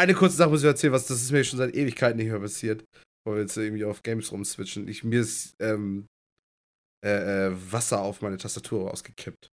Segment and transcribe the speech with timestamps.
[0.00, 2.40] eine kurze Sache muss ich erzählen, was das ist mir schon seit Ewigkeiten nicht mehr
[2.40, 2.84] passiert.
[3.24, 4.88] Wo wir jetzt irgendwie auf Games rumswitchen.
[4.88, 6.06] Ich, mir ist ähm,
[7.04, 9.48] äh, äh, Wasser auf meine Tastatur ausgekippt.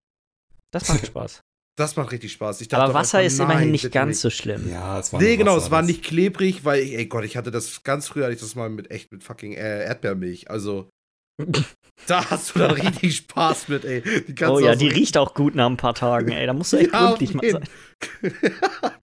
[0.71, 1.41] Das macht Spaß.
[1.79, 2.73] Das macht richtig Spaß.
[2.73, 4.19] Aber Wasser ist nein, immerhin nicht ganz nicht.
[4.21, 4.67] so schlimm.
[4.67, 7.51] Ja, es war Nee, genau, Wasser, es war nicht klebrig, weil, ey Gott, ich hatte
[7.51, 10.49] das ganz früher, hatte ich das mal mit echt mit fucking äh, Erdbeermilch.
[10.49, 10.89] Also,
[12.07, 14.01] da hast du dann richtig Spaß mit, ey.
[14.47, 16.47] oh ja, die riecht auch gut nach ein paar Tagen, ey.
[16.47, 18.93] Da musst du echt ja, gründlich mal sein.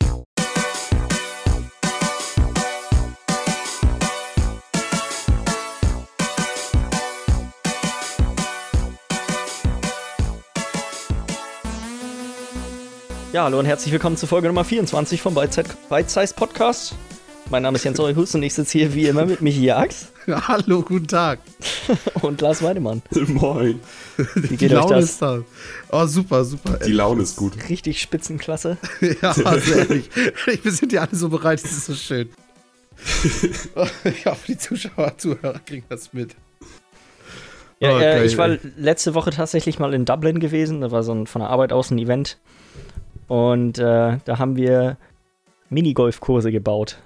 [13.35, 15.65] Ja, hallo und herzlich willkommen zu Folge Nummer 24 vom Bite
[16.07, 16.95] Size Podcast.
[17.51, 20.13] Mein Name ist Jens Eurihus und ich sitze hier wie immer mit Michi Jax.
[20.29, 21.41] Ja, hallo, guten Tag.
[22.23, 23.03] und Lars Weidemann.
[23.27, 23.81] Moin.
[24.37, 25.11] Wie geht Die Laune euch das?
[25.11, 25.43] ist da.
[25.91, 26.79] Oh, super, super.
[26.79, 27.55] Die Laune ist gut.
[27.69, 28.77] Richtig Spitzenklasse.
[29.01, 30.09] ja, also ehrlich.
[30.63, 32.29] Wir sind ja alle so bereit, das ist so schön.
[34.05, 36.37] ich hoffe, die Zuschauer, Zuhörer kriegen das mit.
[37.81, 40.83] Ja, okay, äh, ich war letzte Woche tatsächlich mal in Dublin gewesen.
[40.83, 42.39] Da war so ein von der Arbeit aus ein Event.
[43.29, 44.97] Und äh, da haben wir
[45.71, 46.99] Minigolfkurse gebaut.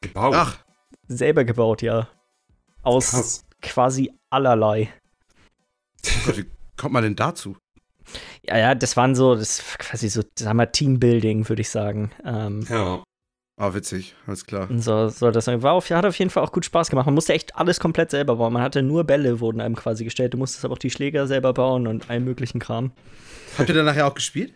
[0.00, 0.34] Gebaut?
[0.36, 0.58] Ach.
[1.08, 2.08] Selber gebaut, ja.
[2.82, 3.44] Aus Krass.
[3.62, 4.88] quasi allerlei.
[6.28, 7.56] Oh wie kommt man denn dazu?
[8.44, 12.10] Ja, ja, das waren so, das quasi so, sagen wir, Teambuilding, würde ich sagen.
[12.24, 13.02] Ähm, ja.
[13.58, 14.68] Ah, witzig, alles klar.
[14.76, 17.06] So, so das war auf, hat auf jeden Fall auch gut Spaß gemacht.
[17.06, 18.52] Man musste echt alles komplett selber bauen.
[18.52, 20.34] Man hatte nur Bälle, wurden einem quasi gestellt.
[20.34, 22.92] Du musstest aber auch die Schläger selber bauen und allen möglichen Kram.
[23.56, 24.54] Habt ihr dann nachher auch gespielt?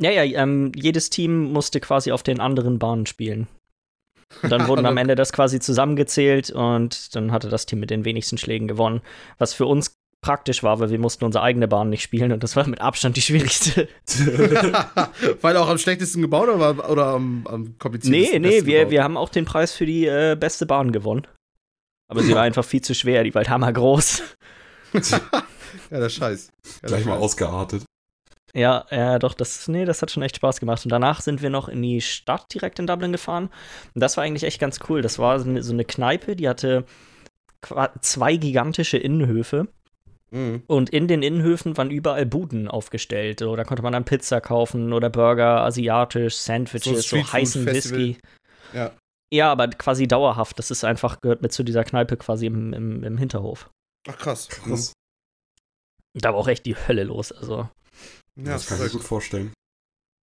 [0.00, 3.48] Ja, ja, ähm, jedes Team musste quasi auf den anderen Bahnen spielen.
[4.42, 8.04] Und dann wurden am Ende das quasi zusammengezählt und dann hatte das Team mit den
[8.04, 9.00] wenigsten Schlägen gewonnen.
[9.38, 12.56] Was für uns praktisch war, weil wir mussten unsere eigene Bahn nicht spielen und das
[12.56, 13.88] war mit Abstand die schwierigste.
[15.40, 18.42] weil auch am schlechtesten gebaut oder, oder am, am kompliziertesten?
[18.42, 21.26] Nee, nee, wir, wir haben auch den Preis für die äh, beste Bahn gewonnen.
[22.10, 24.22] Aber sie war einfach viel zu schwer, die war halt hammergroß.
[25.90, 26.50] ja, der Scheiß.
[26.82, 27.84] Ja, Gleich mal ausgeartet.
[28.54, 30.84] Ja, ja, doch, das, nee, das hat schon echt Spaß gemacht.
[30.84, 33.50] Und danach sind wir noch in die Stadt direkt in Dublin gefahren.
[33.94, 35.02] Und das war eigentlich echt ganz cool.
[35.02, 36.84] Das war so eine, so eine Kneipe, die hatte
[38.00, 39.68] zwei gigantische Innenhöfe.
[40.30, 40.62] Mhm.
[40.66, 43.40] Und in den Innenhöfen waren überall Buden aufgestellt.
[43.40, 48.18] So, da konnte man dann Pizza kaufen oder Burger, asiatisch, Sandwiches, so, so heißen Whisky.
[48.72, 48.92] Ja.
[49.32, 50.58] ja, aber quasi dauerhaft.
[50.58, 53.70] Das ist einfach, gehört mit zu dieser Kneipe quasi im, im, im Hinterhof.
[54.08, 54.48] Ach krass.
[54.48, 54.92] krass.
[56.14, 57.32] Da war auch echt die Hölle los.
[57.32, 57.68] Also
[58.36, 59.52] ja, das, kann ich mir gut vorstellen.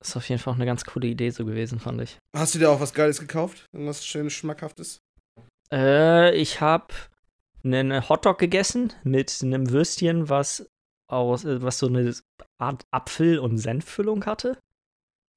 [0.01, 2.19] Das ist auf jeden Fall auch eine ganz coole Idee so gewesen, fand ich.
[2.37, 3.67] Hast du dir auch was Geiles gekauft?
[3.73, 4.99] Irgendwas schönes, schmackhaftes?
[5.73, 6.93] Äh, ich hab
[7.65, 10.67] einen Hotdog gegessen mit einem Würstchen, was
[11.09, 12.15] aus, äh, was so eine
[12.59, 14.59] Art Apfel- und Senffüllung hatte.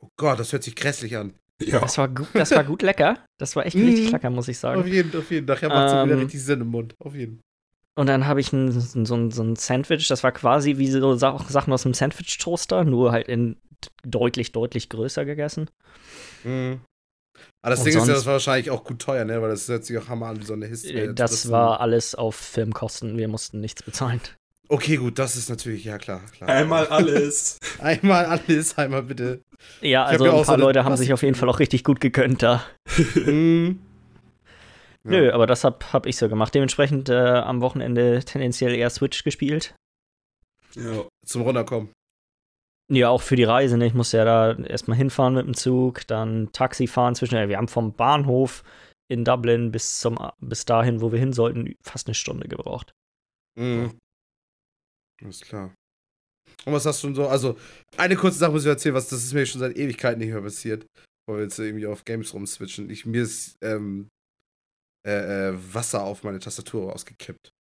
[0.02, 1.35] Oh Gott, das hört sich grässlich an.
[1.62, 1.79] Ja.
[1.79, 3.23] Das war gut, das war gut lecker.
[3.38, 4.12] Das war echt richtig mhm.
[4.12, 4.81] lecker, muss ich sagen.
[4.81, 5.46] Auf jeden, auf jeden.
[5.46, 6.96] Nachher macht es ähm, wieder richtig Sinn im Mund.
[7.00, 7.40] Auf jeden.
[7.97, 11.16] Und dann habe ich ein, so, ein, so ein Sandwich, das war quasi wie so
[11.16, 13.57] Sachen aus einem Sandwich-Toaster, nur halt in
[14.03, 15.69] deutlich, deutlich größer gegessen.
[16.44, 16.81] Mhm.
[17.61, 19.41] Aber das und Ding ist ja, das war wahrscheinlich auch gut teuer, ne?
[19.41, 21.00] Weil das hört sich auch Hammer an, wie so eine History.
[21.00, 24.22] Äh, das war alles auf Filmkosten, wir mussten nichts bezahlen.
[24.67, 26.22] Okay, gut, das ist natürlich, ja klar.
[26.35, 26.50] klar.
[26.50, 27.59] Einmal alles.
[27.79, 29.41] einmal alles, einmal bitte.
[29.81, 32.44] Ja, also ein paar so Leute haben sich auf jeden Fall auch richtig gut gegönnt
[32.44, 32.63] da.
[35.07, 36.55] Nö, aber das hab, hab ich so gemacht.
[36.55, 39.75] Dementsprechend äh, am Wochenende tendenziell eher Switch gespielt.
[40.73, 41.91] Ja, zum Runterkommen.
[42.91, 43.77] Ja, auch für die Reise.
[43.77, 43.85] Ne?
[43.85, 47.49] Ich musste ja da erstmal hinfahren mit dem Zug, dann Taxi fahren zwischen.
[47.49, 48.63] Wir haben vom Bahnhof
[49.07, 52.93] in Dublin bis zum bis dahin, wo wir hin sollten, fast eine Stunde gebraucht.
[53.57, 53.99] Mhm.
[55.23, 55.73] Alles klar.
[56.66, 57.27] Und was hast du denn so?
[57.27, 57.57] Also,
[57.97, 60.41] eine kurze Sache muss ich erzählen, was das ist mir schon seit Ewigkeiten nicht mehr
[60.41, 60.85] passiert.
[61.27, 62.89] Weil wir jetzt irgendwie auf Games rumswitchen.
[62.89, 64.09] Ich, mir ist ähm,
[65.05, 67.51] äh, äh, Wasser auf meine Tastatur ausgekippt.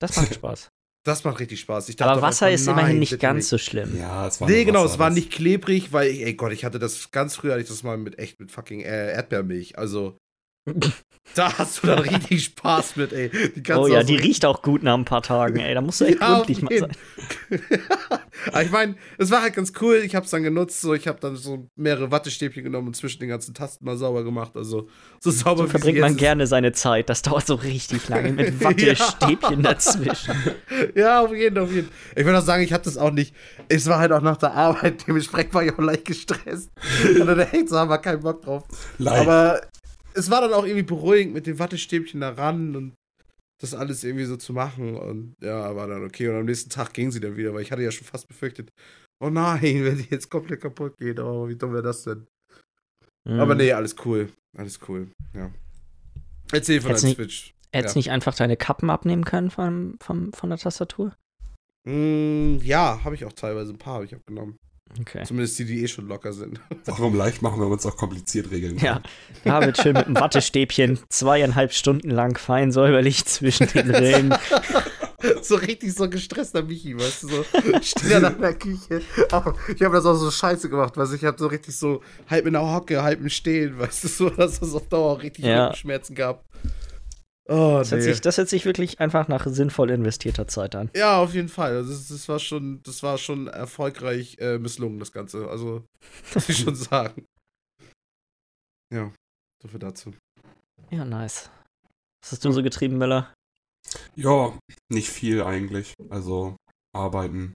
[0.00, 0.68] Das macht Spaß.
[1.06, 1.86] Das macht richtig Spaß.
[1.86, 3.46] Dachte, Aber Wasser ist nein, immerhin nicht ganz nicht.
[3.48, 3.96] so schlimm.
[3.96, 6.78] Ja, es war Nee, genau, Wasser, es war nicht klebrig, weil, ey Gott, ich hatte
[6.78, 9.78] das ganz früher, hatte ich das mal mit echt mit fucking äh, Erdbeermilch.
[9.78, 10.18] Also,
[11.34, 13.30] da hast du dann richtig Spaß mit, ey.
[13.76, 15.74] oh ja, die riecht auch gut nach ein paar Tagen, ey.
[15.74, 16.92] Da musst du echt ja, gründlich mal sein.
[18.52, 19.96] Aber ich meine, es war halt ganz cool.
[20.04, 20.80] Ich hab's dann genutzt.
[20.80, 24.24] So, ich habe dann so mehrere Wattestäbchen genommen und zwischen den ganzen Tasten mal sauber
[24.24, 24.56] gemacht.
[24.56, 24.88] Also,
[25.20, 27.08] so sauber so verbringt man gerne seine Zeit.
[27.08, 29.72] Das dauert so richtig lange mit Wattestäbchen ja.
[29.72, 30.34] dazwischen.
[30.94, 33.34] Ja, auf jeden Fall, auf jeden Ich würde auch sagen, ich hatte das auch nicht.
[33.68, 35.06] Es war halt auch nach der Arbeit.
[35.06, 36.70] Dementsprechend war ich auch leicht gestresst.
[37.20, 38.64] und dann echt so haben wir keinen Bock drauf.
[38.98, 39.20] Leid.
[39.20, 39.60] Aber
[40.18, 42.94] es war dann auch irgendwie beruhigend mit den Wattestäbchen da ran und
[43.60, 44.96] das alles irgendwie so zu machen.
[44.96, 46.28] Und ja, war dann okay.
[46.28, 48.70] Und am nächsten Tag ging sie dann wieder, weil ich hatte ja schon fast befürchtet,
[49.20, 51.18] oh nein, wenn sie jetzt komplett kaputt geht.
[51.20, 52.26] Oh, wie dumm wäre das denn?
[53.28, 53.40] Mhm.
[53.40, 54.28] Aber nee, alles cool.
[54.56, 55.08] Alles cool.
[55.34, 55.50] Ja.
[56.52, 57.54] Erzähl von der Switch.
[57.72, 57.98] Hättest ja.
[57.98, 61.14] nicht einfach deine Kappen abnehmen können von, von, von der Tastatur?
[61.84, 63.72] Mm, ja, habe ich auch teilweise.
[63.72, 64.56] Ein paar habe ich abgenommen.
[65.00, 65.24] Okay.
[65.24, 66.60] Zumindest die, die eh schon locker sind.
[66.86, 69.02] Warum leicht machen, wenn wir uns auch kompliziert regeln Ja,
[69.44, 74.34] David schön mit einem Wattestäbchen zweieinhalb Stunden lang fein säuberlich zwischen den Rillen.
[75.42, 77.44] so richtig so gestresster Michi, weißt du, so
[77.82, 79.02] steht er nach der Küche.
[79.30, 82.46] Aber ich habe das auch so scheiße gemacht, weil ich habe so richtig so halb
[82.46, 85.44] in der Hocke, halb im Stehen, weißt du, so, dass es auf Dauer auch richtig
[85.44, 85.74] ja.
[85.74, 86.44] Schmerzen gab.
[87.50, 87.96] Oh, das, nee.
[87.96, 90.90] hört sich, das hört sich wirklich einfach nach sinnvoll investierter Zeit an.
[90.94, 91.76] Ja, auf jeden Fall.
[91.76, 95.48] Also das, das war schon, das war schon erfolgreich äh, misslungen, das Ganze.
[95.48, 95.84] Also,
[96.34, 97.24] muss ich schon sagen.
[98.94, 99.12] Ja,
[99.62, 100.14] so viel dazu.
[100.90, 101.50] Ja, nice.
[102.22, 103.32] Was hast du so getrieben, Miller?
[104.14, 104.58] Ja,
[104.90, 105.94] nicht viel eigentlich.
[106.10, 106.56] Also,
[106.94, 107.54] arbeiten.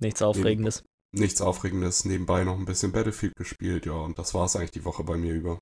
[0.00, 0.82] Nichts Aufregendes.
[1.12, 2.06] Neben, nichts Aufregendes.
[2.06, 3.92] Nebenbei noch ein bisschen Battlefield gespielt, ja.
[3.92, 5.58] Und das war es eigentlich die Woche bei mir über.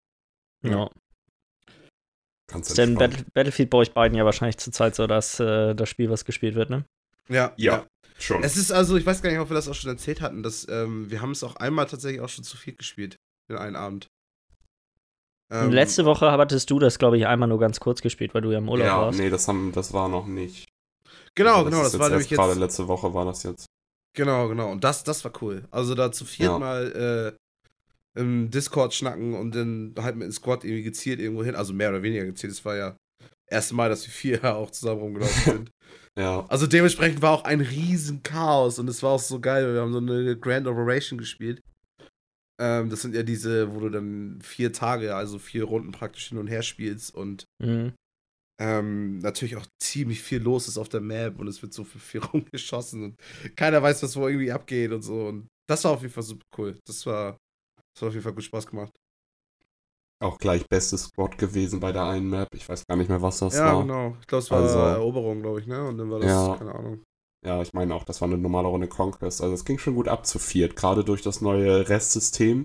[0.63, 0.89] Ja.
[0.89, 0.93] Ganz
[2.53, 6.11] ist denn Battle Battlefield bei euch beiden ja wahrscheinlich zurzeit so dass äh, das Spiel,
[6.11, 6.85] was gespielt wird, ne?
[7.29, 7.87] Ja, ja,
[8.19, 8.43] schon.
[8.43, 10.67] Es ist also, ich weiß gar nicht, ob wir das auch schon erzählt hatten, dass
[10.69, 13.17] ähm, wir haben es auch einmal tatsächlich auch schon zu viel gespielt
[13.49, 14.09] in einem Abend.
[15.51, 18.51] Ähm, letzte Woche hattest du das, glaube ich, einmal nur ganz kurz gespielt, weil du
[18.51, 19.19] ja im Urlaub ja, warst.
[19.19, 20.69] Ja, nee, das, haben, das war noch nicht.
[21.35, 22.39] Genau, also das genau, das war nämlich jetzt.
[22.39, 23.67] Gerade letzte Woche war das jetzt.
[24.17, 24.71] Genau, genau.
[24.71, 25.67] Und das, das war cool.
[25.71, 26.59] Also da zu viert ja.
[26.59, 27.37] mal äh,
[28.17, 31.57] im Discord schnacken und dann halt mit dem Squad irgendwie gezielt irgendwo hin.
[31.57, 32.53] Also mehr oder weniger gezielt.
[32.53, 35.71] Es war ja das erste Mal, dass wir vier auch zusammen rumgelaufen sind.
[36.19, 36.47] ja.
[36.49, 39.75] Also dementsprechend war auch ein riesen Chaos und es war auch so geil.
[39.75, 41.61] Wir haben so eine Grand Operation gespielt.
[42.61, 46.39] Ähm, das sind ja diese, wo du dann vier Tage, also vier Runden praktisch hin
[46.39, 47.95] und her spielst und mhm.
[48.61, 52.01] ähm, natürlich auch ziemlich viel los ist auf der Map und es wird so viel,
[52.01, 53.17] viel rumgeschossen und
[53.57, 55.27] keiner weiß, was wo irgendwie abgeht und so.
[55.27, 56.79] Und das war auf jeden Fall super cool.
[56.87, 57.37] Das war,
[57.95, 58.93] das hat auf jeden Fall gut Spaß gemacht.
[60.23, 62.49] Auch gleich bestes Squad gewesen bei der einen Map.
[62.55, 63.75] Ich weiß gar nicht mehr, was das ja, war.
[63.75, 64.17] Ja, genau.
[64.21, 65.87] Ich glaube, es war also, Eroberung, glaube ich, ne?
[65.87, 67.03] Und dann war das, ja, keine Ahnung.
[67.45, 69.43] Ja, ich meine auch, das war eine normale Runde Conquest.
[69.43, 72.65] Also es ging schon gut ab zu viert, gerade durch das neue Restsystem.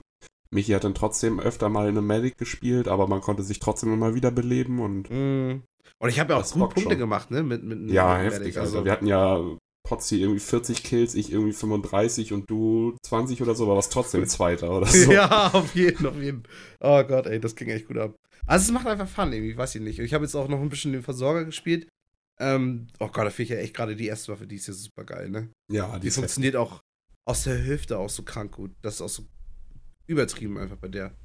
[0.52, 3.94] Michi hat dann trotzdem öfter mal in einem Medic gespielt, aber man konnte sich trotzdem
[3.94, 5.10] immer wieder beleben und.
[5.10, 5.64] Mm.
[6.02, 6.98] Und ich habe ja auch gut Punkte schon.
[6.98, 7.44] gemacht, ne?
[7.44, 8.40] Mit, mit, ja, heftig.
[8.40, 8.78] Medic, also.
[8.78, 9.44] also wir hatten ja
[9.90, 14.26] Potzi irgendwie 40 Kills, ich irgendwie 35 und du 20 oder so, aber was trotzdem
[14.28, 15.12] Zweiter oder so.
[15.12, 16.44] Ja, auf jeden, auf jeden.
[16.80, 18.16] Oh Gott, ey, das ging echt gut ab.
[18.46, 19.98] Also es macht einfach Fun irgendwie, weiß ich nicht.
[19.98, 21.90] Ich habe jetzt auch noch ein bisschen den Versorger gespielt.
[22.40, 24.74] Ähm, oh Gott, da finde ich ja echt gerade die erste Waffe, die ist ja
[24.76, 25.50] super geil, ne?
[25.72, 26.82] Ja, die, die funktioniert auch
[27.26, 28.72] aus der Hüfte auch so krank gut.
[28.84, 29.24] Das ist auch so
[30.06, 31.16] übertrieben einfach bei der.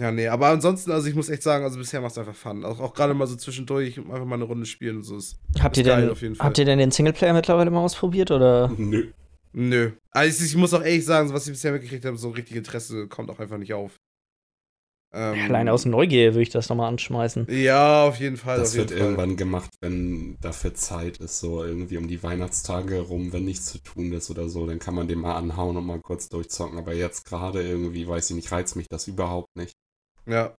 [0.00, 2.64] Ja, nee, aber ansonsten, also ich muss echt sagen, also bisher macht es einfach Fun.
[2.64, 5.40] Auch, auch gerade mal so zwischendurch einfach mal eine Runde spielen und so ist.
[5.60, 6.46] Habt, ist ihr, denn, auf jeden Fall.
[6.46, 8.72] habt ihr denn den Singleplayer mittlerweile mal ausprobiert oder?
[8.76, 9.08] Nö.
[9.52, 9.92] Nö.
[10.12, 13.28] Also ich muss auch ehrlich sagen, was ich bisher mitgekriegt habe, so richtig Interesse kommt
[13.28, 13.98] auch einfach nicht auf.
[15.12, 17.46] Ähm, Allein aus Neugier würde ich das nochmal anschmeißen.
[17.50, 18.58] Ja, auf jeden Fall.
[18.58, 19.00] Das wird Fall.
[19.00, 23.78] irgendwann gemacht, wenn dafür Zeit ist, so irgendwie um die Weihnachtstage rum, wenn nichts zu
[23.78, 26.78] tun ist oder so, dann kann man den mal anhauen und mal kurz durchzocken.
[26.78, 29.74] Aber jetzt gerade irgendwie, weiß ich nicht, reizt mich das überhaupt nicht.
[30.28, 30.54] Ja.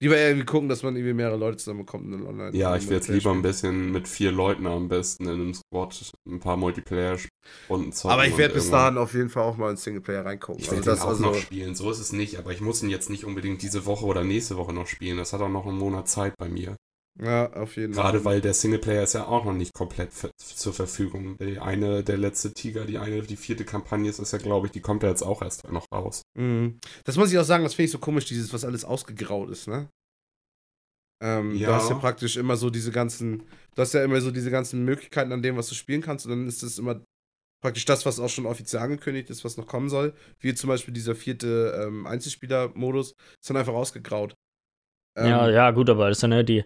[0.00, 2.56] Lieber irgendwie gucken, dass man irgendwie mehrere Leute zusammenbekommt in online.
[2.56, 6.12] Ja, ich will jetzt lieber ein bisschen mit vier Leuten am besten in einem Squad
[6.24, 8.12] ein paar Multiplayer-Runden zocken.
[8.12, 10.62] Aber ich werde bis dahin auf jeden Fall auch mal in Singleplayer reingucken.
[10.62, 12.90] Ich werde also auch also noch spielen, so ist es nicht, aber ich muss ihn
[12.90, 15.16] jetzt nicht unbedingt diese Woche oder nächste Woche noch spielen.
[15.16, 16.76] Das hat auch noch einen Monat Zeit bei mir.
[17.20, 18.04] Ja, auf jeden Fall.
[18.04, 21.36] Gerade weil der Singleplayer ist ja auch noch nicht komplett zur Verfügung.
[21.38, 24.72] Die eine, der letzte Tiger, die eine, die vierte Kampagne ist, ist ja, glaube ich,
[24.72, 26.22] die kommt ja jetzt auch erst noch raus.
[26.34, 26.78] Mhm.
[27.04, 29.66] Das muss ich auch sagen, das finde ich so komisch, dieses, was alles ausgegraut ist,
[29.66, 29.88] ne?
[31.20, 31.68] Ähm, ja.
[31.68, 33.42] Du hast ja praktisch immer so diese ganzen,
[33.74, 36.30] du hast ja immer so diese ganzen Möglichkeiten an dem, was du spielen kannst, und
[36.30, 37.02] dann ist das immer
[37.60, 40.14] praktisch das, was auch schon offiziell angekündigt ist, was noch kommen soll.
[40.38, 44.34] Wie zum Beispiel dieser vierte ähm, Einzelspieler-Modus, ist dann einfach ausgegraut.
[45.16, 46.62] Ähm, ja, ja, gut, aber das ist ja ne, die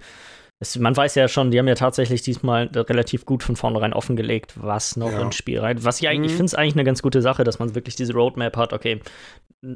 [0.63, 4.55] es, man weiß ja schon, die haben ja tatsächlich diesmal relativ gut von vornherein offengelegt,
[4.57, 5.21] was noch ja.
[5.21, 5.83] ins Spiel rein.
[5.85, 6.27] Was ich eigentlich, mhm.
[6.27, 9.01] ich finde es eigentlich eine ganz gute Sache, dass man wirklich diese Roadmap hat, okay,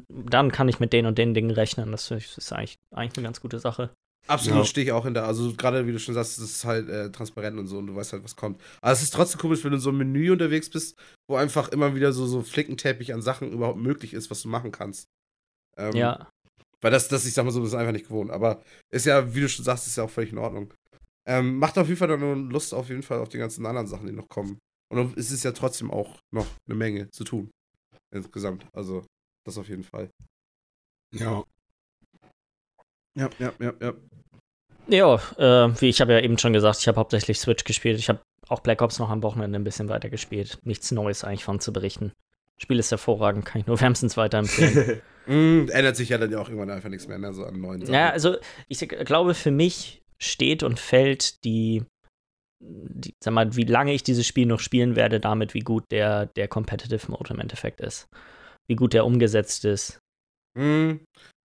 [0.07, 1.91] dann kann ich mit den und den Dingen rechnen.
[1.91, 3.91] Das ist eigentlich, eigentlich eine ganz gute Sache.
[4.27, 4.65] Absolut, ja.
[4.65, 5.25] stehe ich auch hinter.
[5.25, 7.95] Also gerade wie du schon sagst, es ist halt äh, transparent und so und du
[7.95, 8.61] weißt halt, was kommt.
[8.81, 10.97] Aber es ist trotzdem komisch, wenn du in so einem Menü unterwegs bist,
[11.29, 14.71] wo einfach immer wieder so, so Flickenteppich an Sachen überhaupt möglich ist, was du machen
[14.71, 15.09] kannst.
[15.77, 16.29] Ähm, ja.
[16.81, 18.31] Weil das, das, ich sag mal so, das ist einfach nicht gewohnt.
[18.31, 20.73] Aber ist ja, wie du schon sagst, ist ja auch völlig in Ordnung.
[21.27, 24.07] Ähm, macht auf jeden Fall dann Lust auf jeden Fall auf die ganzen anderen Sachen,
[24.07, 24.59] die noch kommen.
[24.89, 27.49] Und es ist ja trotzdem auch noch eine Menge zu tun.
[28.13, 28.65] Insgesamt.
[28.73, 29.05] Also,
[29.45, 30.09] das auf jeden Fall.
[31.13, 31.43] Ja.
[33.17, 33.93] Ja, ja, ja, ja.
[34.89, 37.99] Ja, äh, wie ich habe ja eben schon gesagt, ich habe hauptsächlich Switch gespielt.
[37.99, 40.59] Ich habe auch Black Ops noch am Wochenende ein bisschen weiter gespielt.
[40.63, 42.13] Nichts Neues eigentlich von zu berichten.
[42.57, 45.01] Spiel ist hervorragend, kann ich nur wärmstens weiterempfehlen.
[45.27, 47.33] mm, ändert sich ja dann ja auch irgendwann einfach nichts mehr, ne?
[47.33, 47.93] so an neuen Sachen.
[47.93, 48.37] Ja, also
[48.67, 51.83] ich glaube, für mich steht und fällt die,
[52.59, 56.25] die, sag mal, wie lange ich dieses Spiel noch spielen werde, damit, wie gut der,
[56.25, 58.07] der Competitive Mode im Endeffekt ist.
[58.67, 59.99] Wie gut der umgesetzt ist.
[60.57, 60.95] Mm,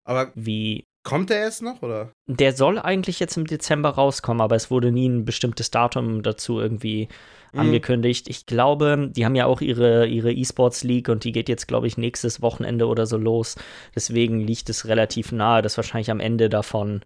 [0.05, 2.13] aber wie Kommt der erst noch, oder?
[2.29, 6.61] Der soll eigentlich jetzt im Dezember rauskommen, aber es wurde nie ein bestimmtes Datum dazu
[6.61, 7.09] irgendwie
[7.53, 7.61] mhm.
[7.61, 8.29] angekündigt.
[8.29, 11.89] Ich glaube, die haben ja auch ihre, ihre E-Sports League und die geht jetzt, glaube
[11.89, 13.57] ich, nächstes Wochenende oder so los.
[13.95, 17.03] Deswegen liegt es relativ nahe, dass wahrscheinlich am Ende davon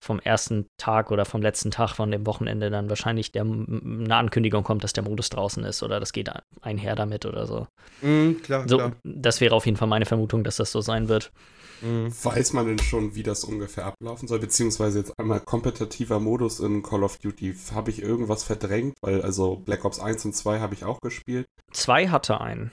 [0.00, 4.62] vom ersten Tag oder vom letzten Tag von dem Wochenende dann wahrscheinlich der, eine Ankündigung
[4.62, 7.66] kommt, dass der Modus draußen ist oder das geht einher damit oder so.
[8.02, 8.92] Mhm, klar, so klar.
[9.02, 11.32] Das wäre auf jeden Fall meine Vermutung, dass das so sein wird.
[11.80, 12.12] Mhm.
[12.22, 14.38] Weiß man denn schon, wie das ungefähr ablaufen soll?
[14.38, 17.54] Beziehungsweise jetzt einmal kompetitiver Modus in Call of Duty.
[17.72, 18.96] Habe ich irgendwas verdrängt?
[19.00, 21.48] Weil also Black Ops 1 und 2 habe ich auch gespielt.
[21.72, 22.72] 2 hatte einen.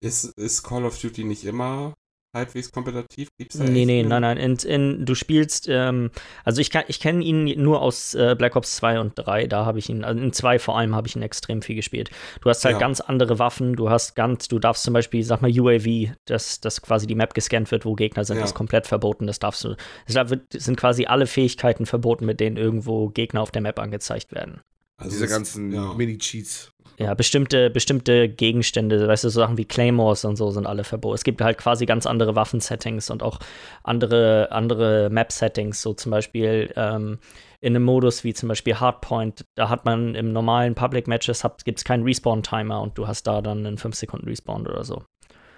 [0.00, 1.94] Ist, ist Call of Duty nicht immer
[2.34, 3.28] halbwegs kompetitiv?
[3.38, 4.36] Gibt's da nee, nee, nein, nein.
[4.36, 6.10] In, in, du spielst, ähm,
[6.44, 9.78] also ich, ich kenne ihn nur aus äh, Black Ops 2 und 3, da habe
[9.78, 12.10] ich ihn, also in 2 vor allem habe ich ihn extrem viel gespielt.
[12.40, 12.80] Du hast halt ja.
[12.80, 16.82] ganz andere Waffen, du hast ganz, du darfst zum Beispiel, sag mal, UAV, dass, dass
[16.82, 18.44] quasi die Map gescannt wird, wo Gegner sind, ja.
[18.44, 19.76] ist komplett verboten, das darfst du.
[20.06, 20.14] Es
[20.64, 24.60] sind quasi alle Fähigkeiten verboten, mit denen irgendwo Gegner auf der Map angezeigt werden.
[24.98, 25.92] Also Diese ganzen ja.
[25.94, 26.72] Mini-Cheats.
[26.98, 31.14] Ja, bestimmte, bestimmte Gegenstände, weißt du, so Sachen wie Claymores und so sind alle verboten.
[31.14, 33.38] Es gibt halt quasi ganz andere Waffensettings und auch
[33.82, 37.18] andere, andere Map-Settings, so zum Beispiel ähm,
[37.60, 41.78] in einem Modus wie zum Beispiel Hardpoint, da hat man im normalen Public Matches gibt
[41.78, 45.02] es keinen Respawn-Timer und du hast da dann einen 5 Sekunden Respawn oder so.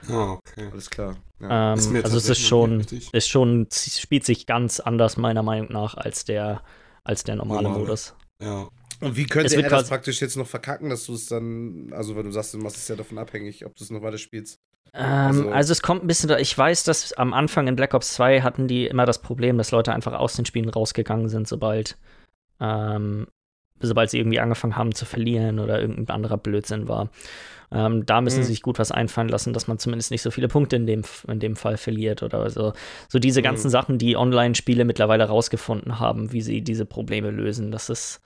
[0.08, 0.68] Ah, okay.
[0.72, 1.16] Alles klar.
[1.40, 1.74] Ja.
[1.74, 6.24] Ähm, also es ist schon, ist schon, spielt sich ganz anders meiner Meinung nach als
[6.24, 6.62] der,
[7.04, 7.84] als der normale, normale.
[7.84, 8.14] Modus.
[8.42, 8.68] Ja.
[9.00, 12.24] Und wie könnte er das praktisch jetzt noch verkacken, dass du es dann, also weil
[12.24, 14.60] du sagst, du machst es ja davon abhängig, ob du es noch weiter spielst.
[14.94, 18.14] Ähm, also, also, es kommt ein bisschen, ich weiß, dass am Anfang in Black Ops
[18.14, 21.96] 2 hatten die immer das Problem, dass Leute einfach aus den Spielen rausgegangen sind, sobald,
[22.60, 23.26] ähm,
[23.80, 27.10] sobald sie irgendwie angefangen haben zu verlieren oder irgendein anderer Blödsinn war.
[27.70, 28.42] Ähm, da müssen mhm.
[28.44, 31.02] sie sich gut was einfallen lassen, dass man zumindest nicht so viele Punkte in dem,
[31.28, 32.72] in dem Fall verliert oder so.
[33.08, 33.72] So diese ganzen mhm.
[33.72, 37.70] Sachen, die Online-Spiele mittlerweile rausgefunden haben, wie sie diese Probleme lösen.
[37.70, 38.22] Das ist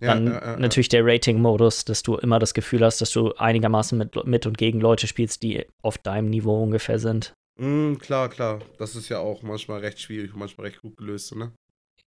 [0.00, 3.96] dann ja, ja, natürlich der Rating-Modus, dass du immer das Gefühl hast, dass du einigermaßen
[3.96, 7.34] mit, mit und gegen Leute spielst, die auf deinem Niveau ungefähr sind.
[7.58, 8.60] Mm, klar, klar.
[8.78, 11.52] Das ist ja auch manchmal recht schwierig und manchmal recht gut gelöst, ne?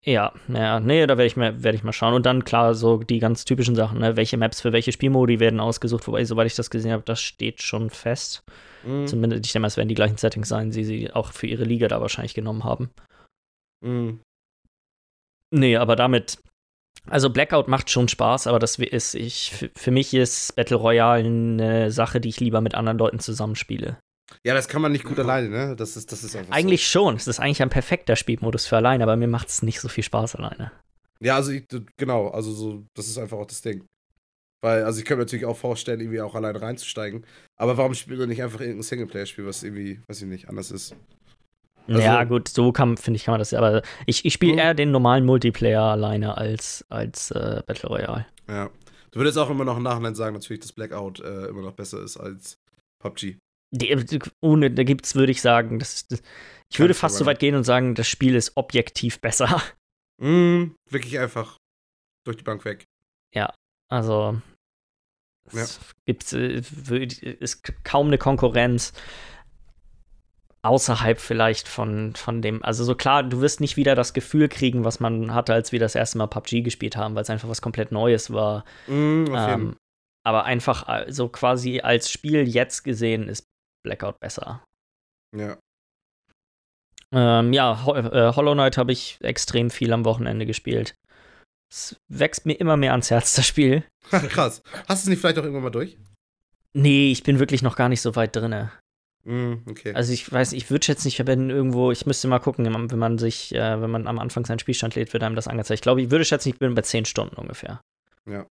[0.05, 2.13] Ja, naja, nee, da werde ich, mal, werd ich mal schauen.
[2.13, 4.17] Und dann, klar, so die ganz typischen Sachen, ne?
[4.17, 7.61] welche Maps für welche Spielmodi werden ausgesucht, wobei, soweit ich das gesehen habe, das steht
[7.61, 8.43] schon fest.
[8.85, 9.05] Mm.
[9.05, 11.63] Zumindest, ich denke mal, es werden die gleichen Settings sein, die sie auch für ihre
[11.63, 12.89] Liga da wahrscheinlich genommen haben.
[13.79, 14.19] Mm.
[15.51, 16.37] Nee, aber damit
[17.09, 21.91] also Blackout macht schon Spaß, aber das ist, ich, für mich ist Battle Royale eine
[21.91, 23.97] Sache, die ich lieber mit anderen Leuten zusammenspiele.
[24.43, 25.75] Ja, das kann man nicht gut alleine, ne?
[25.75, 26.99] Das ist, das ist einfach Eigentlich so.
[26.99, 27.15] schon.
[27.15, 30.03] Es ist eigentlich ein perfekter Spielmodus für alleine, aber mir macht es nicht so viel
[30.03, 30.71] Spaß alleine.
[31.19, 31.65] Ja, also ich,
[31.97, 33.85] genau, also so, das ist einfach auch das Ding.
[34.61, 37.25] Weil, also ich könnte mir natürlich auch vorstellen, irgendwie auch alleine reinzusteigen.
[37.57, 40.95] Aber warum spielt man nicht einfach irgendein Singleplayer-Spiel, was irgendwie, weiß ich nicht, anders ist?
[41.87, 43.59] Also, ja, gut, so kann, finde ich, kann man das ja.
[43.59, 44.59] Aber ich, ich spiele mhm.
[44.59, 48.25] eher den normalen Multiplayer alleine als, als äh, Battle Royale.
[48.47, 48.69] Ja.
[49.11, 52.01] Du würdest auch immer noch im Nachhinein sagen, natürlich, dass Blackout äh, immer noch besser
[52.01, 52.57] ist als
[52.99, 53.37] PUBG.
[53.71, 56.21] Die, ohne, da gibt's, würde ich sagen, das, das
[56.71, 59.61] ich würde fast so weit gehen und sagen, das Spiel ist objektiv besser.
[60.19, 61.57] Mm, wirklich einfach
[62.25, 62.85] durch die Bank weg.
[63.35, 63.53] Ja,
[63.91, 64.41] also
[65.51, 65.85] es ja.
[66.07, 68.93] gibt äh, ist kaum eine Konkurrenz
[70.63, 74.85] außerhalb vielleicht von, von dem, also so klar, du wirst nicht wieder das Gefühl kriegen,
[74.85, 77.61] was man hatte, als wir das erste Mal PUBG gespielt haben, weil es einfach was
[77.61, 78.63] komplett Neues war.
[78.87, 79.75] Mm, ähm,
[80.25, 83.45] aber einfach äh, so quasi als Spiel jetzt gesehen ist
[83.83, 84.63] Blackout besser.
[85.35, 85.57] Ja.
[87.11, 90.95] Ähm, ja, Ho äh, Hollow Knight habe ich extrem viel am Wochenende gespielt.
[91.69, 93.83] Es wächst mir immer mehr ans Herz, das Spiel.
[94.09, 94.61] Krass.
[94.87, 95.97] Hast du es nicht vielleicht auch irgendwann mal durch?
[96.73, 98.71] Nee, ich bin wirklich noch gar nicht so weit drinne.
[99.25, 99.93] Mm, okay.
[99.93, 103.17] Also ich weiß, ich würde jetzt nicht, wenn irgendwo, ich müsste mal gucken, wenn man
[103.17, 105.79] sich, äh, wenn man am Anfang seinen Spielstand lädt, wird einem das angezeigt.
[105.79, 107.81] Ich glaube, ich würde schätzen, ich bin bei 10 Stunden ungefähr.
[108.29, 108.45] Ja.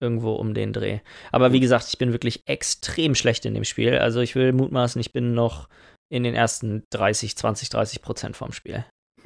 [0.00, 1.00] Irgendwo um den Dreh.
[1.32, 3.98] Aber wie gesagt, ich bin wirklich extrem schlecht in dem Spiel.
[3.98, 5.68] Also ich will mutmaßen, ich bin noch
[6.08, 8.84] in den ersten 30, 20, 30 Prozent vom Spiel.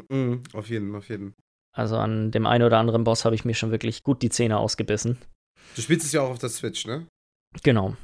[0.08, 1.34] Mm, auf jeden, auf jeden.
[1.72, 4.58] Also an dem einen oder anderen Boss habe ich mir schon wirklich gut die Zähne
[4.58, 5.18] ausgebissen.
[5.76, 7.06] Du spielst es ja auch auf der Switch, ne?
[7.62, 7.96] Genau.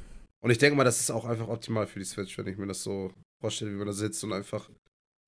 [0.45, 2.67] Und ich denke mal, das ist auch einfach optimal für die Switch, wenn ich mir
[2.67, 3.11] das so
[3.41, 4.69] vorstelle, wie man da sitzt und einfach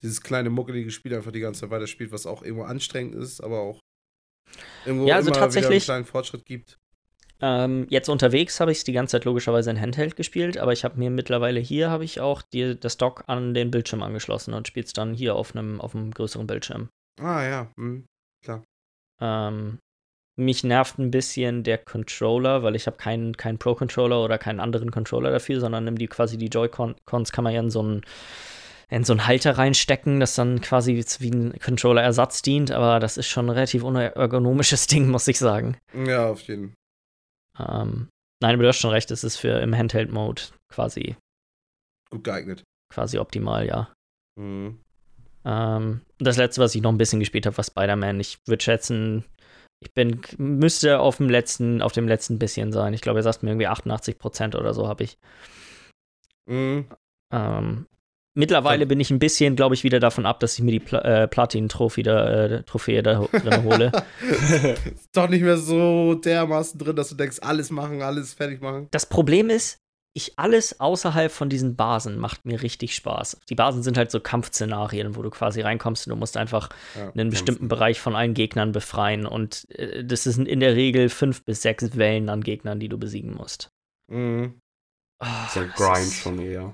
[0.03, 3.41] dieses kleine muckelige Spiel einfach die ganze Zeit weiter spielt, was auch irgendwo anstrengend ist,
[3.41, 3.79] aber auch
[4.85, 6.77] irgendwo ja, also immer tatsächlich, wieder einen kleinen Fortschritt gibt.
[7.41, 10.83] Ähm, jetzt unterwegs habe ich es die ganze Zeit logischerweise in Handheld gespielt, aber ich
[10.83, 14.67] habe mir mittlerweile hier habe ich auch die, das Dock an den Bildschirm angeschlossen und
[14.67, 16.89] spiele es dann hier auf einem auf einem größeren Bildschirm.
[17.19, 18.05] Ah ja, hm,
[18.43, 18.63] klar.
[19.19, 19.79] Ähm,
[20.37, 24.59] mich nervt ein bisschen der Controller, weil ich habe keinen keinen Pro Controller oder keinen
[24.59, 28.01] anderen Controller dafür, sondern nimm die quasi die Joy-Cons kann man ja in so einen
[28.89, 33.27] in so einen Halter reinstecken, das dann quasi wie ein Controller-Ersatz dient, aber das ist
[33.27, 35.77] schon ein relativ unergonomisches Ding, muss ich sagen.
[35.93, 36.73] Ja, auf jeden
[37.57, 37.81] Fall.
[37.81, 38.07] Ähm,
[38.41, 41.17] nein, aber du hast schon recht, es ist für im Handheld-Mode quasi
[42.09, 42.63] gut geeignet.
[42.93, 43.91] Quasi optimal, ja.
[44.39, 44.79] Mhm.
[45.43, 48.19] Ähm, das letzte, was ich noch ein bisschen gespielt habe, war Spider-Man.
[48.19, 49.25] Ich würde schätzen,
[49.79, 52.93] ich bin, müsste auf dem letzten, auf dem letzten bisschen sein.
[52.93, 55.17] Ich glaube, er sagt mir irgendwie 88% oder so habe ich.
[56.49, 56.85] Mhm.
[57.31, 57.85] Ähm,
[58.33, 60.99] mittlerweile bin ich ein bisschen, glaube ich, wieder davon ab, dass ich mir die Pla
[61.01, 63.91] äh, Platin-Trophäe da, äh, Trophäe da drin hole.
[64.95, 68.87] ist doch nicht mehr so dermaßen drin, dass du denkst, alles machen, alles fertig machen.
[68.91, 69.79] Das Problem ist,
[70.17, 73.39] ich alles außerhalb von diesen Basen macht mir richtig Spaß.
[73.49, 77.11] Die Basen sind halt so Kampfszenarien, wo du quasi reinkommst und du musst einfach ja,
[77.11, 77.67] einen bestimmten.
[77.67, 79.27] Bereich von allen Gegnern befreien.
[79.27, 82.97] Und äh, das sind in der Regel fünf bis sechs Wellen an Gegnern, die du
[82.97, 83.69] besiegen musst.
[84.11, 84.59] Mhm.
[85.19, 86.73] Oh, das ist ja Grind schon eher.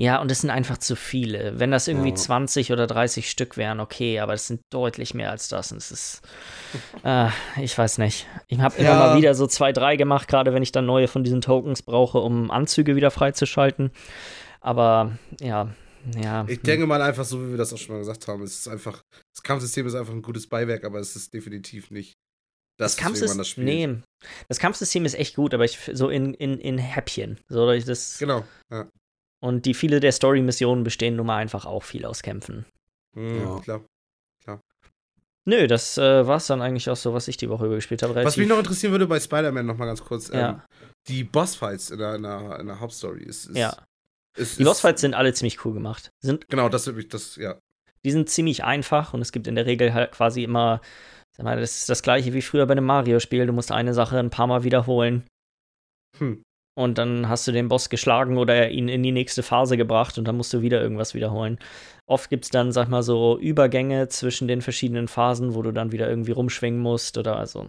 [0.00, 1.60] Ja, und es sind einfach zu viele.
[1.60, 2.14] Wenn das irgendwie ja.
[2.14, 5.72] 20 oder 30 Stück wären, okay, aber es sind deutlich mehr als das.
[5.72, 6.22] Und es ist,
[7.04, 7.28] äh,
[7.60, 8.26] ich weiß nicht.
[8.48, 8.96] Ich habe immer ja.
[8.98, 12.16] mal wieder so zwei, drei gemacht, gerade wenn ich dann neue von diesen Tokens brauche,
[12.16, 13.90] um Anzüge wieder freizuschalten.
[14.62, 15.68] Aber ja,
[16.18, 16.46] ja.
[16.48, 18.42] Ich denke mal einfach so, wie wir das auch schon mal gesagt haben.
[18.42, 19.02] Es ist einfach,
[19.34, 22.14] das Kampfsystem ist einfach ein gutes Beiwerk, aber es ist definitiv nicht
[22.78, 23.96] das, das Kampfsystem, das nee,
[24.48, 27.38] das Kampfsystem ist echt gut, aber ich so in, in, in Häppchen.
[27.50, 28.46] So, das, genau.
[28.70, 28.88] Ja.
[29.40, 32.66] Und die viele der Story-Missionen bestehen nun mal einfach auch viel aus Kämpfen.
[33.14, 33.84] Mhm, ja, klar.
[34.42, 34.60] klar.
[35.46, 38.02] Nö, das äh, war es dann eigentlich auch so, was ich die Woche über gespielt
[38.02, 38.14] habe.
[38.14, 40.50] Was mich noch interessieren würde bei Spider-Man noch mal ganz kurz, ja.
[40.50, 40.60] ähm,
[41.08, 43.22] die Bossfights in der, in der, in der Hauptstory.
[43.22, 43.74] Ist, ist, ja.
[44.36, 46.12] Ist, die Bossfights sind alle ziemlich cool gemacht.
[46.20, 47.58] Sind, genau, das würde mich, das, ja.
[48.04, 50.82] Die sind ziemlich einfach und es gibt in der Regel halt quasi immer,
[51.32, 53.46] sag mal, das ist das gleiche wie früher bei einem Mario-Spiel.
[53.46, 55.26] Du musst eine Sache ein paar Mal wiederholen.
[56.18, 56.42] Hm
[56.80, 60.26] und dann hast du den Boss geschlagen oder ihn in die nächste Phase gebracht und
[60.26, 61.58] dann musst du wieder irgendwas wiederholen.
[62.06, 65.92] Oft gibt es dann, sag mal, so Übergänge zwischen den verschiedenen Phasen, wo du dann
[65.92, 67.66] wieder irgendwie rumschwingen musst oder also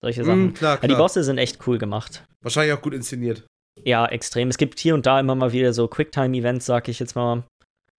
[0.00, 0.46] solche mm, Sachen.
[0.46, 0.88] Mm, klar, klar.
[0.88, 2.24] die Bosse sind echt cool gemacht.
[2.42, 3.44] Wahrscheinlich auch gut inszeniert.
[3.82, 4.48] Ja, extrem.
[4.48, 7.44] Es gibt hier und da immer mal wieder so Quicktime-Events, sag ich jetzt mal,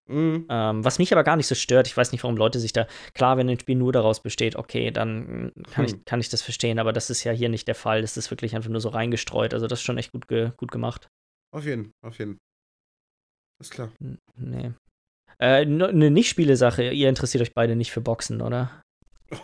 [0.07, 0.45] Mhm.
[0.49, 2.87] Ähm, was mich aber gar nicht so stört, ich weiß nicht, warum Leute sich da,
[3.13, 5.95] klar, wenn ein Spiel nur daraus besteht, okay, dann kann, hm.
[5.95, 8.01] ich, kann ich das verstehen, aber das ist ja hier nicht der Fall.
[8.01, 9.53] Das ist wirklich einfach nur so reingestreut.
[9.53, 11.09] Also, das ist schon echt gut, ge gut gemacht.
[11.51, 12.37] Auf jeden, auf jeden.
[13.59, 13.91] Ist klar.
[13.99, 14.71] N nee.
[15.37, 18.81] Äh, eine Nicht-Spiele-Sache, ihr interessiert euch beide nicht für Boxen, oder?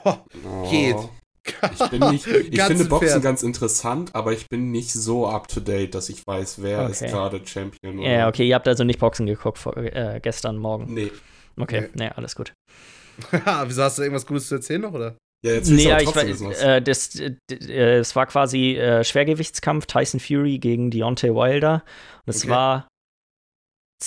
[0.04, 0.18] Oh,
[0.70, 0.98] geht.
[1.44, 3.24] Ich, bin nicht, ich finde Boxen Pferd.
[3.24, 6.92] ganz interessant, aber ich bin nicht so up to date, dass ich weiß, wer okay.
[6.92, 8.00] ist gerade Champion.
[8.00, 8.10] Oder?
[8.10, 10.94] Ja, okay, ihr habt also nicht Boxen geguckt vor, äh, gestern Morgen.
[10.94, 11.12] Nee.
[11.58, 12.54] Okay, nee, nee alles gut.
[13.66, 15.18] Wieso hast du irgendwas Gutes zu erzählen noch, oder?
[15.44, 20.20] Ja, jetzt nee, ja, ich weiß, äh, das, äh, es war quasi äh, Schwergewichtskampf Tyson
[20.20, 21.84] Fury gegen Deontay Wilder.
[22.28, 22.52] Und es okay.
[22.52, 22.88] war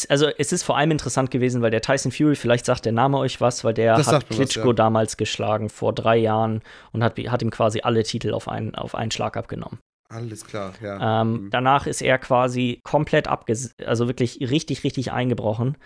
[0.09, 3.19] also es ist vor allem interessant gewesen, weil der Tyson Fury, vielleicht sagt der Name
[3.19, 4.73] euch was, weil der das hat Klitschko was, ja.
[4.73, 8.95] damals geschlagen vor drei Jahren und hat, hat ihm quasi alle Titel auf einen, auf
[8.95, 9.79] einen Schlag abgenommen.
[10.15, 11.23] Alles klar, ja.
[11.23, 11.51] Ähm, mhm.
[11.51, 15.77] Danach ist er quasi komplett abges also wirklich richtig, richtig eingebrochen.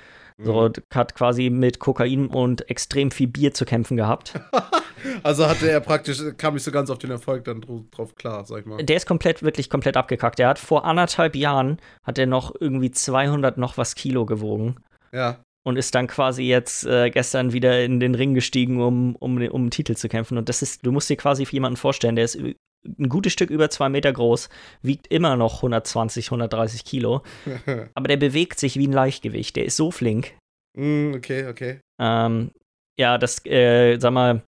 [0.40, 0.72] So, mhm.
[0.94, 4.34] hat quasi mit Kokain und extrem viel Bier zu kämpfen gehabt.
[5.24, 7.60] also hatte er praktisch, kam nicht so ganz auf den Erfolg dann
[7.90, 8.84] drauf klar, sag ich mal.
[8.84, 10.38] Der ist komplett, wirklich komplett abgekackt.
[10.38, 14.76] Der hat vor anderthalb Jahren, hat er noch irgendwie 200 noch was Kilo gewogen.
[15.12, 15.38] Ja.
[15.64, 19.62] Und ist dann quasi jetzt äh, gestern wieder in den Ring gestiegen, um, um, um
[19.62, 20.38] einen Titel zu kämpfen.
[20.38, 22.38] Und das ist, du musst dir quasi jemanden vorstellen, der ist
[22.86, 24.48] ein gutes Stück über zwei Meter groß,
[24.82, 27.22] wiegt immer noch 120, 130 Kilo.
[27.94, 29.56] aber der bewegt sich wie ein Leichtgewicht.
[29.56, 30.34] Der ist so flink.
[30.76, 31.80] Mm, okay, okay.
[32.00, 32.52] Ähm,
[32.98, 34.42] ja, das, äh, sag mal,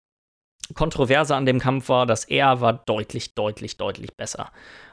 [0.74, 4.52] Kontroverse an dem Kampf war, dass er war deutlich, deutlich, deutlich besser.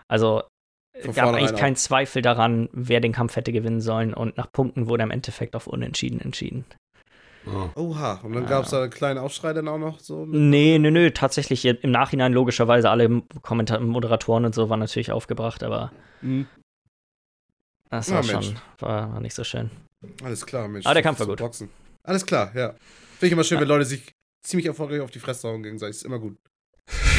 [0.08, 0.44] Also
[0.92, 4.88] es gab eigentlich keinen Zweifel daran, wer den Kampf hätte gewinnen sollen und nach Punkten
[4.88, 6.64] wurde im Endeffekt auf Unentschieden entschieden.
[7.46, 7.68] Oh.
[7.74, 10.24] Oha, und dann gab es da einen kleinen Aufschrei dann auch noch so?
[10.24, 15.62] Nee, nee, nee, tatsächlich im Nachhinein logischerweise alle Kommentar Moderatoren und so waren natürlich aufgebracht,
[15.62, 16.46] aber mhm.
[17.90, 19.70] das war ja, schon, war, war, nicht so schön.
[20.22, 20.86] Alles klar, Mensch.
[20.86, 21.38] Aber der Kampf war gut.
[21.38, 21.68] Boxen.
[22.02, 22.70] Alles klar, ja.
[23.18, 23.62] Finde ich immer schön, ja.
[23.62, 25.96] wenn Leute sich ziemlich erfolgreich auf die Fresse hauen gegenseitig.
[25.96, 26.36] Ist immer gut.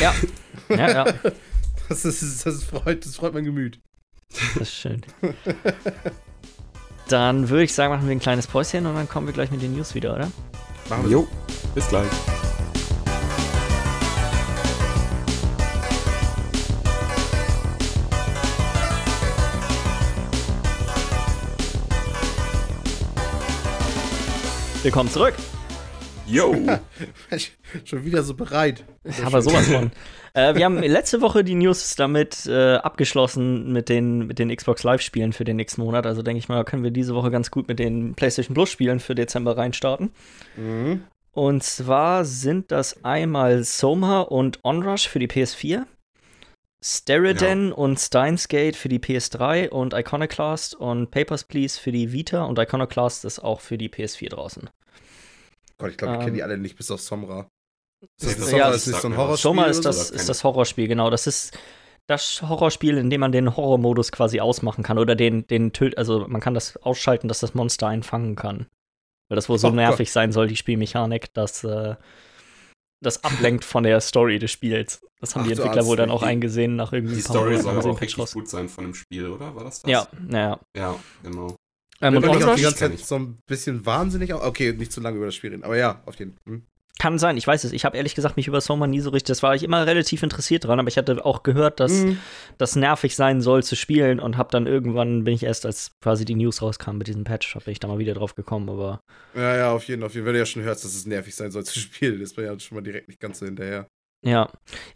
[0.01, 0.13] Ja,
[0.69, 1.13] ja, ja.
[1.87, 3.79] Das, ist, das, freut, das freut mein Gemüt.
[4.29, 5.01] Das ist schön.
[7.07, 9.61] Dann würde ich sagen, machen wir ein kleines Päuschen und dann kommen wir gleich mit
[9.61, 10.31] den News wieder, oder?
[10.89, 11.11] Machen wir.
[11.11, 11.27] Jo,
[11.75, 12.07] bis gleich.
[24.81, 25.33] Willkommen zurück.
[26.27, 26.55] Yo.
[27.85, 28.83] Schon wieder so bereit.
[29.23, 29.91] Aber sowas von.
[30.33, 34.83] äh, wir haben letzte Woche die News damit äh, abgeschlossen mit den, mit den Xbox
[34.83, 36.05] Live-Spielen für den nächsten Monat.
[36.05, 39.13] Also denke ich mal, können wir diese Woche ganz gut mit den PlayStation Plus-Spielen für
[39.13, 40.11] Dezember reinstarten.
[40.57, 41.03] Mhm.
[41.31, 45.83] Und zwar sind das einmal Soma und Onrush für die PS4.
[46.81, 47.73] Steriden ja.
[47.75, 52.59] und Steins Gate für die PS3 und Iconoclast und Papers, Please für die Vita und
[52.59, 54.69] Iconoclast ist auch für die PS4 draußen.
[55.77, 57.49] Gott, ich glaube, ich kenne die ähm, alle nicht bis auf Somra.
[58.21, 59.41] Ist das, ja, ist nicht so ein Horrorspiel?
[59.41, 61.09] Soma ist das, ist das Horrorspiel, genau.
[61.09, 61.57] Das ist
[62.07, 66.27] das Horrorspiel, in dem man den Horrormodus quasi ausmachen kann oder den, den Töt, also
[66.27, 68.67] man kann das ausschalten, dass das Monster einfangen kann.
[69.27, 70.13] Weil das wohl so oh nervig Gott.
[70.13, 71.95] sein soll, die Spielmechanik, dass äh,
[73.01, 75.01] das ablenkt von der Story des Spiels.
[75.19, 77.89] Das haben Ach, die Entwickler wohl dann auch eingesehen nach irgendwie Die Story soll aber
[77.89, 79.55] auch richtig gut sein von dem Spiel, oder?
[79.55, 79.91] War das das?
[79.91, 80.59] Ja, naja.
[80.75, 81.55] Ja, genau.
[82.05, 84.33] Ähm, und auch die ganze Zeit so ein bisschen wahnsinnig.
[84.33, 86.53] Okay, nicht zu lange über das Spiel reden, aber ja, auf jeden Fall.
[86.53, 86.63] Hm.
[86.97, 87.73] Kann sein, ich weiß es.
[87.73, 89.27] Ich habe ehrlich gesagt mich über Soma nie so richtig.
[89.27, 92.19] Das war ich immer relativ interessiert dran, aber ich hatte auch gehört, dass mhm.
[92.57, 96.23] das nervig sein soll zu spielen und habe dann irgendwann bin ich erst, als quasi
[96.23, 98.69] die News rauskam mit diesem Patch, bin ich da mal wieder drauf gekommen.
[98.69, 99.01] Aber
[99.35, 100.25] ja, ja, auf jeden Fall.
[100.25, 102.57] Wenn du ja schon hörst, dass es nervig sein soll zu spielen, ist man ja
[102.57, 103.87] schon mal direkt nicht ganz so hinterher.
[104.25, 104.49] Ja.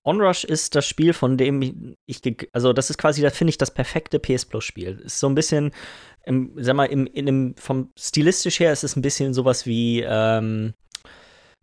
[0.04, 3.72] Onrush ist das Spiel, von dem ich, also das ist quasi, da finde ich das
[3.72, 5.00] perfekte PS Plus Spiel.
[5.06, 5.72] Ist so ein bisschen,
[6.26, 10.02] im, sag mal, im, in dem, vom stilistisch her ist es ein bisschen sowas wie,
[10.02, 10.74] ähm,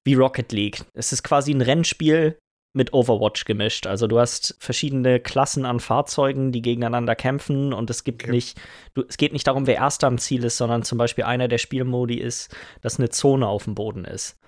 [0.04, 0.84] wie Rocket League.
[0.94, 2.38] Es ist quasi ein Rennspiel
[2.72, 3.88] mit Overwatch gemischt.
[3.88, 8.30] Also du hast verschiedene Klassen an Fahrzeugen, die gegeneinander kämpfen und es gibt okay.
[8.30, 8.60] nicht,
[8.94, 11.58] du, es geht nicht darum, wer erster am Ziel ist, sondern zum Beispiel einer der
[11.58, 14.38] Spielmodi ist, dass eine Zone auf dem Boden ist.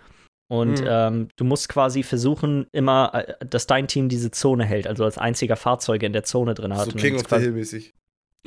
[0.51, 0.87] Und mhm.
[0.89, 5.19] ähm, du musst quasi versuchen, immer, äh, dass dein Team diese Zone hält, also als
[5.19, 6.87] einziger Fahrzeuge in der Zone drin hat.
[6.87, 7.95] So King of the Hill mäßig.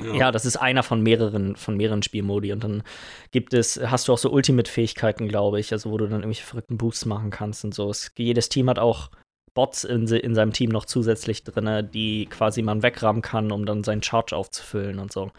[0.00, 0.14] Ja.
[0.14, 0.32] ja.
[0.32, 2.52] das ist einer von mehreren, von mehreren Spielmodi.
[2.52, 2.82] Und dann
[3.30, 6.76] gibt es, hast du auch so Ultimate-Fähigkeiten, glaube ich, also wo du dann irgendwelche verrückten
[6.76, 7.88] Boosts machen kannst und so.
[7.88, 9.10] Es, jedes Team hat auch
[9.54, 13.84] Bots in, in seinem Team noch zusätzlich drin, die quasi man wegrammen kann, um dann
[13.84, 15.30] seinen Charge aufzufüllen und so.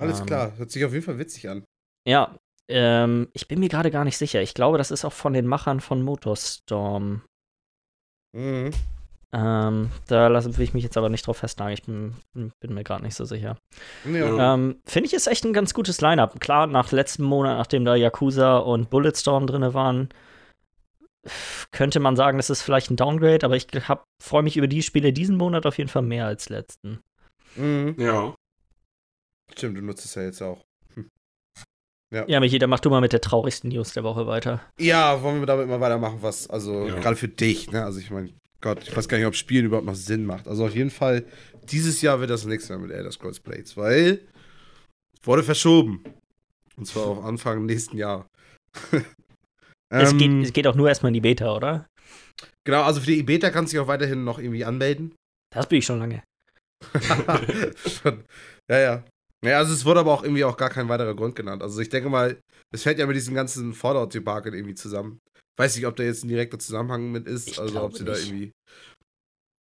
[0.00, 1.64] Alles ähm, klar, hört sich auf jeden Fall witzig an.
[2.06, 4.42] Ja, ähm, ich bin mir gerade gar nicht sicher.
[4.42, 7.22] Ich glaube, das ist auch von den Machern von Motorstorm.
[8.32, 8.70] Mhm.
[9.30, 11.74] Ähm, da will ich mich jetzt aber nicht drauf festnageln.
[11.74, 13.58] Ich bin, bin mir gerade nicht so sicher.
[14.10, 14.54] Ja.
[14.54, 16.40] Ähm, Finde ich, ist echt ein ganz gutes Line-Up.
[16.40, 20.08] Klar, nach letztem Monat, nachdem da Yakuza und Bulletstorm drin waren,
[21.72, 23.66] könnte man sagen, das ist vielleicht ein Downgrade, aber ich
[24.22, 27.00] freue mich über die Spiele diesen Monat auf jeden Fall mehr als letzten.
[27.56, 27.96] Mhm.
[27.98, 28.34] Ja.
[29.52, 30.64] Stimmt, du nutzt es ja jetzt auch.
[32.10, 32.24] Ja.
[32.26, 34.62] ja, Michi, dann mach du mal mit der traurigsten News der Woche weiter.
[34.78, 36.98] Ja, wollen wir damit mal weitermachen, was, also ja.
[36.98, 37.84] gerade für dich, ne?
[37.84, 38.30] Also ich meine,
[38.62, 40.48] Gott, ich weiß gar nicht, ob Spielen überhaupt noch Sinn macht.
[40.48, 41.24] Also auf jeden Fall,
[41.70, 44.20] dieses Jahr wird das nichts mehr mit Elder Scrolls Blades, weil
[45.20, 46.02] es wurde verschoben.
[46.76, 48.26] Und zwar auf Anfang nächsten Jahr.
[49.90, 51.86] es, geht, ähm, es geht auch nur erstmal in die Beta, oder?
[52.64, 55.14] Genau, also für die Beta kannst du dich auch weiterhin noch irgendwie anmelden.
[55.54, 56.22] Das bin ich schon lange.
[57.86, 58.24] schon.
[58.70, 59.04] Ja, ja.
[59.44, 61.62] Ja, also es wurde aber auch irgendwie auch gar kein weiterer Grund genannt.
[61.62, 62.40] Also ich denke mal,
[62.72, 65.20] es fällt ja mit diesem ganzen Fallout-Debakel irgendwie zusammen.
[65.56, 68.16] Weiß nicht, ob da jetzt ein direkter Zusammenhang mit ist, ich also ob sie nicht.
[68.16, 68.52] da irgendwie.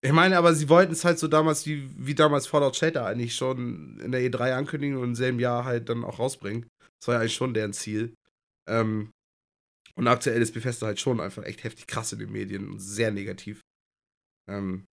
[0.04, 3.34] Ich meine, aber sie wollten es halt so damals wie, wie damals Fallout Shelter eigentlich
[3.34, 6.68] schon in der E3 ankündigen und im selben Jahr halt dann auch rausbringen.
[7.00, 8.14] Das war ja eigentlich schon deren Ziel.
[8.68, 9.10] Ähm,
[9.96, 13.12] und aktuell ist Bethesda halt schon einfach echt heftig krass in den Medien und sehr
[13.12, 13.60] negativ.
[14.48, 14.84] Ähm,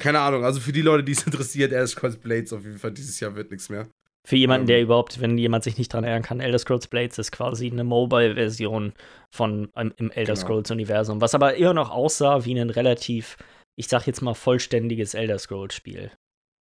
[0.00, 2.92] keine Ahnung, also für die Leute, die es interessiert, Elder Scrolls Blades auf jeden Fall
[2.92, 3.88] dieses Jahr wird nichts mehr.
[4.26, 4.84] Für jemanden, der ähm.
[4.84, 8.92] überhaupt, wenn jemand sich nicht dran erinnern kann, Elder Scrolls Blades ist quasi eine Mobile-Version
[9.34, 10.46] von um, im Elder genau.
[10.46, 13.38] Scrolls-Universum, was aber immer noch aussah wie ein relativ,
[13.76, 16.12] ich sag jetzt mal, vollständiges Elder Scrolls-Spiel.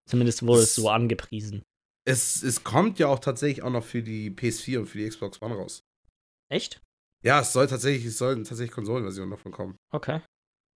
[0.09, 1.63] Zumindest wurde es, es so angepriesen.
[2.07, 5.41] Es, es kommt ja auch tatsächlich auch noch für die PS4 und für die Xbox
[5.41, 5.83] One raus.
[6.49, 6.81] Echt?
[7.23, 9.77] Ja, es soll tatsächlich, es sollen tatsächlich Konsolenversionen davon kommen.
[9.91, 10.21] Okay.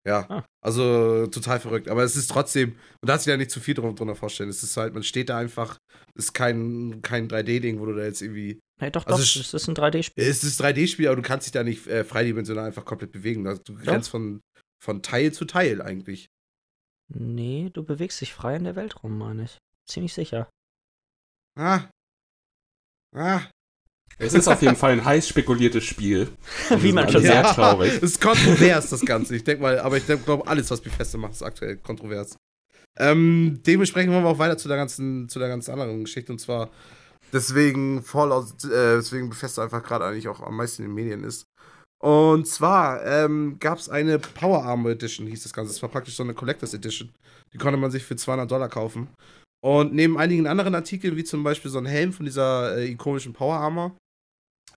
[0.07, 0.45] Ja, ah.
[0.63, 1.89] also total verrückt.
[1.89, 2.71] Aber es ist trotzdem,
[3.03, 4.49] man darf sich ja nicht zu viel drunter vorstellen.
[4.49, 5.79] Es ist halt, man steht da einfach,
[6.15, 8.61] ist kein, kein 3D-Ding, wo du da jetzt irgendwie.
[8.81, 10.25] Nee, doch, also doch, es ist ein 3D-Spiel.
[10.25, 13.47] Es ist ein 3D-Spiel, aber du kannst dich da nicht äh, freidimensional einfach komplett bewegen.
[13.47, 13.93] Also du ja.
[13.93, 14.41] rennst von,
[14.83, 16.29] von Teil zu Teil eigentlich.
[17.13, 19.59] Nee, du bewegst dich frei in der Welt rum, meine ich.
[19.87, 20.49] Ziemlich sicher.
[21.59, 21.89] Ah.
[23.15, 23.43] Ah,
[24.21, 26.29] es ist auf jeden Fall ein heiß spekuliertes Spiel.
[26.77, 27.95] Wie man schon sehr traurig.
[27.95, 29.35] Es ist kontrovers, das Ganze.
[29.35, 32.37] Ich denke mal, aber ich glaube, alles, was Bethesda macht, ist aktuell kontrovers.
[33.01, 36.33] Ähm, dementsprechend wollen wir auch weiter zu der ganzen, zu der ganz anderen Geschichte.
[36.33, 36.71] Und zwar
[37.33, 41.47] deswegen Fallout, äh, deswegen Bethesda einfach gerade eigentlich auch am meisten in den Medien ist.
[42.03, 45.73] Und zwar ähm, gab es eine Power Armor Edition, hieß das Ganze.
[45.73, 47.11] Das war praktisch so eine Collectors Edition.
[47.53, 49.09] Die konnte man sich für 200 Dollar kaufen.
[49.63, 53.33] Und neben einigen anderen Artikeln, wie zum Beispiel so ein Helm von dieser äh, ikonischen
[53.33, 53.97] Power Armor,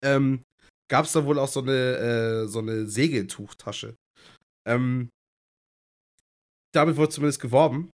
[0.02, 0.44] ähm,
[0.90, 1.98] gab es da wohl auch so eine,
[2.44, 3.96] äh, so eine Segeltuchtasche.
[4.68, 5.10] Ähm,
[6.74, 7.90] damit wurde zumindest geworben.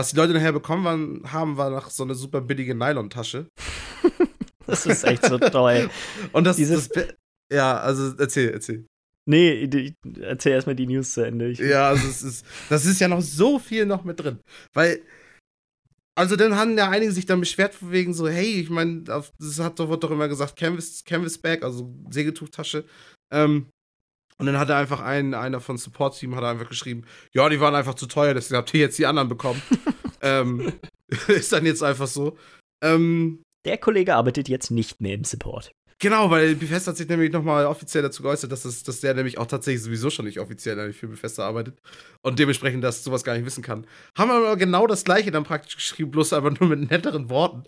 [0.00, 3.50] Was die Leute nachher bekommen waren, haben, war noch so eine super billige Nylon-Tasche.
[4.66, 5.90] das ist echt so toll.
[6.32, 7.08] Und das, Dieses das,
[7.52, 8.86] ja, also erzähl, erzähl.
[9.28, 11.50] Nee, erzähl erstmal die News zu Ende.
[11.50, 14.38] Ich ja, also es ist, das ist ja noch so viel noch mit drin.
[14.72, 15.02] Weil,
[16.18, 19.78] also dann haben ja einige sich dann beschwert wegen so, hey, ich meine, das hat
[19.78, 22.86] doch, wird doch immer gesagt, Canvas, Canvas Bag, also Segeltuchtasche.
[23.30, 23.66] Ähm,
[24.40, 27.60] und dann hat er einfach einen, einer von Support Team hat einfach geschrieben, ja, die
[27.60, 29.60] waren einfach zu teuer, deswegen habt ihr jetzt die anderen bekommen.
[30.22, 30.72] ähm,
[31.28, 32.36] ist dann jetzt einfach so.
[32.82, 35.72] Ähm, Der Kollege arbeitet jetzt nicht mehr im Support.
[36.02, 39.36] Genau, weil Bethesda hat sich nämlich nochmal offiziell dazu geäußert, dass, das, dass der nämlich
[39.36, 41.78] auch tatsächlich sowieso schon nicht offiziell für Bethesda arbeitet
[42.22, 43.86] und dementsprechend das sowas gar nicht wissen kann.
[44.16, 47.64] Haben aber genau das gleiche dann praktisch geschrieben, bloß aber nur mit netteren Worten.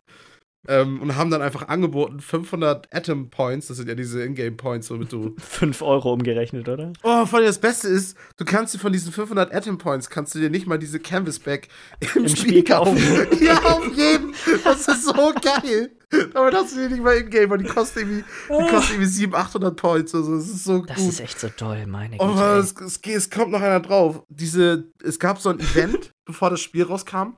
[0.68, 4.90] Ähm, und haben dann einfach angeboten 500 Atom Points, das sind ja diese Ingame Points,
[4.90, 6.92] womit du 5 Euro umgerechnet, oder?
[7.02, 10.34] Oh, vor allem das Beste ist, du kannst dir von diesen 500 Atom Points kannst
[10.34, 12.96] du dir nicht mal diese Canvas Bag im, Im Spiel, Spiel kaufen.
[13.40, 14.34] ja, auf jeden.
[14.62, 15.90] Das ist so geil.
[16.34, 19.76] Hast du die nicht mal in-game, weil die kosten irgendwie, die kosten irgendwie 700, 800
[19.76, 20.14] Points.
[20.14, 21.08] Also, das ist so das gut.
[21.08, 22.40] ist echt so toll, meine oh, Güte.
[22.40, 24.22] Oh, es, es, es, kommt noch einer drauf.
[24.28, 27.34] Diese, es gab so ein Event, bevor das Spiel rauskam.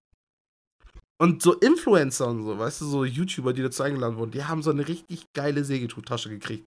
[1.19, 4.63] Und so Influencer und so, weißt du, so YouTuber, die dazu eingeladen wurden, die haben
[4.63, 6.67] so eine richtig geile Segeltuchtasche gekriegt.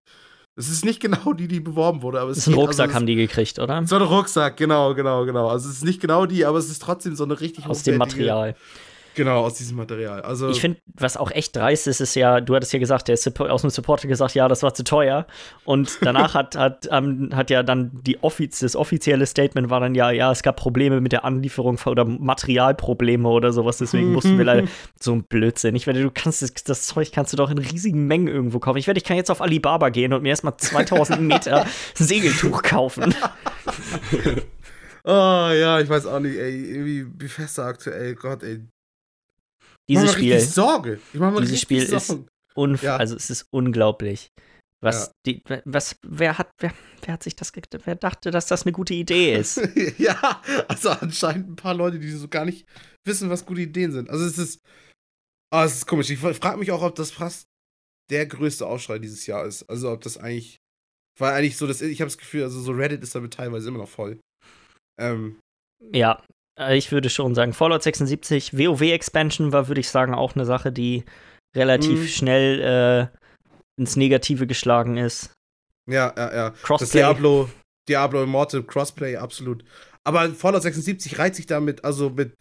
[0.55, 3.05] Es ist nicht genau die, die beworben wurde, aber es ist ein Rucksack also haben
[3.05, 3.85] die gekriegt, oder?
[3.85, 5.49] So ein Rucksack, genau, genau, genau.
[5.49, 7.97] Also es ist nicht genau die, aber es ist trotzdem so eine richtig Aus dem
[7.97, 8.55] Material.
[9.17, 10.21] Genau, aus diesem Material.
[10.21, 13.17] Also ich finde, was auch echt dreist ist, ist ja, du hattest ja gesagt, der
[13.17, 15.25] Support, aus dem Supporter gesagt, ja, das war zu teuer.
[15.65, 19.95] Und danach hat, hat, ähm, hat ja dann die offiz das offizielle Statement war dann
[19.95, 24.45] ja, ja, es gab Probleme mit der Anlieferung oder Materialprobleme oder sowas, deswegen mussten wir
[24.45, 24.67] leider
[24.99, 25.75] so ein Blödsinn.
[25.75, 28.77] Ich werde, du kannst das, das, Zeug kannst du doch in riesigen Mengen irgendwo kaufen.
[28.77, 33.15] Ich werde, ich kann jetzt auf Alibaba gehen und mir erstmal 2000 Meter Segeltuch kaufen.
[35.05, 38.61] oh ja, ich weiß auch nicht, ey, irgendwie Bethesda aktuell, Gott, ey,
[39.89, 40.39] dieses Spiel.
[40.39, 40.99] Sorge.
[41.13, 42.25] Ich mach mal dieses Spiel Sorge.
[42.55, 42.97] ist ja.
[42.97, 44.31] also es ist unglaublich.
[44.79, 45.11] Was ja.
[45.25, 46.71] die, was, wer hat, wer,
[47.03, 47.51] wer hat sich das,
[47.85, 49.57] wer dachte, dass das eine gute Idee ist?
[49.97, 52.67] ja, also anscheinend ein paar Leute, die so gar nicht
[53.05, 54.09] wissen, was gute Ideen sind.
[54.09, 54.61] Also es ist,
[55.51, 56.11] oh, es ist komisch.
[56.11, 57.47] Ich frage mich auch, ob das fast
[58.11, 59.63] der größte Aufschrei dieses Jahr ist.
[59.63, 60.57] Also ob das eigentlich,
[61.17, 63.79] weil eigentlich so, das, ich habe das Gefühl, also so Reddit ist damit teilweise immer
[63.79, 64.19] noch voll.
[64.99, 65.39] Ähm,
[65.91, 66.23] ja,
[66.71, 70.71] ich würde schon sagen, Fallout 76, WoW Expansion war, würde ich sagen, auch eine Sache,
[70.71, 71.03] die
[71.55, 72.07] relativ mhm.
[72.07, 73.17] schnell äh,
[73.79, 75.33] ins Negative geschlagen ist.
[75.89, 76.49] Ja, ja, ja.
[76.49, 76.85] Crossplay.
[76.85, 77.49] Das Diablo,
[77.87, 79.63] Diablo Immortal Crossplay, absolut.
[80.03, 82.33] Aber Fallout 76 reiht sich damit, also mit,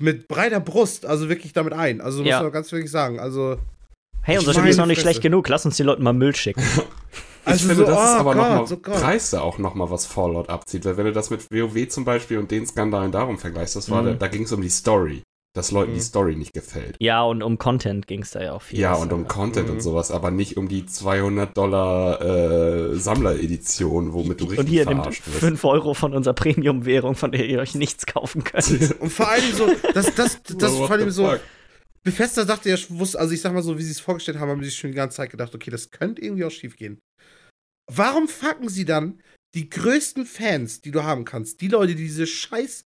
[0.00, 2.00] mit breiter Brust, also wirklich damit ein.
[2.00, 2.42] Also muss ja.
[2.42, 3.20] man ganz wirklich sagen.
[3.20, 3.58] Also.
[4.22, 5.48] Hey, unser Spiel ist noch nicht schlecht genug.
[5.48, 6.62] Lass uns den Leuten mal Müll schicken.
[7.44, 10.48] Also ich finde, so, das oh ist aber nochmal oh Preise auch nochmal, was Fallout
[10.48, 10.84] abzieht.
[10.84, 14.02] Weil wenn du das mit WoW zum Beispiel und den Skandalen darum vergleichst, das war,
[14.02, 14.06] mhm.
[14.06, 15.22] da, da ging es um die Story.
[15.56, 15.96] Dass Leuten mhm.
[15.96, 16.96] die Story nicht gefällt.
[16.98, 18.80] Ja, und um Content ging es da ja auch viel.
[18.80, 19.74] Ja, und um Content mhm.
[19.74, 24.84] und sowas, aber nicht um die 200 Dollar äh, Sammleredition, womit du richtig Und hier
[24.84, 28.68] nimmt 5 Euro von unserer Premium-Währung, von der ihr euch nichts kaufen könnt.
[29.00, 31.32] und vor allem so, das, das, das, das vor allem so,
[32.04, 34.60] Bethesda dachte ja, wusste, also ich sag mal so, wie sie es vorgestellt haben, haben
[34.60, 37.00] sie sich schon die ganze Zeit gedacht, okay, das könnte irgendwie auch schief gehen.
[37.90, 39.22] Warum fucken sie dann
[39.54, 42.84] die größten Fans, die du haben kannst, die Leute, die diese scheiß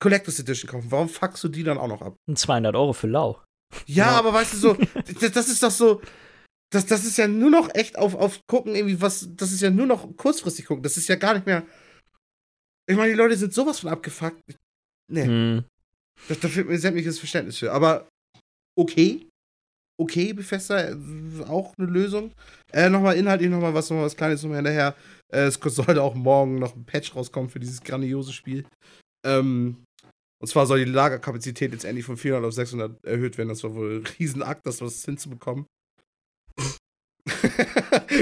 [0.00, 2.16] Collectors Edition kaufen, warum fuckst du die dann auch noch ab?
[2.32, 3.42] 200 Euro für lau.
[3.86, 4.10] Ja, ja.
[4.12, 4.74] aber weißt du so,
[5.20, 6.00] das, das, ist doch so,
[6.70, 9.70] das, das ist ja nur noch echt auf, auf gucken, irgendwie was, das ist ja
[9.70, 11.66] nur noch kurzfristig gucken, das ist ja gar nicht mehr.
[12.86, 14.42] Ich meine, die Leute sind sowas von abgefuckt.
[15.10, 15.24] Nee.
[15.24, 15.64] Hm.
[16.28, 17.72] Da, da fehlt mir sämtliches Verständnis für.
[17.72, 18.08] Aber
[18.76, 19.26] okay,
[20.00, 20.96] okay, Bethesda, äh,
[21.48, 22.32] auch eine Lösung.
[22.72, 24.94] Äh, nochmal inhaltlich nochmal was, noch was Kleines nochmal hinterher.
[25.32, 28.64] Äh, es sollte auch morgen noch ein Patch rauskommen für dieses grandiose Spiel.
[29.24, 29.84] Ähm,
[30.40, 33.48] und zwar soll die Lagerkapazität jetzt endlich von 400 auf 600 erhöht werden.
[33.48, 35.66] Das war wohl ein Riesenakt, das was hinzubekommen.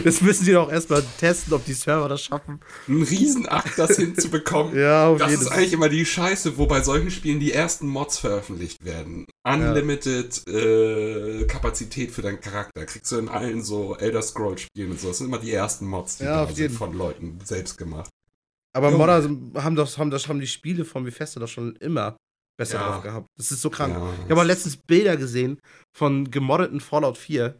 [0.04, 2.60] Das müssen sie doch erstmal testen, ob die Server das schaffen.
[2.86, 4.78] Ein Riesenakt, das hinzubekommen.
[4.78, 8.18] ja, auf Das ist eigentlich immer die Scheiße, wo bei solchen Spielen die ersten Mods
[8.18, 9.26] veröffentlicht werden.
[9.42, 10.54] Unlimited ja.
[10.54, 12.86] äh, Kapazität für deinen Charakter.
[12.86, 15.08] Kriegst du in allen so Elder Scrolls Spielen und so.
[15.08, 18.10] Das sind immer die ersten Mods, die ja, sind von Leuten selbst gemacht.
[18.74, 18.98] Aber jo.
[18.98, 19.22] Modder
[19.62, 22.16] haben das, haben das, haben die Spiele von Bethesda doch schon immer
[22.56, 22.88] besser ja.
[22.88, 23.26] drauf gehabt.
[23.36, 23.94] Das ist so krank.
[23.94, 25.58] Ja, ich habe mal letztens Bilder gesehen
[25.96, 27.58] von gemoddeten Fallout 4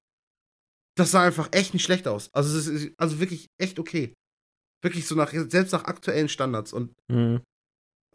[0.96, 2.31] das sah einfach echt nicht schlecht aus.
[2.33, 4.14] Also, es ist also wirklich echt okay.
[4.83, 6.72] Wirklich so nach, selbst nach aktuellen Standards.
[6.72, 7.40] Und mhm.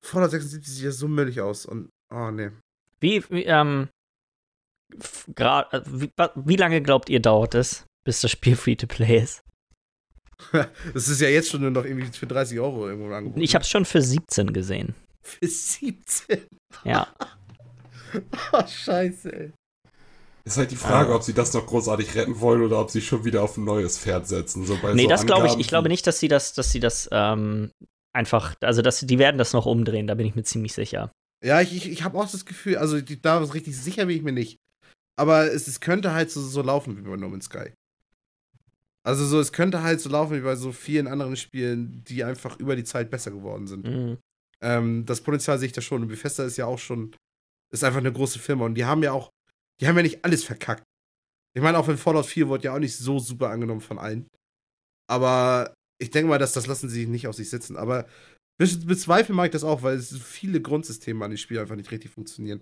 [0.01, 1.65] Fallout 76 sieht ja so müllig aus.
[1.65, 2.51] Und, oh, nee.
[2.99, 3.89] Wie, wie ähm,
[5.35, 9.23] grad, äh, wie, wie lange glaubt ihr dauert es, bis das Spiel free to play
[9.23, 9.43] ist?
[10.93, 13.41] das ist ja jetzt schon nur noch irgendwie für 30 Euro irgendwo angeboten.
[13.41, 14.95] Ich habe es schon für 17 gesehen.
[15.23, 16.41] Für 17?
[16.83, 17.07] Ja.
[18.53, 19.53] oh, scheiße, ey.
[20.47, 23.25] Ist halt die Frage, ob sie das noch großartig retten wollen oder ob sie schon
[23.25, 24.65] wieder auf ein neues Pferd setzen.
[24.65, 25.57] So bei nee, so das glaube ich.
[25.59, 27.71] Ich glaube nicht, dass sie das, dass sie das ähm,
[28.13, 31.11] einfach, also dass die werden das noch umdrehen, da bin ich mir ziemlich sicher.
[31.43, 34.23] Ja, ich, ich, ich habe auch das Gefühl, also die, da richtig sicher bin ich
[34.23, 34.57] mir nicht.
[35.17, 37.73] Aber es, es könnte halt so, so laufen wie bei No Man's Sky.
[39.03, 42.57] Also so, es könnte halt so laufen wie bei so vielen anderen Spielen, die einfach
[42.57, 43.85] über die Zeit besser geworden sind.
[43.85, 44.17] Mhm.
[44.61, 46.03] Ähm, das Potenzial sehe ich da schon.
[46.03, 47.13] Und Bethesda ist ja auch schon,
[47.69, 48.63] ist einfach eine große Firma.
[48.63, 49.29] Und die haben ja auch,
[49.79, 50.83] die haben ja nicht alles verkackt.
[51.55, 54.27] Ich meine, auch wenn Fallout 4 wurde ja auch nicht so super angenommen von allen.
[55.09, 57.77] Aber ich denke mal, dass das lassen sie nicht auf sich sitzen.
[57.77, 58.07] Aber
[58.59, 62.61] bezweifeln mag ich das auch, weil viele Grundsysteme an dem Spiel einfach nicht richtig funktionieren.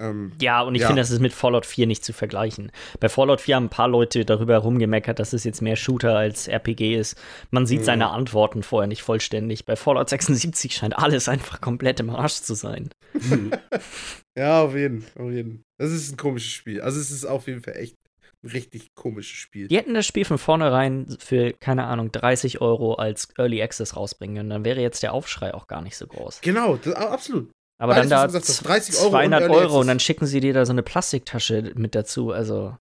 [0.00, 0.88] Ähm, ja, und ich ja.
[0.88, 2.72] finde, das ist mit Fallout 4 nicht zu vergleichen.
[2.98, 6.48] Bei Fallout 4 haben ein paar Leute darüber rumgemeckert, dass es jetzt mehr Shooter als
[6.48, 7.16] RPG ist.
[7.50, 7.84] Man sieht mhm.
[7.84, 9.66] seine Antworten vorher nicht vollständig.
[9.66, 12.90] Bei Fallout 76 scheint alles einfach komplett im Arsch zu sein.
[14.36, 15.62] ja, auf jeden, auf jeden.
[15.78, 16.80] Das ist ein komisches Spiel.
[16.80, 17.94] Also es ist auf jeden Fall echt
[18.42, 19.68] ein richtig komisches Spiel.
[19.68, 24.36] Die hätten das Spiel von vornherein für, keine Ahnung, 30 Euro als Early Access rausbringen
[24.36, 24.50] können.
[24.50, 26.40] Dann wäre jetzt der Aufschrei auch gar nicht so groß.
[26.42, 27.50] Genau, das, absolut.
[27.78, 30.72] Aber dann da gesagt, 30 Euro 200 Euro und dann schicken sie dir da so
[30.72, 32.30] eine Plastiktasche mit dazu.
[32.30, 32.76] Also.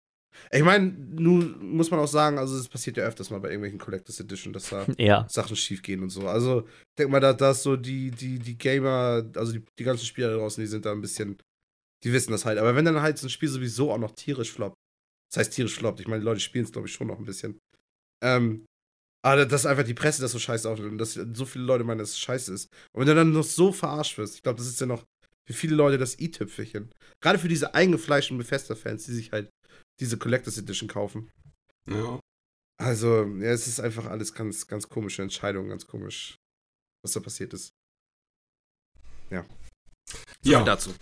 [0.50, 3.78] Ich meine, nun muss man auch sagen, also es passiert ja öfters mal bei irgendwelchen
[3.78, 5.26] Collectors Edition, dass da ja.
[5.28, 6.26] Sachen schief gehen und so.
[6.28, 9.84] Also, ich denke mal, da, da ist so die, die, die Gamer, also die, die
[9.84, 11.38] ganzen Spieler draußen, die sind da ein bisschen,
[12.04, 12.58] die wissen das halt.
[12.58, 14.76] Aber wenn dann halt so ein Spiel sowieso auch noch tierisch floppt,
[15.30, 17.24] das heißt tierisch floppt, ich meine, die Leute spielen es, glaube ich, schon noch ein
[17.24, 17.58] bisschen.
[18.22, 18.66] Ähm,
[19.24, 21.98] aber dass einfach die Presse das so scheiße aufnimmt und dass so viele Leute meinen,
[21.98, 22.68] dass es scheiße ist.
[22.92, 25.04] Und wenn du dann noch so verarscht wirst, ich glaube, das ist ja noch
[25.46, 26.92] für viele Leute das i-Tüpfelchen.
[27.20, 29.50] Gerade für diese eingefleischten Bethesda-Fans, die sich halt
[30.00, 31.30] diese Collectors Edition kaufen.
[31.86, 32.20] Ja.
[32.80, 36.36] Also, ja, es ist einfach alles ganz, ganz komische Entscheidungen, ganz komisch,
[37.04, 37.72] was da passiert ist.
[39.30, 39.46] Ja.
[40.42, 40.64] So ja.
[40.64, 40.92] dazu.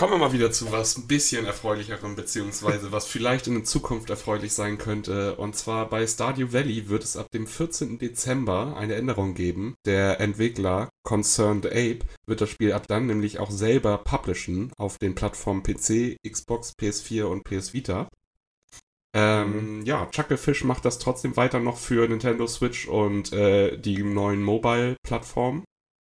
[0.00, 4.10] Kommen wir mal wieder zu was ein bisschen erfreulicherem, beziehungsweise was vielleicht in der Zukunft
[4.10, 5.34] erfreulich sein könnte.
[5.34, 7.98] Und zwar bei Stardew Valley wird es ab dem 14.
[7.98, 9.74] Dezember eine Änderung geben.
[9.86, 15.16] Der Entwickler Concerned Ape wird das Spiel ab dann nämlich auch selber publishen auf den
[15.16, 18.08] Plattformen PC, Xbox, PS4 und PS Vita.
[19.16, 19.84] Ähm, mhm.
[19.84, 25.64] ja, Chucklefish macht das trotzdem weiter noch für Nintendo Switch und äh, die neuen Mobile-Plattformen.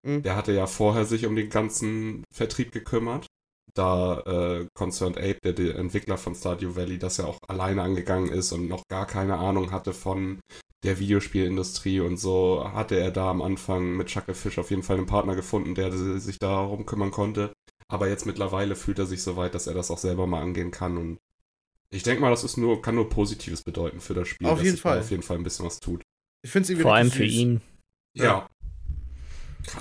[0.08, 0.24] Mhm.
[0.24, 3.28] Der hatte ja vorher sich um den ganzen Vertrieb gekümmert
[3.74, 8.32] da äh, Concerned Ape, der, der, Entwickler von Stardew Valley, das ja auch alleine angegangen
[8.32, 10.40] ist und noch gar keine Ahnung hatte von
[10.84, 15.06] der Videospielindustrie und so, hatte er da am Anfang mit Chucklefish auf jeden Fall einen
[15.06, 17.54] Partner gefunden, der sich darum kümmern konnte.
[17.88, 20.72] Aber jetzt mittlerweile fühlt er sich so weit, dass er das auch selber mal angehen
[20.72, 21.20] kann und
[21.94, 24.66] ich denke mal, das ist nur, kann nur Positives bedeuten für das Spiel, auf dass
[24.66, 25.00] jeden Fall.
[25.00, 26.02] auf jeden Fall ein bisschen was tut.
[26.42, 27.62] Ich finde Vor allem für ihn.
[28.14, 28.50] Ja,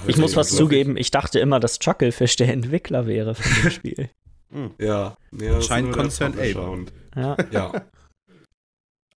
[0.06, 4.10] ich muss was zugeben, ich dachte immer, dass Chucklefish der Entwickler wäre von dem Spiel.
[4.50, 4.74] Hm.
[4.78, 6.60] Ja, ja scheint Concerned Ape.
[6.60, 7.36] Und, ja.
[7.50, 7.86] ja.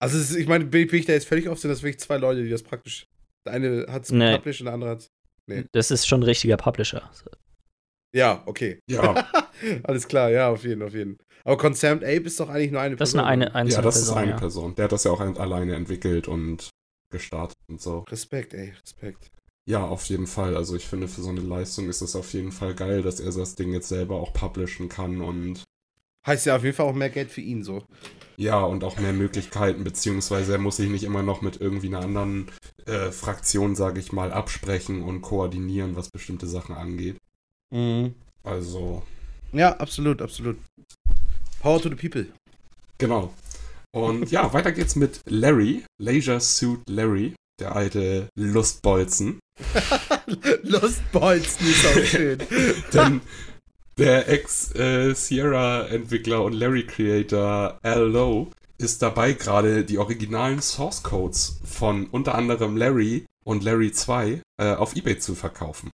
[0.01, 2.43] Also, ist, ich meine, bin, ich da jetzt völlig auf, sind das wirklich zwei Leute,
[2.43, 3.07] die das praktisch.
[3.47, 4.33] Der eine hat es nee.
[4.33, 5.11] gepublished und der andere hat es.
[5.47, 5.65] Nee.
[5.73, 7.11] Das ist schon ein richtiger Publisher.
[8.15, 8.81] Ja, okay.
[8.89, 9.27] Ja.
[9.85, 11.17] Alles klar, ja, auf jeden, auf jeden.
[11.45, 13.19] Aber Concerned Ape ist doch eigentlich nur eine Person.
[13.19, 14.37] Das ist eine, eine Ja, das Person, ist eine ja.
[14.37, 14.75] Person.
[14.75, 16.69] Der hat das ja auch alleine entwickelt und
[17.11, 18.01] gestartet und so.
[18.11, 19.31] Respekt, ey, Respekt.
[19.67, 20.57] Ja, auf jeden Fall.
[20.57, 23.33] Also ich finde, für so eine Leistung ist es auf jeden Fall geil, dass er
[23.33, 25.63] das Ding jetzt selber auch publishen kann und.
[26.27, 27.83] Heißt ja auf jeden Fall auch mehr Geld für ihn so.
[28.37, 32.01] Ja, und auch mehr Möglichkeiten, beziehungsweise er muss sich nicht immer noch mit irgendwie einer
[32.01, 32.51] anderen
[32.87, 37.17] äh, Fraktion, sage ich mal, absprechen und koordinieren, was bestimmte Sachen angeht.
[37.71, 38.15] Mhm.
[38.43, 39.03] Also.
[39.53, 40.57] Ja, absolut, absolut.
[41.61, 42.27] Power to the people.
[42.99, 43.33] Genau.
[43.93, 49.39] Und ja, weiter geht's mit Larry, Leisure Suit Larry der alte Lustbolzen.
[50.63, 52.43] Lustbolzen ist auch schön.
[52.93, 53.21] Denn
[53.97, 62.35] der Ex-Sierra-Entwickler und Larry-Creator Al Lowe ist dabei gerade die originalen Source Codes von unter
[62.35, 65.93] anderem Larry und Larry 2 äh, auf Ebay zu verkaufen.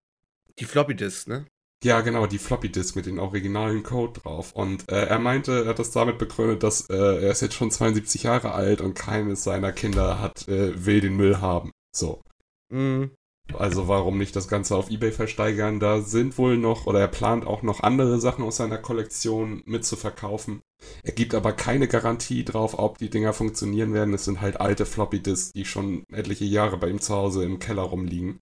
[0.60, 1.46] Die Floppy Disks, ne?
[1.84, 4.52] Ja, genau, die Floppy Disk mit dem originalen Code drauf.
[4.54, 7.72] Und äh, er meinte, er hat das damit begründet, dass äh, er ist jetzt schon
[7.72, 11.72] 72 Jahre alt und keines seiner Kinder hat, äh, will den Müll haben.
[11.96, 12.22] So.
[12.70, 13.12] Mhm.
[13.54, 15.80] Also warum nicht das Ganze auf Ebay versteigern?
[15.80, 20.62] Da sind wohl noch, oder er plant auch noch andere Sachen aus seiner Kollektion mitzuverkaufen.
[21.04, 24.14] Er gibt aber keine Garantie drauf, ob die Dinger funktionieren werden.
[24.14, 27.60] Es sind halt alte Floppy Disks, die schon etliche Jahre bei ihm zu Hause im
[27.60, 28.40] Keller rumliegen.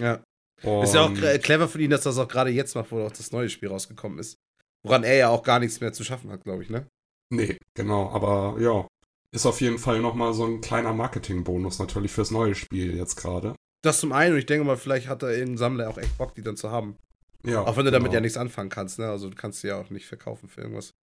[0.00, 0.20] Ja.
[0.62, 3.12] Und ist ja auch clever für ihn, dass das auch gerade jetzt macht, wo auch
[3.12, 4.38] das neue Spiel rausgekommen ist.
[4.82, 6.86] Woran er ja auch gar nichts mehr zu schaffen hat, glaube ich, ne?
[7.30, 8.86] Nee, genau, aber ja.
[9.30, 13.54] Ist auf jeden Fall nochmal so ein kleiner Marketingbonus natürlich fürs neue Spiel jetzt gerade.
[13.82, 16.34] Das zum einen und ich denke mal, vielleicht hat da irgendein Sammler auch echt Bock,
[16.34, 16.96] die dann zu haben.
[17.44, 17.62] Ja.
[17.62, 17.98] Auch wenn du genau.
[17.98, 19.08] damit ja nichts anfangen kannst, ne?
[19.08, 20.94] Also du kannst sie ja auch nicht verkaufen für irgendwas.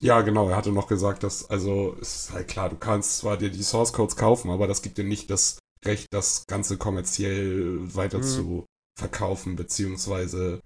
[0.00, 0.48] Ja, genau.
[0.48, 3.62] Er hatte noch gesagt, dass, also, es ist halt klar, du kannst zwar dir die
[3.62, 8.22] Source Codes kaufen, aber das gibt dir nicht das Recht, das Ganze kommerziell weiter mhm.
[8.22, 8.66] zu
[8.96, 10.60] verkaufen, beziehungsweise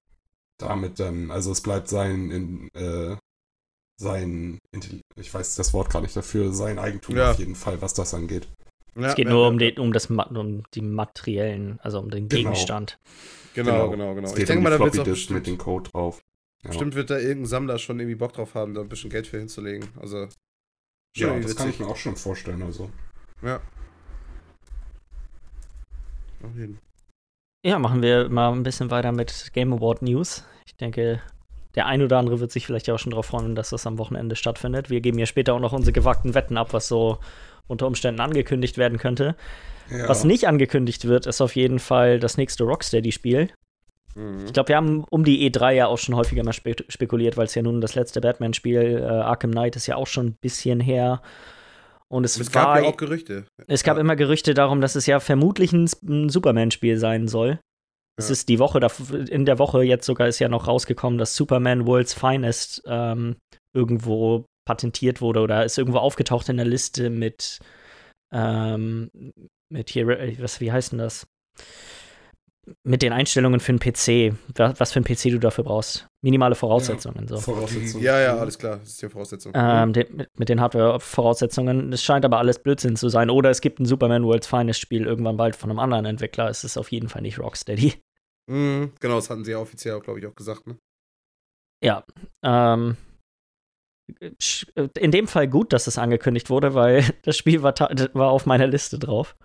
[0.59, 3.17] damit dann, also es bleibt sein, in, äh,
[4.01, 4.59] sein,
[5.17, 7.31] ich weiß das Wort gar nicht dafür, sein Eigentum ja.
[7.31, 8.49] auf jeden Fall, was das angeht.
[8.95, 12.29] Ja, es geht ja, nur um, den, um, das, um die materiellen, also um den
[12.29, 12.51] genau.
[12.51, 12.99] Gegenstand.
[13.55, 14.15] Genau, genau, genau.
[14.15, 14.29] genau.
[14.29, 16.21] Es geht ich denke um mal, da wird es mit dem Code drauf.
[16.63, 16.71] Ja.
[16.71, 19.39] Bestimmt wird da irgendein Sammler schon irgendwie Bock drauf haben, da ein bisschen Geld für
[19.39, 19.89] hinzulegen.
[19.97, 20.29] Also.
[21.17, 21.57] Ja, das witzig.
[21.57, 22.91] kann ich mir auch schon vorstellen, also.
[23.43, 23.61] Ja.
[26.43, 26.79] Auf jeden.
[27.65, 30.45] Ja, machen wir mal ein bisschen weiter mit Game Award News.
[30.67, 31.21] Ich denke,
[31.75, 34.37] der ein oder andere wird sich vielleicht auch schon darauf freuen, dass das am Wochenende
[34.37, 34.91] stattfindet.
[34.91, 37.19] Wir geben ja später auch noch unsere gewagten Wetten ab, was so
[37.67, 39.37] unter Umständen angekündigt werden könnte.
[39.91, 40.09] Ja.
[40.09, 43.51] Was nicht angekündigt wird, ist auf jeden Fall das nächste Rocksteady-Spiel.
[44.15, 44.47] Mhm.
[44.47, 47.47] Ich glaube, wir haben um die E3 ja auch schon häufiger mal spe spekuliert, weil
[47.47, 50.81] es ja nun das letzte Batman-Spiel, äh, Arkham Knight, ist ja auch schon ein bisschen
[50.81, 51.23] her.
[52.11, 53.45] Und es, es war, gab ja auch Gerüchte.
[53.67, 54.01] Es gab ja.
[54.01, 57.61] immer Gerüchte darum, dass es ja vermutlich ein, Superman-Spiel sein soll.
[58.17, 58.81] Es ist die Woche,
[59.31, 63.37] in der Woche jetzt sogar ist ja noch rausgekommen, dass Superman World's Finest ähm,
[63.73, 67.61] irgendwo patentiert wurde oder ist irgendwo aufgetaucht in der Liste mit,
[68.35, 69.09] ähm,
[69.73, 71.29] mit hier, äh, was, wie heißt denn das?
[72.85, 76.08] mit den Einstellungen für einen PC, was für einen PC du dafür brauchst.
[76.23, 77.27] Minimale Voraussetzungen.
[77.29, 77.39] Ja, so.
[77.39, 78.03] Voraussetzungen.
[78.03, 78.79] Ja, ja, alles klar.
[78.79, 79.53] Das ist die Voraussetzung.
[79.55, 81.93] Ähm, de mit, mit, den Hardware-Voraussetzungen.
[81.93, 83.31] Es scheint aber alles Blödsinn zu sein.
[83.31, 86.49] Oder es gibt ein Superman World's Finest Spiel irgendwann bald von einem anderen Entwickler.
[86.49, 87.95] Es ist auf jeden Fall nicht Rocksteady.
[88.51, 90.77] Mhm, genau, das hatten sie ja offiziell, glaube ich, auch gesagt, ne?
[91.85, 92.05] Ja.
[92.43, 92.97] Ähm,
[94.99, 97.75] in dem Fall gut, dass es angekündigt wurde, weil das Spiel war,
[98.15, 99.37] war auf meiner Liste drauf.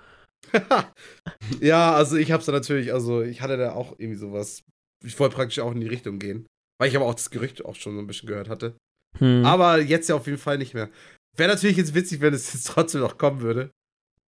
[1.62, 4.64] ja, also ich hab's da natürlich, also ich hatte da auch irgendwie sowas.
[5.06, 6.48] Ich wollte praktisch auch in die Richtung gehen.
[6.84, 8.76] Weil ich aber auch das Gerücht auch schon so ein bisschen gehört hatte.
[9.18, 9.46] Hm.
[9.46, 10.90] Aber jetzt ja auf jeden Fall nicht mehr.
[11.34, 13.72] Wäre natürlich jetzt witzig, wenn es jetzt trotzdem noch kommen würde.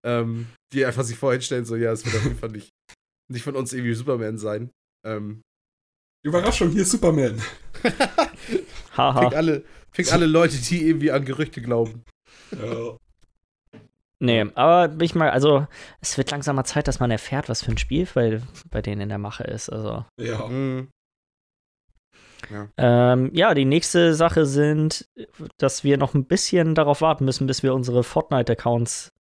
[0.06, 2.70] Ähm, die einfach sich vorhin stellen, so, ja, es wird auf jeden Fall nicht,
[3.30, 4.72] nicht von uns irgendwie Superman sein.
[5.06, 5.42] Ähm,
[6.24, 7.42] Überraschung, hier ist Superman.
[8.96, 9.24] Haha.
[9.24, 12.04] fick, alle, fick alle Leute, die irgendwie an Gerüchte glauben.
[12.58, 12.96] Ja.
[14.20, 15.68] Nee, aber ich mal, also
[16.00, 18.42] es wird langsam mal Zeit, dass man erfährt, was für ein Spiel bei,
[18.72, 19.70] bei denen in der Mache ist.
[19.70, 20.06] Also.
[20.18, 20.48] Ja.
[20.48, 20.88] Mhm.
[22.52, 22.68] Ja.
[22.78, 25.08] Ähm, ja, die nächste Sache sind,
[25.58, 29.14] dass wir noch ein bisschen darauf warten müssen, bis wir unsere Fortnite-Accounts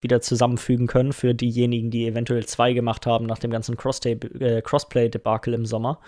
[0.00, 5.54] wieder zusammenfügen können für diejenigen, die eventuell zwei gemacht haben nach dem ganzen äh, Crossplay-Debakel
[5.54, 6.00] im Sommer.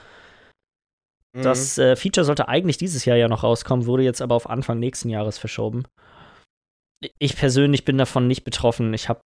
[1.33, 1.43] Mhm.
[1.43, 4.81] Das äh, Feature sollte eigentlich dieses Jahr ja noch rauskommen, wurde jetzt aber auf Anfang
[4.81, 5.85] nächsten Jahres verschoben
[7.19, 8.93] ich persönlich bin davon nicht betroffen.
[8.95, 9.21] Ich habe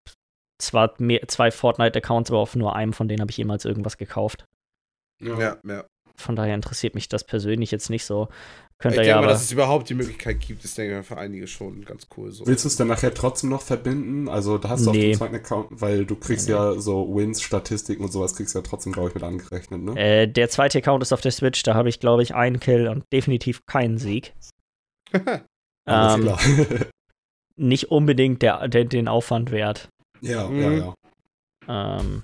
[0.58, 4.46] zwar mehr, zwei Fortnite-Accounts, aber auf nur einem von denen habe ich jemals irgendwas gekauft.
[5.20, 5.86] Ja, ja.
[6.20, 8.28] Von daher interessiert mich das persönlich jetzt nicht so.
[8.78, 11.16] Könnt ich denke ja mal, dass es überhaupt die Möglichkeit gibt, ist, denke ich, für
[11.16, 12.30] einige schon ganz cool.
[12.30, 12.46] So.
[12.46, 14.28] Willst du es dann nachher trotzdem noch verbinden?
[14.28, 14.98] Also, da hast du nee.
[14.98, 18.54] auch den zweiten Account, weil du kriegst nee, ja so Wins, Statistiken und sowas, kriegst
[18.54, 19.98] du ja trotzdem, glaube ich, mit angerechnet, ne?
[19.98, 22.88] Äh, der zweite Account ist auf der Switch, da habe ich, glaube ich, einen Kill
[22.88, 24.34] und definitiv keinen Sieg.
[25.86, 26.34] ähm,
[27.56, 29.88] nicht unbedingt der, der, den Aufwand wert.
[30.20, 30.60] Ja, mhm.
[30.60, 30.94] ja, ja.
[31.98, 32.22] Ähm,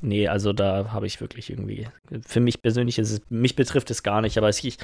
[0.00, 1.88] nee, also da habe ich wirklich irgendwie.
[2.26, 4.78] Für mich persönlich ist es, mich betrifft es gar nicht, aber ich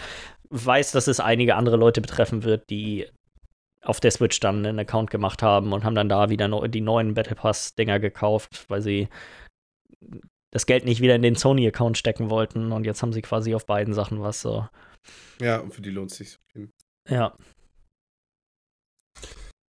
[0.51, 3.07] weiß, dass es einige andere Leute betreffen wird, die
[3.83, 7.15] auf der Switch dann einen Account gemacht haben und haben dann da wieder die neuen
[7.15, 9.09] Battle Pass-Dinger gekauft, weil sie
[10.51, 13.67] das Geld nicht wieder in den Sony-Account stecken wollten und jetzt haben sie quasi auf
[13.67, 14.69] beiden Sachen was so.
[15.41, 16.39] Ja, und für die lohnt es sich.
[17.09, 17.37] Ja.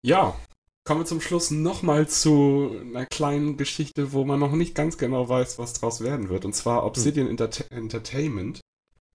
[0.04, 0.36] Ja,
[0.84, 5.28] kommen wir zum Schluss nochmal zu einer kleinen Geschichte, wo man noch nicht ganz genau
[5.28, 6.44] weiß, was draus werden wird.
[6.44, 7.38] Und zwar Obsidian hm.
[7.70, 8.60] Entertainment,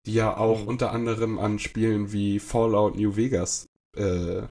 [0.05, 0.67] die ja auch hm.
[0.67, 4.43] unter anderem an Spielen wie Fallout New Vegas äh,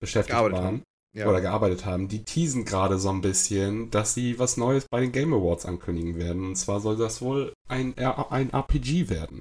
[0.00, 0.82] beschäftigt gearbeitet waren.
[1.14, 1.26] Ja.
[1.26, 2.06] Oder gearbeitet haben.
[2.08, 6.16] Die teasen gerade so ein bisschen, dass sie was Neues bei den Game Awards ankündigen
[6.16, 6.44] werden.
[6.44, 9.40] Und zwar soll das wohl ein, ein RPG werden.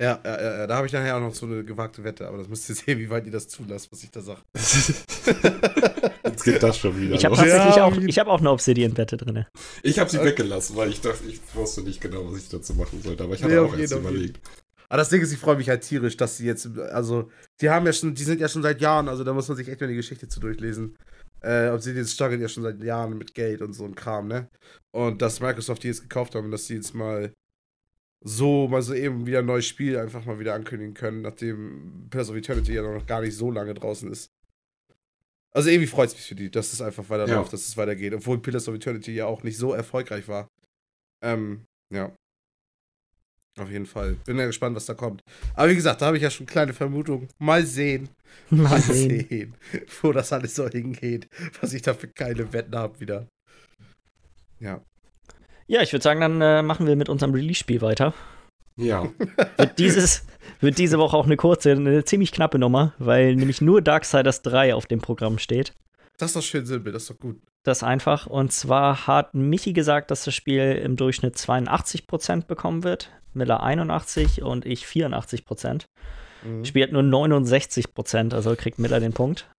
[0.00, 2.48] Ja, ja, ja, da habe ich nachher auch noch so eine gewagte Wette, aber das
[2.48, 4.40] müsst ihr sehen, wie weit ihr das zulasst, was ich da sage.
[6.24, 7.16] Jetzt geht das schon wieder.
[7.16, 9.44] Ich habe tatsächlich ja, auch, ich hab auch eine Obsidian-Wette drin.
[9.82, 10.28] Ich habe sie okay.
[10.28, 13.42] weggelassen, weil ich dachte, ich wusste nicht genau, was ich dazu machen sollte, aber ich
[13.42, 14.40] habe nee, auch erst überlegt.
[14.88, 17.30] Aber das Ding ist, ich freue mich halt tierisch, dass sie jetzt, also,
[17.60, 19.68] die haben ja schon, die sind ja schon seit Jahren, also da muss man sich
[19.68, 20.96] echt mal die Geschichte zu durchlesen.
[21.40, 24.48] Äh, Obsidian struggelt ja schon seit Jahren mit Geld und so ein Kram, ne?
[24.92, 27.32] Und dass Microsoft die jetzt gekauft haben, dass sie jetzt mal
[28.20, 32.30] so mal so eben wieder ein neues Spiel einfach mal wieder ankündigen können, nachdem Pillars
[32.30, 34.30] of Eternity ja noch gar nicht so lange draußen ist.
[35.52, 37.50] Also irgendwie freut es mich für die, dass es einfach weiterläuft, ja.
[37.50, 38.12] dass es weitergeht.
[38.14, 40.48] Obwohl Pillars of Eternity ja auch nicht so erfolgreich war.
[41.22, 42.14] Ähm, ja.
[43.58, 44.16] Auf jeden Fall.
[44.24, 45.22] Bin ja gespannt, was da kommt.
[45.54, 47.28] Aber wie gesagt, da habe ich ja schon kleine Vermutungen.
[47.38, 48.08] Mal sehen.
[48.50, 49.54] Mal sehen,
[50.02, 51.28] wo das alles so hingeht.
[51.60, 53.26] Was ich da für keine Wetten habe wieder.
[54.60, 54.84] Ja.
[55.68, 58.14] Ja, ich würde sagen, dann äh, machen wir mit unserem Release-Spiel weiter.
[58.76, 59.08] Ja.
[59.56, 60.26] wird, dieses,
[60.60, 64.74] wird diese Woche auch eine kurze, eine ziemlich knappe Nummer, weil nämlich nur Darksiders 3
[64.74, 65.74] auf dem Programm steht.
[66.16, 67.38] Das ist doch schön simpel, das ist doch gut.
[67.64, 68.26] Das einfach.
[68.26, 73.10] Und zwar hat Michi gesagt, dass das Spiel im Durchschnitt 82% bekommen wird.
[73.34, 75.84] Miller 81 und ich 84%.
[76.44, 76.64] Mhm.
[76.64, 79.50] Spiel hat nur 69%, also kriegt Miller den Punkt.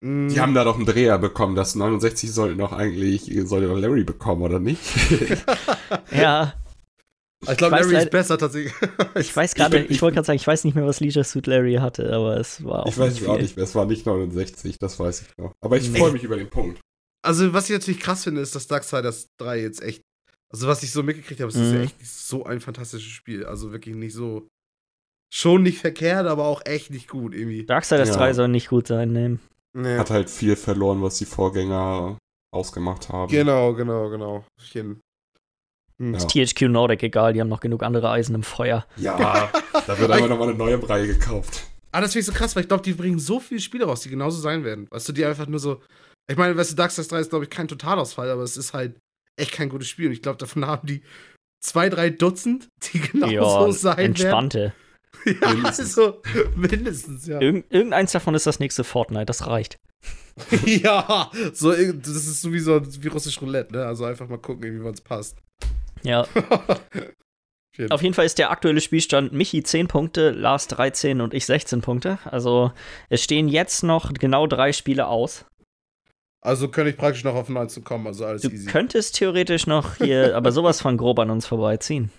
[0.00, 0.28] Mhm.
[0.28, 1.56] Die haben da doch einen Dreher bekommen.
[1.56, 4.82] Das 69 sollten doch eigentlich, sollte doch Larry bekommen, oder nicht?
[6.10, 6.54] ja,
[7.42, 8.72] ich glaube, Larry ist besser tatsächlich.
[9.14, 11.46] ich weiß gerade, ich, ich wollte gerade sagen, ich weiß nicht mehr, was Leisure Suit
[11.46, 12.88] Larry hatte, aber es war auch.
[12.88, 13.28] Ich weiß viel.
[13.28, 15.54] auch nicht mehr, es war nicht 69, das weiß ich noch.
[15.60, 15.98] Aber ich nee.
[15.98, 16.80] freue mich über den Punkt.
[17.22, 20.02] Also, was ich natürlich krass finde, ist, dass Darksiders 3 jetzt echt.
[20.48, 21.62] Also, was ich so mitgekriegt habe, es mhm.
[21.62, 23.44] ist ja echt so ein fantastisches Spiel.
[23.44, 24.48] Also, wirklich nicht so.
[25.28, 27.66] Schon nicht verkehrt, aber auch echt nicht gut irgendwie.
[27.66, 28.16] Darksiders ja.
[28.16, 29.40] 3 soll nicht gut sein, nehmen.
[29.76, 29.98] Nee.
[29.98, 32.16] Hat halt viel verloren, was die Vorgänger
[32.50, 33.30] ausgemacht haben.
[33.30, 34.44] Genau, genau, genau.
[34.72, 35.00] Hm.
[35.98, 36.16] Ja.
[36.16, 38.86] Ist THQ Nordic egal, die haben noch genug andere Eisen im Feuer.
[38.96, 39.50] Ja,
[39.86, 41.64] da wird aber nochmal eine neue Reihe gekauft.
[41.92, 44.00] Ah, das finde ich so krass, weil ich glaube, die bringen so viele Spiele raus,
[44.00, 44.86] die genauso sein werden.
[44.90, 45.82] Weißt du, die einfach nur so.
[46.30, 48.98] Ich meine, weißt du, Darksiders 3 ist, glaube ich, kein Totalausfall, aber es ist halt
[49.36, 50.06] echt kein gutes Spiel.
[50.06, 51.02] Und ich glaube, davon haben die
[51.62, 54.58] zwei, drei Dutzend, die genauso ja, sein entspannte.
[54.58, 54.72] werden.
[55.24, 55.98] Ja, mindestens.
[55.98, 56.22] also
[56.54, 57.40] mindestens, ja.
[57.40, 59.78] Irgend, irgendeins davon ist das nächste Fortnite, das reicht.
[60.66, 63.86] ja, so, das ist so wie so wie russisch Roulette, ne?
[63.86, 65.38] Also einfach mal gucken, wie man es passt.
[66.02, 66.26] Ja.
[67.90, 71.82] Auf jeden Fall ist der aktuelle Spielstand Michi 10 Punkte, Lars 13 und ich 16
[71.82, 72.18] Punkte.
[72.24, 72.72] Also
[73.10, 75.44] es stehen jetzt noch genau drei Spiele aus.
[76.42, 78.70] Also könnte ich praktisch noch auf 19 kommen, also alles du easy.
[78.70, 82.10] könntest theoretisch noch hier, aber sowas von grob an uns vorbeiziehen.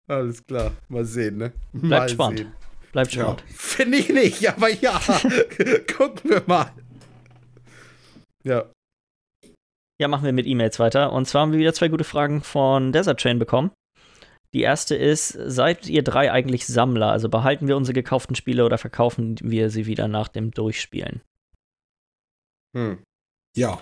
[0.08, 1.52] alles klar, mal sehen, ne?
[1.72, 2.38] Mal Bleibt spannend.
[2.38, 2.52] Sehen.
[2.92, 3.44] Bleibt spannend.
[3.48, 3.54] Ja.
[3.56, 5.00] Finde ich nicht, aber ja.
[5.96, 6.70] Gucken wir mal.
[8.44, 8.70] Ja.
[10.00, 11.12] Ja, machen wir mit E-Mails weiter.
[11.12, 13.70] Und zwar haben wir wieder zwei gute Fragen von Desert Train bekommen.
[14.54, 17.10] Die erste ist: Seid ihr drei eigentlich Sammler?
[17.10, 21.22] Also behalten wir unsere gekauften Spiele oder verkaufen wir sie wieder nach dem Durchspielen?
[22.76, 23.02] Hm.
[23.56, 23.80] Ja.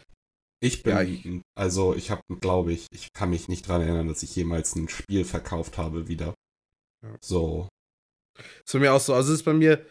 [0.64, 4.22] Ich bin, ja, also ich habe, glaube ich, ich kann mich nicht daran erinnern, dass
[4.22, 6.34] ich jemals ein Spiel verkauft habe wieder.
[7.04, 7.16] Ja.
[7.20, 7.68] So.
[8.38, 9.12] Ist bei mir auch so.
[9.12, 9.84] Also es ist bei mir,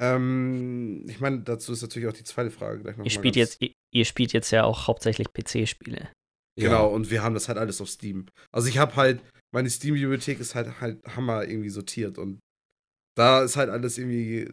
[0.00, 3.04] ähm, ich meine, dazu ist natürlich auch die zweite Frage gleich noch.
[3.04, 6.10] Ihr spielt, jetzt, ihr, ihr, spielt jetzt ja auch hauptsächlich PC-Spiele.
[6.56, 6.94] Genau, ja.
[6.94, 8.26] und wir haben das halt alles auf Steam.
[8.50, 9.22] Also ich habe halt,
[9.52, 12.40] meine Steam-Bibliothek ist halt halt Hammer irgendwie sortiert und
[13.14, 14.50] da ist halt alles irgendwie,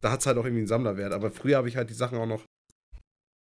[0.00, 1.12] da hat es halt auch irgendwie einen Sammlerwert.
[1.12, 2.44] Aber früher habe ich halt die Sachen auch noch,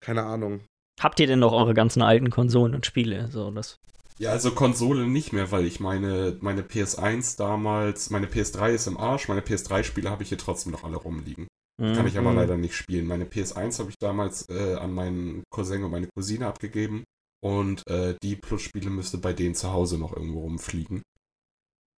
[0.03, 0.65] keine Ahnung.
[0.99, 3.29] Habt ihr denn noch eure ganzen alten Konsolen und Spiele?
[3.31, 3.79] So, das
[4.19, 8.97] ja, also Konsole nicht mehr, weil ich meine, meine PS1 damals, meine PS3 ist im
[8.97, 11.47] Arsch, meine PS3-Spiele habe ich hier trotzdem noch alle rumliegen.
[11.81, 11.93] Mhm.
[11.93, 12.37] Kann ich aber mhm.
[12.37, 13.07] leider nicht spielen.
[13.07, 17.03] Meine PS1 habe ich damals äh, an meinen Cousin und meine Cousine abgegeben
[17.43, 21.01] und äh, die Plus-Spiele müsste bei denen zu Hause noch irgendwo rumfliegen.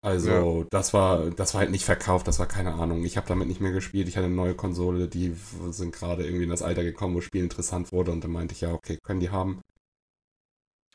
[0.06, 0.68] Also, ja.
[0.70, 3.04] das war, das war halt nicht verkauft, das war keine Ahnung.
[3.04, 4.08] Ich habe damit nicht mehr gespielt.
[4.08, 5.36] Ich hatte eine neue Konsole, die
[5.72, 8.62] sind gerade irgendwie in das Alter gekommen, wo Spiel interessant wurde und dann meinte ich,
[8.62, 9.62] ja, okay, können die haben.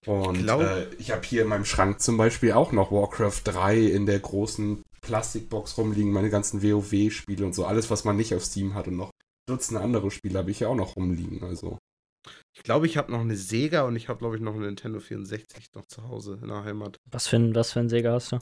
[0.07, 3.81] Und ich, äh, ich habe hier in meinem Schrank zum Beispiel auch noch Warcraft 3
[3.81, 7.65] in der großen Plastikbox rumliegen, meine ganzen WoW-Spiele und so.
[7.65, 9.11] Alles, was man nicht auf Steam hat und noch
[9.49, 11.43] Dutzende andere Spiele habe ich ja auch noch rumliegen.
[11.43, 11.79] Also.
[12.55, 15.01] Ich glaube, ich habe noch eine Sega und ich habe, glaube ich, noch eine Nintendo
[15.01, 16.97] 64 noch zu Hause in der Heimat.
[17.11, 18.39] Was für ein, was für ein Sega hast du?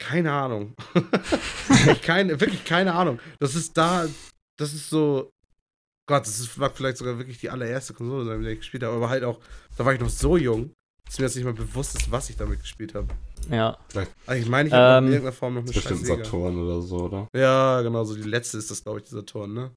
[0.00, 0.74] Keine Ahnung.
[2.02, 3.20] keine, wirklich keine Ahnung.
[3.38, 4.08] Das ist da,
[4.56, 5.30] das ist so.
[6.08, 9.08] Gott, das ist, war vielleicht sogar wirklich die allererste Konsole, die ich gespielt habe, aber
[9.08, 9.38] halt auch,
[9.76, 10.72] da war ich noch so jung
[11.10, 13.08] dass mir jetzt nicht mal bewusst ist, was ich damit gespielt habe.
[13.50, 13.76] Ja.
[14.26, 16.98] Also ich meine, ich habe ähm, in irgendeiner Form noch eine Bestimmt Saturn oder so,
[16.98, 17.28] oder?
[17.34, 19.74] Ja, genau, so die letzte ist das, glaube ich, die Saturn, ne?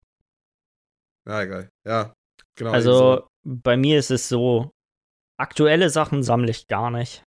[1.27, 1.69] Ja, egal.
[1.87, 2.13] Ja,
[2.55, 2.69] genau.
[2.69, 3.27] Also, so.
[3.43, 4.69] bei mir ist es so,
[5.37, 7.23] aktuelle Sachen sammle ich gar nicht.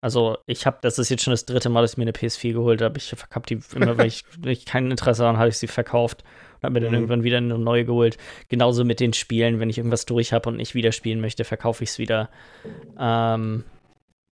[0.00, 2.52] Also, ich habe, das ist jetzt schon das dritte Mal, dass ich mir eine PS4
[2.52, 2.98] geholt habe.
[2.98, 6.24] Ich habe die immer, weil ich, ich kein Interesse daran habe, ich sie verkauft
[6.62, 6.94] habe mir dann mhm.
[6.96, 8.18] irgendwann wieder eine neue geholt.
[8.48, 11.84] Genauso mit den Spielen, wenn ich irgendwas durch habe und nicht wieder spielen möchte, verkaufe
[11.84, 12.28] ich es wieder.
[12.98, 13.64] Ähm,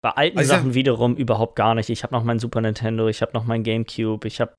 [0.02, 1.90] bei alten also, Sachen wiederum überhaupt gar nicht.
[1.90, 4.54] Ich habe noch mein Super Nintendo, ich habe noch mein GameCube, ich habe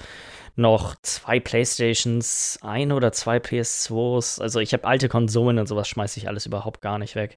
[0.54, 4.40] noch zwei Playstations, ein oder zwei PS2s.
[4.40, 7.36] Also ich habe alte Konsolen und sowas schmeiße ich alles überhaupt gar nicht weg.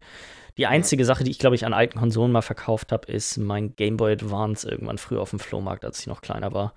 [0.57, 1.05] Die einzige.
[1.05, 4.13] Sache, die ich glaube ich an alten Konsolen mal verkauft habe, ist mein Game Boy
[4.13, 6.73] Advance irgendwann früher auf dem Flohmarkt, als ich noch kleiner war.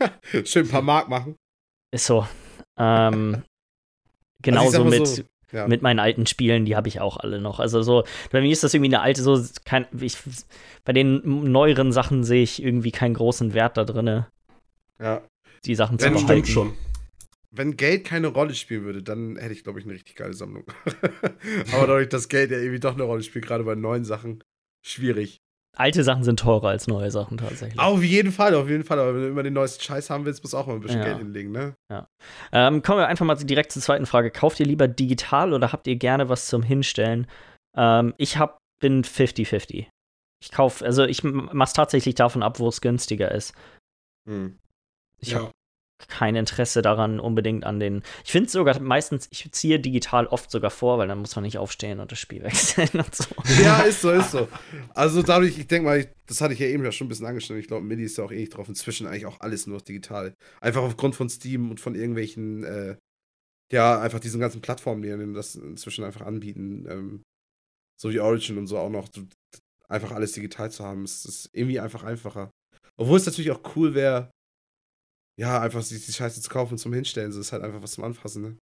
[0.44, 1.36] Schön ein paar Mark machen.
[1.90, 2.26] Ist so.
[2.76, 3.42] Ähm,
[4.42, 5.22] genauso also mit, so,
[5.52, 5.66] ja.
[5.66, 7.60] mit meinen alten Spielen, die habe ich auch alle noch.
[7.60, 10.16] Also so, bei mir ist das irgendwie eine alte, so kein, ich,
[10.84, 14.24] bei den neueren Sachen sehe ich irgendwie keinen großen Wert da drin.
[14.98, 15.22] Ja.
[15.64, 16.26] Die Sachen zu behalten.
[16.26, 16.74] Stimmt schon.
[17.50, 20.64] Wenn Geld keine Rolle spielen würde, dann hätte ich, glaube ich, eine richtig geile Sammlung.
[21.72, 24.44] Aber dadurch, dass Geld ja irgendwie doch eine Rolle spielt, gerade bei neuen Sachen,
[24.84, 25.40] schwierig
[25.78, 27.78] alte Sachen sind teurer als neue Sachen tatsächlich.
[27.78, 28.98] Auf jeden Fall, auf jeden Fall.
[28.98, 30.98] Aber wenn du immer den neuesten Scheiß haben willst, musst du auch mal ein bisschen
[30.98, 31.06] ja.
[31.06, 31.74] Geld hinlegen, ne?
[31.90, 32.08] Ja.
[32.52, 34.30] Ähm, kommen wir einfach mal direkt zur zweiten Frage.
[34.30, 37.26] Kauft ihr lieber digital oder habt ihr gerne was zum Hinstellen?
[37.76, 39.86] Ähm, ich hab, bin 50-50.
[40.42, 43.54] Ich kaufe, also ich mach's tatsächlich davon ab, wo es günstiger ist.
[44.28, 44.58] Hm.
[45.20, 45.38] Ich ja.
[45.38, 45.50] habe
[46.06, 48.02] kein Interesse daran, unbedingt an den.
[48.24, 51.58] Ich finde sogar meistens, ich ziehe digital oft sogar vor, weil dann muss man nicht
[51.58, 53.24] aufstehen und das Spiel wechseln und so.
[53.62, 54.48] Ja, ist so, ist so.
[54.94, 57.60] Also dadurch, ich denke mal, das hatte ich ja eben ja schon ein bisschen angestellt.
[57.60, 58.68] Ich glaube, Midi ist ja auch eh nicht drauf.
[58.68, 60.34] Inzwischen eigentlich auch alles nur digital.
[60.60, 62.96] Einfach aufgrund von Steam und von irgendwelchen, äh,
[63.72, 66.86] ja, einfach diesen ganzen Plattformen, die das inzwischen einfach anbieten.
[66.88, 67.22] Ähm,
[68.00, 69.08] so wie Origin und so auch noch.
[69.88, 72.50] Einfach alles digital zu haben, ist, ist irgendwie einfach einfacher.
[72.98, 74.30] Obwohl es natürlich auch cool wäre,
[75.38, 77.32] ja, einfach sich die Scheiße zu kaufen und zum Hinstellen.
[77.32, 78.56] So ist halt einfach was zum Anfassen, ne?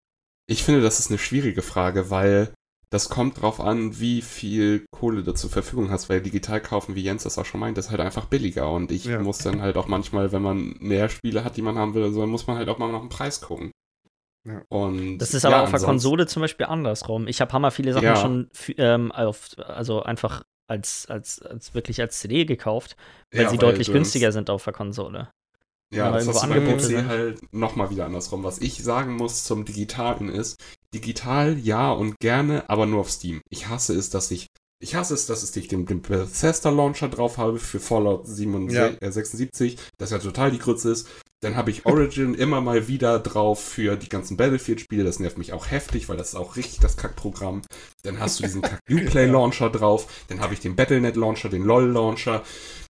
[0.47, 2.53] Ich finde, das ist eine schwierige Frage, weil
[2.91, 7.03] das kommt drauf an, wie viel Kohle du zur Verfügung hast, weil digital kaufen, wie
[7.03, 9.21] Jens das auch schon meint, ist halt einfach billiger und ich ja.
[9.21, 12.21] muss dann halt auch manchmal, wenn man mehr Spiele hat, die man haben will, so,
[12.21, 13.71] dann muss man halt auch mal nach dem Preis gucken.
[14.47, 14.63] Ja.
[14.69, 17.27] Und, das ist aber ja, auf der Konsole zum Beispiel andersrum.
[17.27, 18.17] Ich habe hammer viele Sachen ja.
[18.17, 22.97] schon ähm, auf, also einfach als, als, als wirklich als CD gekauft,
[23.33, 25.31] weil sie weil deutlich günstiger sind auf der Konsole.
[25.95, 28.45] Ja, das hast du beim PC halt nochmal wieder andersrum.
[28.45, 30.61] Was ich sagen muss zum Digitalen ist,
[30.95, 33.41] digital ja und gerne, aber nur auf Steam.
[33.51, 34.47] Ich hasse es, dass ich
[34.81, 39.09] ich hasse es, dass ich den, den Bethesda Launcher drauf habe für Fallout 77, ja.
[39.09, 41.09] äh, 76, das ja total die Grütze ist.
[41.41, 45.05] Dann habe ich Origin immer mal wieder drauf für die ganzen Battlefield-Spiele.
[45.05, 47.63] Das nervt mich auch heftig, weil das ist auch richtig das Kackprogramm.
[48.03, 50.07] Dann hast du diesen Kack-Uplay-Launcher drauf.
[50.29, 52.43] Dann habe ich den Battlenet-Launcher, den LOL-Launcher.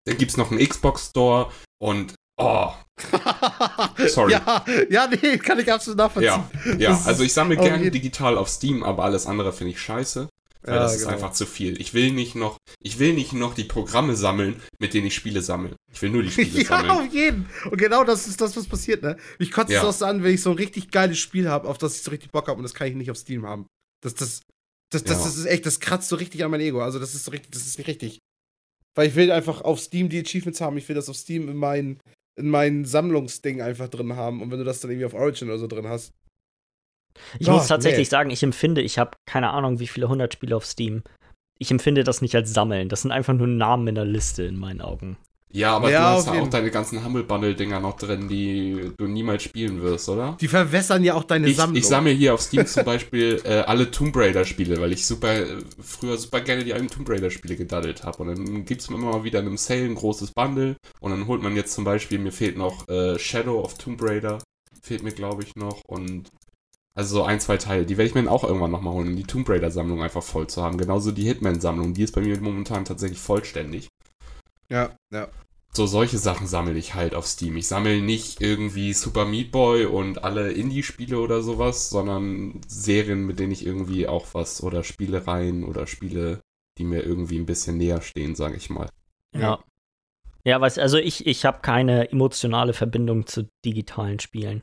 [0.05, 1.51] Dann gibt es noch einen Xbox-Store.
[1.79, 2.71] Und Oh.
[4.07, 4.31] Sorry.
[4.31, 6.43] ja, ja, nee, kann ich absolut nachvollziehen.
[6.65, 7.01] Ja, ja.
[7.05, 10.29] also ich sammle gerne digital auf Steam, aber alles andere finde ich scheiße.
[10.65, 11.07] Weil ja, das genau.
[11.07, 11.79] ist einfach zu viel.
[11.81, 15.41] Ich will nicht noch, ich will nicht noch die Programme sammeln, mit denen ich Spiele
[15.41, 15.75] sammle.
[15.91, 16.87] Ich will nur die Spiele ja, sammeln.
[16.87, 17.49] Ja, auf jeden.
[17.69, 19.17] Und genau das ist das, was passiert, ne?
[19.39, 21.77] Ich kotze es auch so an, wenn ich so ein richtig geiles Spiel habe, auf
[21.77, 23.67] das ich so richtig Bock habe und das kann ich nicht auf Steam haben.
[24.01, 24.39] Das, das,
[24.89, 26.81] das, das, das ist echt, das kratzt so richtig an mein Ego.
[26.81, 28.19] Also das ist so richtig, das ist nicht richtig.
[28.95, 31.57] Weil ich will einfach auf Steam die Achievements haben, ich will das auf Steam in
[31.57, 31.99] meinen
[32.35, 34.41] in mein Sammlungsding einfach drin haben.
[34.41, 36.13] Und wenn du das dann irgendwie auf Origin oder so drin hast.
[37.39, 38.11] Ich oh, muss tatsächlich nee.
[38.11, 41.03] sagen, ich empfinde, ich habe keine Ahnung, wie viele hundert Spiele auf Steam.
[41.59, 42.89] Ich empfinde das nicht als Sammeln.
[42.89, 45.17] Das sind einfach nur Namen in der Liste in meinen Augen.
[45.55, 49.05] Ja, aber ja, du hast ja auch deine ganzen Humble Bundle-Dinger noch drin, die du
[49.05, 50.35] niemals spielen wirst, oder?
[50.41, 51.77] Die verwässern ja auch deine ich, Sammlung.
[51.77, 55.45] Ich sammle hier auf Steam zum Beispiel äh, alle Tomb Raider-Spiele, weil ich super
[55.79, 58.23] früher super gerne die alten Tomb Raider-Spiele gedaddelt habe.
[58.23, 60.75] Und dann gibt es immer mal wieder in einem Sale ein großes Bundle.
[60.99, 64.39] Und dann holt man jetzt zum Beispiel, mir fehlt noch äh, Shadow of Tomb Raider.
[64.81, 65.81] Fehlt mir, glaube ich, noch.
[65.85, 66.29] Und
[66.95, 67.85] also so ein, zwei Teile.
[67.85, 70.47] Die werde ich mir dann auch irgendwann nochmal holen, um die Tomb Raider-Sammlung einfach voll
[70.47, 70.79] zu haben.
[70.79, 71.93] Genauso die Hitman-Sammlung.
[71.93, 73.87] Die ist bei mir momentan tatsächlich vollständig.
[74.67, 75.29] Ja, ja
[75.75, 77.57] so solche Sachen sammle ich halt auf Steam.
[77.57, 83.39] Ich sammle nicht irgendwie Super Meat Boy und alle Indie-Spiele oder sowas, sondern Serien, mit
[83.39, 86.41] denen ich irgendwie auch was oder Spielereien oder Spiele,
[86.77, 88.87] die mir irgendwie ein bisschen näher stehen, sage ich mal.
[89.35, 89.63] Ja.
[90.45, 94.61] Ja, weiß, also ich, ich habe keine emotionale Verbindung zu digitalen Spielen.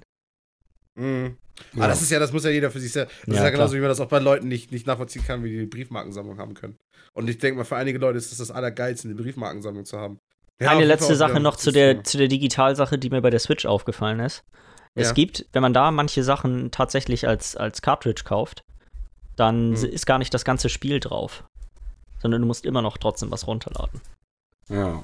[0.95, 1.39] Mhm.
[1.73, 1.79] Ja.
[1.79, 3.17] Aber das ist ja, das muss ja jeder für sich selbst.
[3.27, 5.43] Das ja, ist ja genauso, wie man das auch bei Leuten nicht, nicht nachvollziehen kann,
[5.43, 6.77] wie die Briefmarkensammlung haben können.
[7.15, 10.19] Und ich denke mal, für einige Leute ist das das Allergeilste, eine Briefmarkensammlung zu haben.
[10.61, 13.65] Ja, Eine letzte Sache noch zu der, zu der Digitalsache, die mir bei der Switch
[13.65, 14.45] aufgefallen ist.
[14.95, 15.15] Es ja.
[15.15, 18.65] gibt, wenn man da manche Sachen tatsächlich als, als Cartridge kauft,
[19.37, 19.85] dann hm.
[19.85, 21.45] ist gar nicht das ganze Spiel drauf.
[22.21, 24.01] Sondern du musst immer noch trotzdem was runterladen.
[24.69, 25.03] Ja.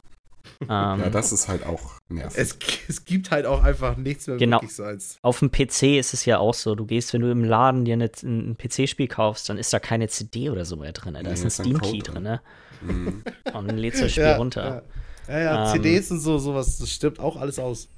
[0.61, 2.39] Ähm, ja, das ist halt auch nervig.
[2.39, 4.59] Es, es gibt halt auch einfach nichts mehr genau.
[4.59, 5.19] wirklich so als.
[5.23, 6.75] Auf dem PC ist es ja auch so.
[6.75, 10.09] Du gehst, wenn du im Laden dir eine, ein PC-Spiel kaufst, dann ist da keine
[10.09, 11.15] CD oder so mehr drin.
[11.15, 12.25] Da nee, ist ein Steam-Key drin.
[12.25, 12.39] drin.
[12.83, 13.25] Mhm.
[13.55, 14.65] Und dann lädst du das Spiel ja, runter.
[14.65, 14.83] Ja.
[15.29, 17.89] Ja, ja, ähm, CDs und so, sowas, das stirbt auch alles aus.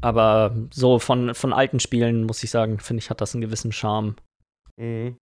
[0.00, 3.72] Aber so von, von alten Spielen, muss ich sagen, finde ich, hat das einen gewissen
[3.72, 4.16] Charme.
[4.76, 5.16] Mhm.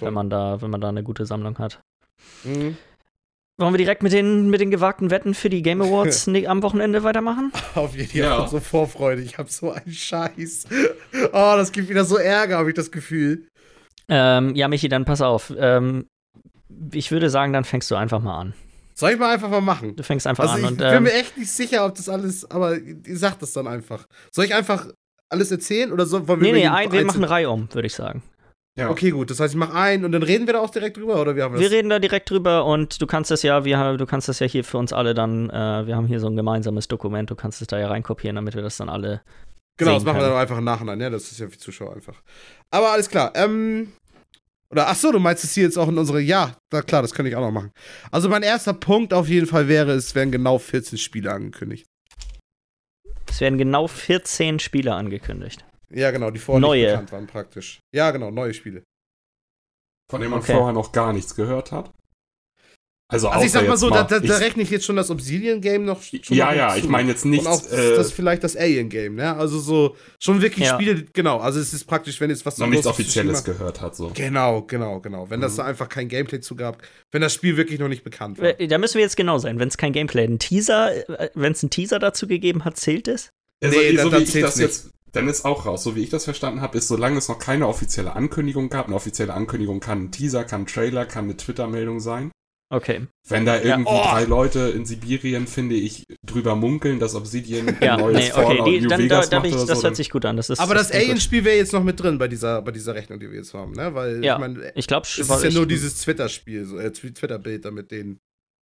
[0.00, 1.80] Wenn man da, wenn man da eine gute Sammlung hat.
[2.42, 2.76] Mhm.
[3.56, 7.04] Wollen wir direkt mit den, mit den gewagten Wetten für die Game Awards am Wochenende
[7.04, 7.52] weitermachen?
[7.76, 8.18] Auf jeden Fall.
[8.18, 8.48] Ja.
[8.48, 9.22] So Vorfreude.
[9.22, 10.66] Ich habe so einen Scheiß.
[11.32, 13.46] Oh, das gibt wieder so Ärger, habe ich das Gefühl.
[14.08, 15.52] Ähm, ja, Michi, dann pass auf.
[15.56, 16.06] Ähm,
[16.92, 18.54] ich würde sagen, dann fängst du einfach mal an.
[18.94, 19.96] Soll ich mal einfach mal machen?
[19.96, 20.60] Du fängst einfach also an.
[20.60, 23.52] Ich und, bin ähm, mir echt nicht sicher, ob das alles, aber ihr sagt das
[23.52, 24.06] dann einfach.
[24.30, 24.88] Soll ich einfach
[25.28, 26.26] alles erzählen oder so?
[26.28, 28.22] Wollen wir nee, nee, ein, wir machen Reihe um, würde ich sagen.
[28.76, 28.90] Ja.
[28.90, 29.30] Okay, gut.
[29.30, 31.44] Das heißt, ich mache einen und dann reden wir da auch direkt drüber, oder wir
[31.44, 31.60] haben das?
[31.60, 34.46] Wir reden da direkt drüber und du kannst das ja, wir, du kannst das ja
[34.46, 37.62] hier für uns alle dann, äh, wir haben hier so ein gemeinsames Dokument, du kannst
[37.62, 39.22] es da ja reinkopieren, damit wir das dann alle.
[39.76, 40.26] Genau, das machen können.
[40.26, 42.20] wir dann einfach im Nachhinein, ja, das ist ja für die Zuschauer einfach.
[42.70, 43.32] Aber alles klar.
[43.36, 43.92] Ähm,
[44.74, 46.20] oder ach so, du meinst es hier jetzt auch in unsere.
[46.20, 47.70] Ja, na klar, das könnte ich auch noch machen.
[48.10, 51.86] Also mein erster Punkt auf jeden Fall wäre, es werden genau 14 Spiele angekündigt.
[53.28, 55.64] Es werden genau 14 Spiele angekündigt.
[55.90, 56.80] Ja, genau, die vorher neue.
[56.80, 57.78] nicht bekannt waren praktisch.
[57.94, 58.82] Ja, genau, neue Spiele.
[60.10, 60.54] Von denen man okay.
[60.54, 61.92] vorher noch gar nichts gehört hat.
[63.14, 65.08] Also, also ich sag mal so, mal, da, da, da, rechne ich jetzt schon das
[65.08, 66.02] Obsidian-Game noch.
[66.02, 67.46] Schon ja, noch ja, ich meine jetzt nicht.
[67.46, 69.36] Und auch äh, das vielleicht das Alien-Game, ne?
[69.36, 70.74] Also so, schon wirklich ja.
[70.74, 71.38] Spiele, genau.
[71.38, 74.10] Also es ist praktisch, wenn jetzt was Noch nichts Offizielles gehört hat, so.
[74.14, 75.30] Genau, genau, genau.
[75.30, 75.42] Wenn mhm.
[75.42, 78.52] das da einfach kein Gameplay zu gab, wenn das Spiel wirklich noch nicht bekannt war.
[78.52, 81.62] Da müssen wir jetzt genau sein, wenn es kein Gameplay, ein Teaser, äh, wenn es
[81.62, 83.30] einen Teaser dazu gegeben hat, zählt es?
[83.62, 84.66] Also, nee, so, wie ich das nicht.
[84.66, 85.82] jetzt dann ist auch raus.
[85.82, 88.96] So wie ich das verstanden habe, ist, solange es noch keine offizielle Ankündigung gab, eine
[88.96, 92.30] offizielle Ankündigung kann ein Teaser, kann ein Trailer, kann eine Twitter-Meldung sein.
[92.74, 93.06] Okay.
[93.28, 94.10] Wenn da irgendwie ja, oh.
[94.10, 98.42] drei Leute in Sibirien, finde ich, drüber munkeln, dass Obsidian ja, ein neues nee, okay,
[98.42, 100.36] Fallout die, New dann, Vegas da, da ich, Das so, hört sich gut an.
[100.36, 102.96] Das ist, aber das, das Alien-Spiel wäre jetzt noch mit drin bei dieser, bei dieser
[102.96, 103.94] Rechnung, die wir jetzt haben, ne?
[103.94, 107.64] Weil, ja, ich meine, ich glaube, es ist ja nur dieses Twitter-Spiel, so, äh, Twitter-Bild
[107.64, 108.18] da mit denen.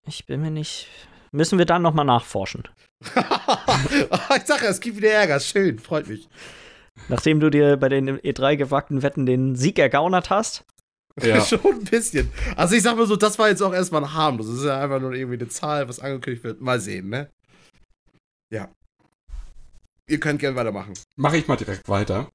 [0.07, 0.89] Ich bin mir nicht.
[1.31, 2.65] Müssen wir dann nochmal nachforschen.
[3.03, 5.41] ich sage, es gibt wieder Ärger.
[5.41, 6.29] Schön, freut mich.
[7.09, 10.67] Nachdem du dir bei den E3 gewagten Wetten den Sieg ergaunert hast?
[11.21, 11.41] Ja.
[11.45, 12.31] Schon ein bisschen.
[12.57, 14.47] Also ich sag mal so, das war jetzt auch erstmal harmlos.
[14.47, 16.61] Das ist ja einfach nur irgendwie eine Zahl, was angekündigt wird.
[16.61, 17.31] Mal sehen, ne?
[18.51, 18.69] Ja.
[20.09, 20.95] Ihr könnt gerne weitermachen.
[21.17, 22.31] Mache ich mal direkt weiter.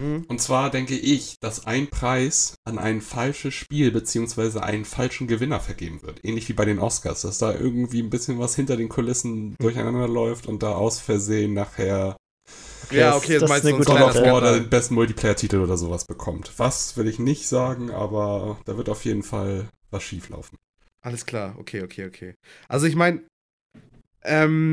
[0.00, 0.24] Mhm.
[0.28, 5.60] Und zwar denke ich, dass ein Preis an ein falsches Spiel beziehungsweise einen falschen Gewinner
[5.60, 6.24] vergeben wird.
[6.24, 10.08] Ähnlich wie bei den Oscars, dass da irgendwie ein bisschen was hinter den Kulissen durcheinander
[10.08, 12.16] läuft und da aus Versehen nachher
[12.90, 16.52] ja, okay, das meinst du God of War den besten Multiplayer-Titel oder sowas bekommt.
[16.56, 20.58] Was will ich nicht sagen, aber da wird auf jeden Fall was schieflaufen.
[21.02, 22.34] Alles klar, okay, okay, okay.
[22.68, 23.22] Also ich meine,
[24.22, 24.70] ähm,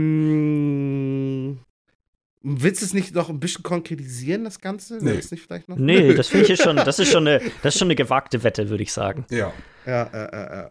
[2.50, 5.04] Willst du es nicht noch ein bisschen konkretisieren, das Ganze?
[5.04, 5.76] Nee, das, nicht vielleicht noch?
[5.78, 8.70] nee, das finde ich schon, das ist schon eine, das ist schon eine gewagte Wette,
[8.70, 9.26] würde ich sagen.
[9.30, 9.52] Ja.
[9.86, 10.70] Ja, äh, äh, äh.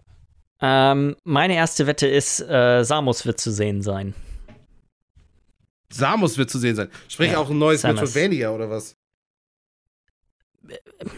[0.63, 4.15] Ähm, meine erste Wette ist, äh, Samus wird zu sehen sein.
[5.93, 6.89] Samus wird zu sehen sein.
[7.09, 8.01] Sprich ja, auch ein neues Samus.
[8.01, 8.97] Metroidvania oder was?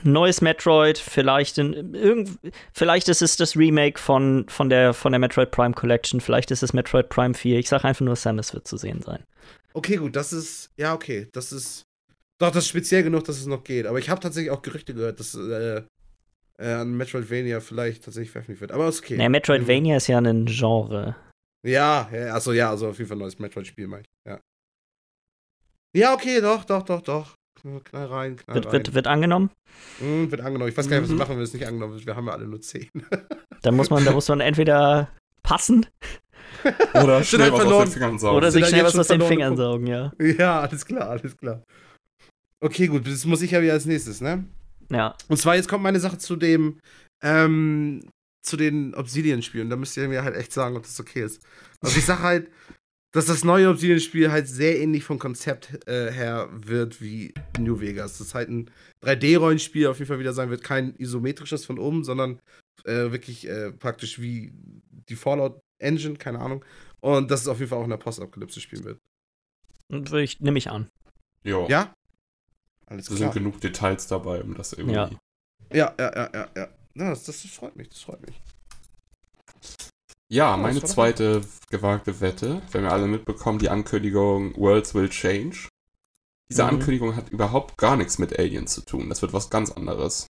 [0.02, 2.38] Neues Metroid, vielleicht in, irgend,
[2.72, 6.62] vielleicht ist es das Remake von, von, der, von der Metroid Prime Collection, vielleicht ist
[6.62, 7.58] es Metroid Prime 4.
[7.58, 9.24] Ich sage einfach nur, Samus wird zu sehen sein.
[9.72, 11.84] Okay, gut, das ist, ja, okay, das ist,
[12.38, 13.86] doch, das ist speziell genug, dass es noch geht.
[13.86, 15.82] Aber ich habe tatsächlich auch Gerüchte gehört, dass äh,
[16.58, 18.72] äh, an Metroidvania vielleicht tatsächlich veröffentlicht wird.
[18.72, 19.16] Aber ist okay.
[19.16, 21.16] Nee, Metroidvania ist ja ein Genre.
[21.64, 24.06] Ja, ja, also ja, also auf jeden Fall ein neues Metroid-Spiel, ich.
[24.26, 24.40] Ja.
[25.96, 27.34] Ja, okay, doch, doch, doch, doch.
[27.84, 28.72] Knall rein, knall wird, rein.
[28.72, 29.50] Wird, wird angenommen?
[30.00, 30.70] Mhm, wird angenommen.
[30.70, 31.18] Ich weiß gar nicht, was wir mhm.
[31.18, 32.06] machen, wenn es nicht angenommen wird.
[32.06, 32.88] Wir haben ja alle nur 10.
[33.62, 35.10] da muss man, da muss man entweder
[35.42, 35.86] passen
[36.94, 38.36] oder schnell was aus den Fingern saugen.
[38.36, 40.12] Oder sich schnell was aus den Fingern saugen, ja.
[40.18, 41.62] Ja, alles klar, alles klar.
[42.60, 44.44] Okay, gut, das muss ich ja wieder als nächstes, ne?
[44.90, 45.14] Ja.
[45.28, 46.78] Und zwar, jetzt kommt meine Sache zu dem,
[47.22, 48.02] ähm,
[48.44, 49.70] zu den Obsidian-Spielen.
[49.70, 51.42] Da müsst ihr mir halt echt sagen, ob das okay ist.
[51.80, 52.50] Also ich sag halt,
[53.12, 58.18] dass das neue Obsidian-Spiel halt sehr ähnlich vom Konzept äh, her wird wie New Vegas.
[58.18, 58.70] Das ist halt ein
[59.02, 62.40] 3D-Rollenspiel auf jeden Fall wieder sein wird, kein isometrisches von oben, sondern
[62.84, 64.52] äh, wirklich äh, praktisch wie
[65.08, 66.64] die Fallout Engine, keine Ahnung.
[67.00, 69.00] Und dass es auf jeden Fall auch in der Postapokalypse spielen wird.
[69.88, 70.90] Und ich nehme ich an.
[71.44, 71.66] Jo.
[71.68, 71.94] Ja?
[72.86, 73.18] Alles klar.
[73.18, 74.96] Da sind genug Details dabei, um das irgendwie.
[74.96, 75.10] Ja,
[75.72, 76.48] ja, ja, ja, ja.
[76.54, 76.68] ja.
[76.94, 78.40] das, das freut mich, das freut mich.
[80.30, 85.68] Ja, meine zweite gewagte Wette, wenn wir alle mitbekommen, die Ankündigung Worlds will change.
[86.50, 86.68] Diese mhm.
[86.68, 89.08] Ankündigung hat überhaupt gar nichts mit Aliens zu tun.
[89.08, 90.26] Das wird was ganz anderes.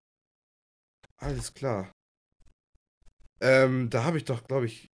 [1.17, 1.91] Alles klar.
[3.39, 4.89] Ähm, da habe ich doch, glaube ich.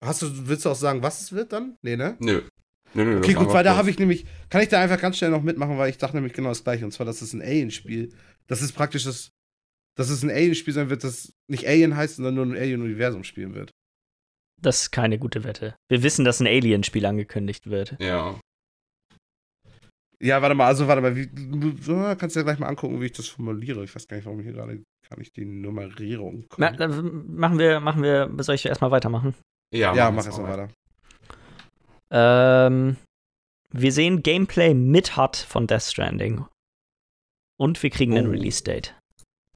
[0.00, 1.76] Hast du, willst du auch sagen, was es wird dann?
[1.82, 2.16] Nee, ne?
[2.18, 2.42] Nö.
[2.94, 5.30] Nö, nö, okay, gut, weil da habe ich nämlich, kann ich da einfach ganz schnell
[5.30, 6.84] noch mitmachen, weil ich dachte nämlich genau das gleiche.
[6.84, 8.12] Und zwar, das ist ein Alien-Spiel.
[8.48, 9.30] Das ist praktisch das,
[9.94, 13.54] dass es ein Alien-Spiel sein wird, das nicht Alien heißt, sondern nur ein Alien-Universum spielen
[13.54, 13.70] wird.
[14.62, 15.74] Das ist keine gute Wette.
[15.88, 17.96] Wir wissen, dass ein Alien-Spiel angekündigt wird.
[18.00, 18.38] Ja.
[20.22, 21.74] Ja, warte mal, also warte mal, wie, du,
[22.16, 23.82] kannst du ja gleich mal angucken, wie ich das formuliere.
[23.82, 26.46] Ich weiß gar nicht, warum hier gerade kann ich die Nummerierung.
[26.56, 29.34] Na, machen wir, machen wir, soll ich erstmal weitermachen?
[29.74, 30.68] Ja, ja mach erstmal weiter.
[32.12, 32.96] Ähm,
[33.72, 36.44] wir sehen Gameplay mit HUD von Death Stranding.
[37.58, 38.18] Und wir kriegen oh.
[38.18, 38.94] einen Release-Date.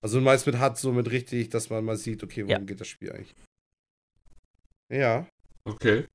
[0.03, 2.59] Also du meinst mit HUD so mit richtig, dass man mal sieht, okay, worum ja.
[2.59, 3.35] geht das Spiel eigentlich?
[4.89, 5.27] Ja.
[5.65, 6.07] Okay.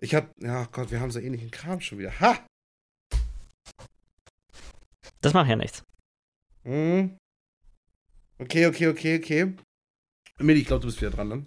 [0.00, 2.18] Ich hab, ja Gott, wir haben so ähnlichen Kram schon wieder.
[2.20, 2.38] Ha!
[5.20, 5.84] Das macht ja nichts.
[6.64, 7.16] Mhm.
[8.38, 9.56] Okay, okay, okay, okay.
[10.38, 11.46] Medi, ich glaube, du bist wieder dran, ne?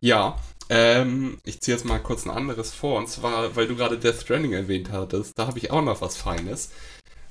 [0.00, 0.38] Ja,
[0.70, 2.98] ähm, ich ziehe jetzt mal kurz ein anderes vor.
[2.98, 6.16] Und zwar, weil du gerade Death Stranding erwähnt hattest, da habe ich auch noch was
[6.16, 6.70] Feines.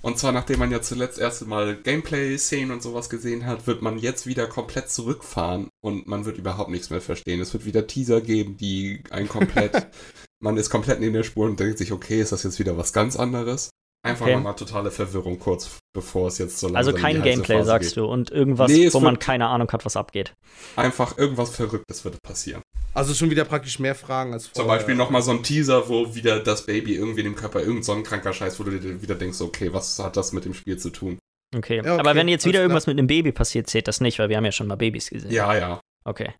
[0.03, 3.97] Und zwar, nachdem man ja zuletzt erst mal Gameplay-Szenen und sowas gesehen hat, wird man
[3.97, 7.39] jetzt wieder komplett zurückfahren und man wird überhaupt nichts mehr verstehen.
[7.39, 9.87] Es wird wieder Teaser geben, die ein komplett,
[10.41, 12.91] man ist komplett neben der Spur und denkt sich, okay, ist das jetzt wieder was
[12.91, 13.69] ganz anderes?
[14.05, 14.35] Einfach okay.
[14.35, 17.97] nochmal totale Verwirrung kurz bevor es jetzt so langsam Also kein Gameplay, Phase sagst geht.
[17.97, 20.33] du, und irgendwas, nee, wo man keine Ahnung hat, was abgeht.
[20.75, 22.61] Einfach irgendwas Verrücktes wird passieren.
[22.93, 24.61] Also schon wieder praktisch mehr Fragen als vorher.
[24.61, 27.85] Zum Beispiel nochmal so ein Teaser, wo wieder das Baby irgendwie in dem Körper irgend
[27.85, 30.53] so ein kranker Scheiß, wo du dir wieder denkst, okay, was hat das mit dem
[30.53, 31.17] Spiel zu tun?
[31.55, 31.99] Okay, ja, okay.
[31.99, 34.45] aber wenn jetzt wieder irgendwas mit einem Baby passiert, zählt das nicht, weil wir haben
[34.45, 35.31] ja schon mal Babys gesehen.
[35.31, 35.79] Ja, ja.
[36.03, 36.33] Okay.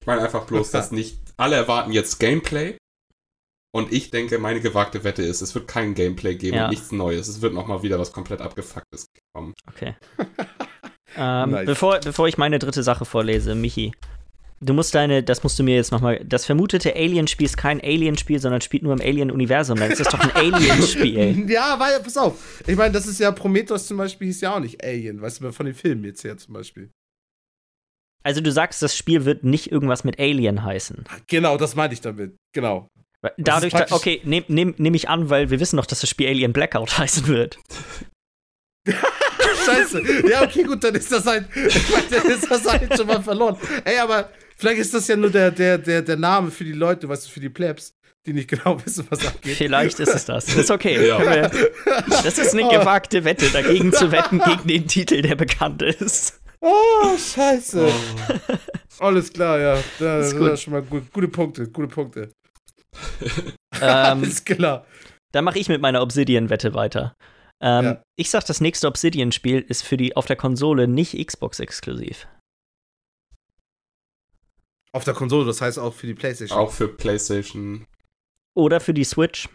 [0.00, 2.76] Ich meine einfach bloß, dass nicht alle erwarten jetzt Gameplay,
[3.76, 6.64] und ich denke, meine gewagte Wette ist, es wird kein Gameplay geben ja.
[6.64, 7.28] und nichts Neues.
[7.28, 9.52] Es wird nochmal wieder was komplett abgefucktes kommen.
[9.68, 9.94] Okay.
[11.18, 11.66] ähm, nice.
[11.66, 13.92] bevor, bevor ich meine dritte Sache vorlese, Michi,
[14.62, 18.38] du musst deine, das musst du mir jetzt nochmal, das vermutete Alien-Spiel ist kein Alien-Spiel,
[18.38, 19.78] sondern spielt nur im Alien-Universum.
[19.78, 21.50] Das ist doch ein Alien-Spiel.
[21.50, 22.62] ja, weil, pass auf.
[22.66, 25.52] Ich meine, das ist ja, Prometheus zum Beispiel hieß ja auch nicht Alien, weißt du,
[25.52, 26.88] von den Filmen jetzt her zum Beispiel.
[28.22, 31.04] Also du sagst, das Spiel wird nicht irgendwas mit Alien heißen.
[31.26, 32.36] Genau, das meinte ich damit.
[32.54, 32.88] Genau.
[33.36, 36.28] Dadurch, da, okay, nehme nehm, nehm ich an, weil wir wissen doch, dass das Spiel
[36.28, 37.58] Alien Blackout heißen wird.
[39.66, 40.28] Scheiße.
[40.28, 43.22] Ja, okay, gut, dann ist das halt, ich meine, dann ist das halt schon mal
[43.22, 43.56] verloren.
[43.84, 47.08] Ey, aber vielleicht ist das ja nur der, der, der, der Name für die Leute,
[47.08, 47.94] weißt du, für die Plebs,
[48.26, 49.56] die nicht genau wissen, was abgeht.
[49.56, 50.54] Vielleicht ist es das.
[50.54, 51.06] Ist okay.
[51.06, 51.50] Ja.
[52.08, 56.40] Das ist eine gewagte Wette, dagegen zu wetten, gegen den Titel, der bekannt ist.
[56.60, 57.86] Oh, scheiße.
[57.86, 59.04] Oh.
[59.04, 59.78] Alles klar, ja.
[59.98, 60.48] Das, ist, gut.
[60.48, 61.12] das ist schon mal gut.
[61.12, 62.30] Gute Punkte, gute Punkte.
[63.80, 64.86] ähm, Alles klar.
[65.32, 67.14] Dann mache ich mit meiner Obsidian-Wette weiter.
[67.60, 68.02] Ähm, ja.
[68.16, 72.28] Ich sag, das nächste Obsidian-Spiel ist für die auf der Konsole nicht Xbox-exklusiv.
[74.92, 76.58] Auf der Konsole, das heißt auch für die PlayStation.
[76.58, 77.86] Auch für PlayStation.
[78.54, 79.48] Oder für die Switch.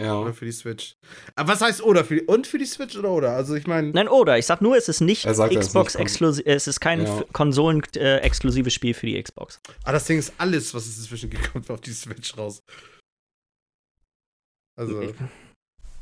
[0.00, 0.18] Ja.
[0.18, 0.96] Oder für die Switch.
[1.36, 3.30] Aber was heißt oder für die, und für die Switch oder oder?
[3.30, 3.90] Also ich meine.
[3.90, 4.38] Nein, oder.
[4.38, 6.44] Ich sag nur, es ist nicht Xbox exklusiv.
[6.46, 7.22] Es ist kein ja.
[7.32, 9.60] Konsolen-exklusives äh, Spiel für die Xbox.
[9.84, 12.60] Ah, das Ding ist alles, was es inzwischen gibt, kommt auf die Switch raus.
[14.76, 15.14] Also.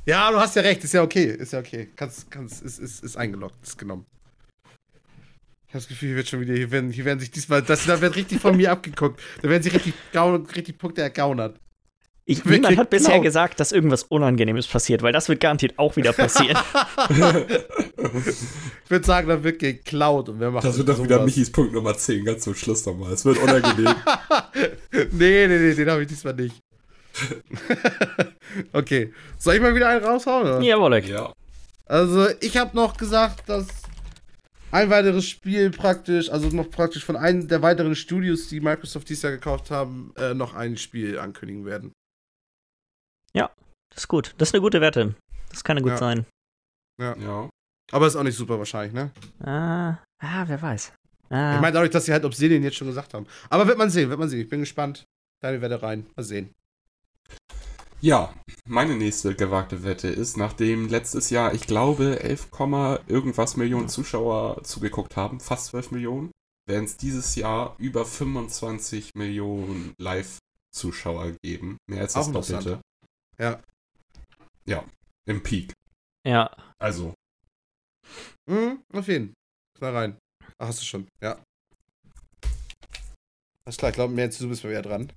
[0.07, 1.27] Ja, du hast ja recht, ist ja okay.
[1.27, 1.91] Ist ja okay.
[1.95, 4.07] Kannst, kannst, ist, ist, ist eingeloggt, ist genommen.
[5.67, 7.87] Ich habe das Gefühl, hier wird schon wieder, hier werden, hier werden sich diesmal, das,
[7.87, 9.21] da wird richtig von mir abgeguckt.
[9.43, 9.95] Da werden sich richtig,
[10.57, 11.59] richtig Punkte ergaunert.
[12.25, 13.23] Ich, niemand hat bisher genau.
[13.25, 16.57] gesagt, dass irgendwas Unangenehmes passiert, weil das wird garantiert auch wieder passieren.
[18.85, 21.73] ich würde sagen, da wird geklaut und wer macht Das wird doch wieder Michis Punkt
[21.73, 23.13] Nummer 10, ganz zum Schluss nochmal.
[23.13, 23.95] Es wird unangenehm.
[24.93, 26.61] nee, nee, nee, den habe ich diesmal nicht.
[28.73, 29.13] okay.
[29.39, 30.47] Soll ich mal wieder einen raushauen?
[30.47, 30.61] Oder?
[30.61, 30.99] Jawohl.
[31.05, 31.33] Ja.
[31.87, 33.67] Also, ich habe noch gesagt, dass
[34.71, 39.25] ein weiteres Spiel praktisch, also noch praktisch von einem der weiteren Studios, die Microsoft dieses
[39.25, 41.93] Jahr gekauft haben, äh, noch ein Spiel ankündigen werden.
[43.35, 43.51] Ja,
[43.91, 44.35] das ist gut.
[44.39, 45.15] Das ist eine gute Wette.
[45.51, 45.99] Das kann ja gut ja.
[45.99, 46.27] sein.
[47.01, 47.17] Ja.
[47.17, 47.49] ja.
[47.91, 49.11] Aber ist auch nicht super wahrscheinlich, ne?
[49.41, 50.93] Ah, ah wer weiß.
[51.31, 51.55] Ah.
[51.55, 53.27] Ich meine dadurch, dass sie halt Obsidian jetzt schon gesagt haben.
[53.51, 54.41] Aber wird man sehen, wird man sehen.
[54.41, 55.05] Ich bin gespannt.
[55.41, 56.07] Deine Wette rein.
[56.17, 56.55] Mal sehen.
[58.01, 58.35] Ja,
[58.67, 62.49] meine nächste gewagte Wette ist, nachdem letztes Jahr, ich glaube, 11,
[63.07, 66.33] irgendwas Millionen Zuschauer zugeguckt haben, fast 12 Millionen,
[66.67, 71.79] werden es dieses Jahr über 25 Millionen Live-Zuschauer geben.
[71.89, 72.81] Mehr als das Doppelte.
[73.39, 73.61] Ja.
[74.67, 74.85] Ja,
[75.27, 75.73] im Peak.
[76.27, 76.55] Ja.
[76.79, 77.15] Also.
[78.47, 79.35] Mhm, auf jeden.
[79.79, 80.19] Fall rein.
[80.59, 81.43] Ach, hast du schon, ja.
[83.65, 85.13] Alles klar, ich glaube, mehr du bist mal wieder dran.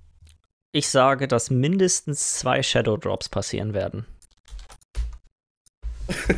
[0.72, 4.06] Ich sage, dass mindestens zwei Shadow Drops passieren werden.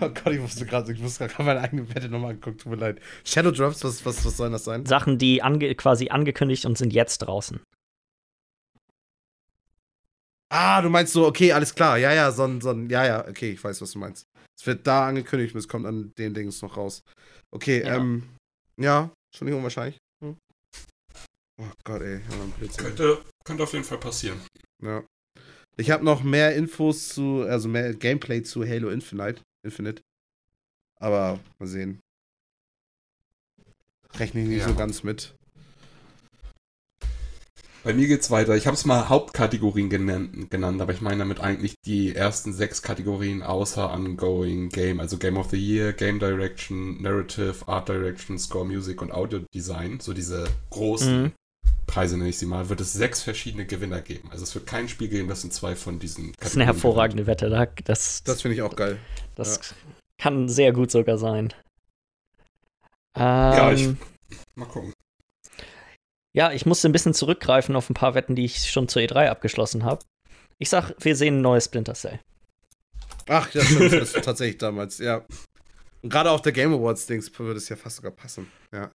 [0.00, 2.78] oh Gott, ich wusste gerade, ich wusste gerade meine eigene Wette nochmal angucken, tut mir
[2.78, 3.00] leid.
[3.24, 4.86] Shadow Drops, was, was, was soll das sein?
[4.86, 7.60] Sachen, die ange quasi angekündigt und sind jetzt draußen.
[10.48, 11.98] Ah, du meinst so, okay, alles klar.
[11.98, 14.26] Ja, ja, so ein, so ein, ja, ja, okay, ich weiß, was du meinst.
[14.58, 17.02] Es wird da angekündigt und es kommt an den Dings noch raus.
[17.50, 17.96] Okay, ja.
[17.96, 18.28] ähm,
[18.80, 19.98] ja, schon nicht unwahrscheinlich.
[20.22, 20.36] Hm.
[21.60, 22.20] Oh Gott, ey.
[22.76, 24.40] Könnte, könnte auf jeden Fall passieren.
[24.82, 25.04] Ja.
[25.76, 29.42] Ich habe noch mehr Infos zu, also mehr Gameplay zu Halo Infinite.
[29.64, 30.02] Infinite.
[30.98, 32.00] Aber mal sehen.
[34.14, 34.68] Rechne ich nicht ja.
[34.68, 35.34] so ganz mit.
[37.86, 38.56] Bei mir geht's weiter.
[38.56, 42.82] Ich habe es mal Hauptkategorien genannt, genannt, aber ich meine damit eigentlich die ersten sechs
[42.82, 48.64] Kategorien außer Ongoing Game, also Game of the Year, Game Direction, Narrative, Art Direction, Score
[48.64, 50.00] Music und Audio Design.
[50.00, 51.32] So diese großen mhm.
[51.86, 54.30] Preise nenne ich sie mal, wird es sechs verschiedene Gewinner geben.
[54.32, 56.66] Also es wird kein Spiel geben, das in zwei von diesen Kategorien Das ist eine
[56.66, 57.28] hervorragende.
[57.28, 57.68] Wette.
[57.84, 58.98] Das, das finde ich auch geil.
[59.36, 59.76] Das ja.
[60.18, 61.54] kann sehr gut sogar sein.
[63.14, 63.90] Ähm, ja, ich.
[64.56, 64.92] Mal gucken.
[66.36, 69.30] Ja, ich musste ein bisschen zurückgreifen auf ein paar Wetten, die ich schon zur E3
[69.30, 70.04] abgeschlossen habe.
[70.58, 72.20] Ich sag, wir sehen ein neues Splinter Cell.
[73.26, 75.24] Ach, stimmt, das ist tatsächlich damals, ja.
[76.02, 78.92] Und gerade auf der Game Awards Dings würde es ja fast sogar passen, ja.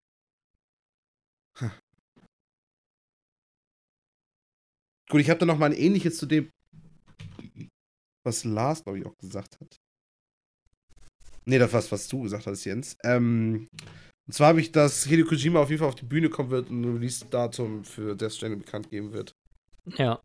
[1.60, 1.72] Hm.
[5.08, 6.50] Gut, ich habe da noch mal ein ähnliches zu dem,
[8.26, 9.78] was Lars, glaube ich, auch gesagt hat.
[11.46, 12.98] Nee, das was, was du gesagt hast, Jens.
[13.04, 13.68] Ähm,
[14.28, 16.70] und zwar habe ich, dass Hideo Kojima auf jeden Fall auf die Bühne kommen wird
[16.70, 19.34] und ein Release-Datum für Death Stranding bekannt geben wird.
[19.98, 20.20] Ja.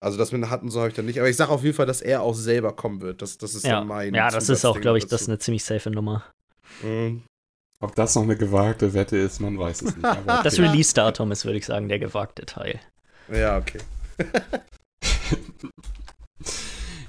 [0.00, 1.18] Also das mit hatten so habe ich dann nicht.
[1.18, 3.20] Aber ich sage auf jeden Fall, dass er auch selber kommen wird.
[3.20, 3.80] Das, das ist ja.
[3.80, 4.14] dann mein.
[4.14, 6.24] Ja, das ist auch, glaube ich, das ist eine ziemlich safe Nummer.
[6.82, 7.22] Mhm.
[7.80, 10.06] Ob das noch eine gewagte Wette ist, man weiß es nicht.
[10.08, 10.40] Okay.
[10.42, 12.80] Das Release-Datum ist, würde ich sagen, der gewagte Teil.
[13.32, 13.78] Ja, okay.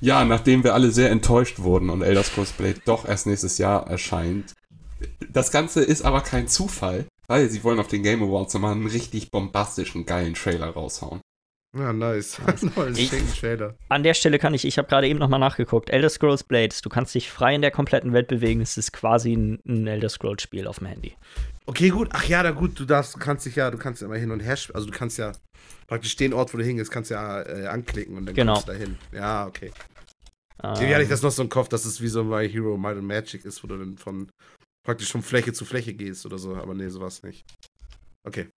[0.01, 3.87] ja, nachdem wir alle sehr enttäuscht wurden und Elder Scrolls Blade doch erst nächstes Jahr
[3.87, 4.53] erscheint,
[5.29, 8.87] das Ganze ist aber kein Zufall, weil sie wollen auf den Game Awards nochmal einen
[8.87, 11.21] richtig bombastischen, geilen Trailer raushauen.
[11.77, 12.39] Ja, nice.
[12.95, 13.75] ich, Trailer.
[13.89, 16.89] An der Stelle kann ich, ich habe gerade eben nochmal nachgeguckt, Elder Scrolls Blades, du
[16.89, 20.41] kannst dich frei in der kompletten Welt bewegen, es ist quasi ein, ein Elder Scrolls
[20.41, 21.15] Spiel auf dem Handy.
[21.67, 22.09] Okay, gut.
[22.13, 24.39] Ach ja, da gut, du darfst, kannst dich ja, du kannst ja immer hin und
[24.39, 25.33] her, also du kannst ja
[25.85, 28.53] praktisch den Ort, wo du hingehst, kannst ja äh, anklicken und dann genau.
[28.53, 28.97] kommst du da hin.
[29.11, 29.71] Ja, okay.
[30.61, 32.77] Um, Wie hatte ich das noch so im Kopf, dass es wie so My Hero
[32.77, 34.29] Might and Magic ist, wo du dann von
[34.89, 37.45] praktisch von Fläche zu Fläche gehst oder so, aber nee, sowas nicht.
[38.23, 38.49] Okay.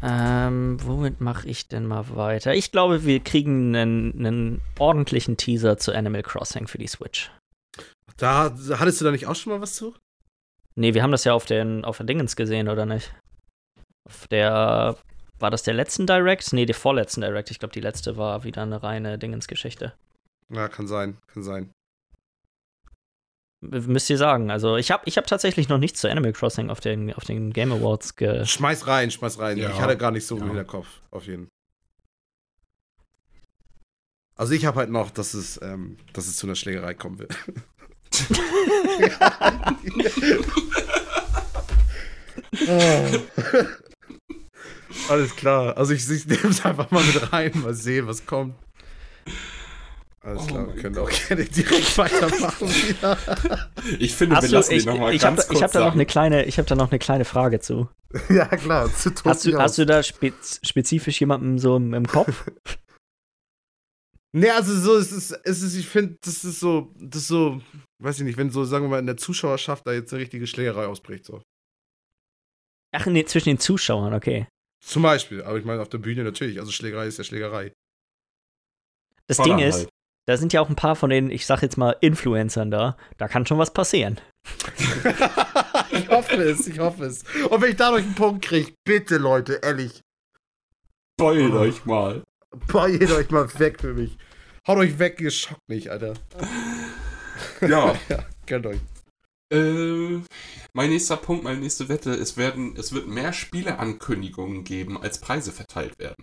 [0.00, 2.54] Ähm, womit mache ich denn mal weiter?
[2.54, 7.32] Ich glaube, wir kriegen einen, einen, ordentlichen Teaser zu Animal Crossing für die Switch.
[8.18, 9.96] Da hattest du da nicht auch schon mal was zu?
[10.76, 13.12] Nee, wir haben das ja auf, den, auf der Dingens gesehen, oder nicht?
[14.08, 14.96] Auf der.
[15.40, 16.52] War das der letzten Direct?
[16.52, 17.50] Nee, der vorletzten Direct.
[17.50, 19.92] Ich glaube, die letzte war wieder eine reine Dingens-Geschichte.
[20.54, 21.72] Ja, kann sein, kann sein
[23.62, 24.50] müsst ihr sagen.
[24.50, 27.52] Also ich habe ich hab tatsächlich noch nichts zu Animal Crossing auf den, auf den
[27.52, 28.44] Game Awards ge.
[28.44, 29.56] Schmeiß rein, schmeiß rein.
[29.56, 29.70] Ja.
[29.70, 30.42] Ich hatte gar nicht so ja.
[30.42, 31.52] im Hinterkopf, auf jeden Fall.
[34.34, 37.36] Also ich habe halt noch, dass es, ähm, dass es zu einer Schlägerei kommen wird.
[45.08, 45.76] Alles klar.
[45.76, 48.54] Also ich, ich nehme es einfach mal mit rein, mal sehen, was kommt.
[50.24, 51.10] Alles oh klar, wir können Gott.
[51.12, 52.68] auch gerne direkt weitermachen.
[53.98, 56.44] ich finde, wir lassen ich, nochmal ganz hab, kurz Ich habe da noch eine kleine,
[56.44, 57.88] ich habe da noch eine kleine Frage zu.
[58.28, 58.92] ja klar.
[58.94, 62.48] Zu hast, du, hast du da spez spezifisch jemanden so im, im Kopf?
[64.32, 67.60] nee, also so es ist es ist, ich finde, das ist so, das ist so,
[67.98, 70.46] weiß ich nicht, wenn so sagen wir mal in der Zuschauerschaft da jetzt eine richtige
[70.46, 71.42] Schlägerei ausbricht so.
[72.92, 74.46] Ach nee, zwischen den Zuschauern, okay.
[74.84, 77.72] Zum Beispiel, aber ich meine auf der Bühne natürlich, also Schlägerei ist ja Schlägerei.
[79.26, 79.88] Das Ding ist, halt
[80.26, 82.96] da sind ja auch ein paar von den, ich sag jetzt mal, Influencern da.
[83.18, 84.20] Da kann schon was passieren.
[85.90, 87.24] ich hoffe es, ich hoffe es.
[87.48, 90.00] Und wenn ich dadurch einen Punkt kriege, bitte Leute, ehrlich.
[91.16, 91.58] Beult oh.
[91.58, 92.22] euch mal.
[92.68, 94.16] Beult euch mal weg für mich.
[94.66, 96.14] Haut euch weg, ihr schockt mich, Alter.
[97.60, 97.96] Ja.
[98.08, 98.78] ja kennt euch.
[99.52, 100.20] Äh,
[100.72, 105.52] mein nächster Punkt, meine nächste Wette, es werden, es wird mehr Spieleankündigungen geben, als Preise
[105.52, 106.22] verteilt werden.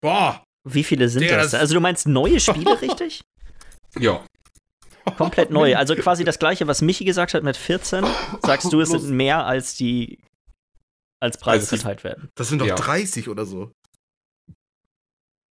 [0.00, 1.50] Boah, wie viele sind Der, das?
[1.52, 1.60] das?
[1.60, 3.22] Also du meinst neue Spiele, richtig?
[3.98, 4.24] Ja.
[5.16, 5.76] Komplett neu.
[5.76, 8.04] Also quasi das gleiche, was Michi gesagt hat mit 14.
[8.42, 10.20] Sagst du, es sind mehr als die
[11.20, 12.30] als Preise als verteilt werden.
[12.34, 12.74] Das sind doch ja.
[12.74, 13.70] 30 oder so.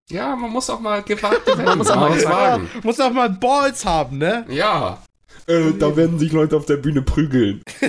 [0.10, 1.66] Ja, man muss auch mal gewagte werden.
[1.66, 2.20] man muss auch mal.
[2.20, 4.46] Ja, muss auch mal Balls haben, ne?
[4.50, 5.04] Ja.
[5.46, 7.62] Äh, da werden sich Leute auf der Bühne prügeln.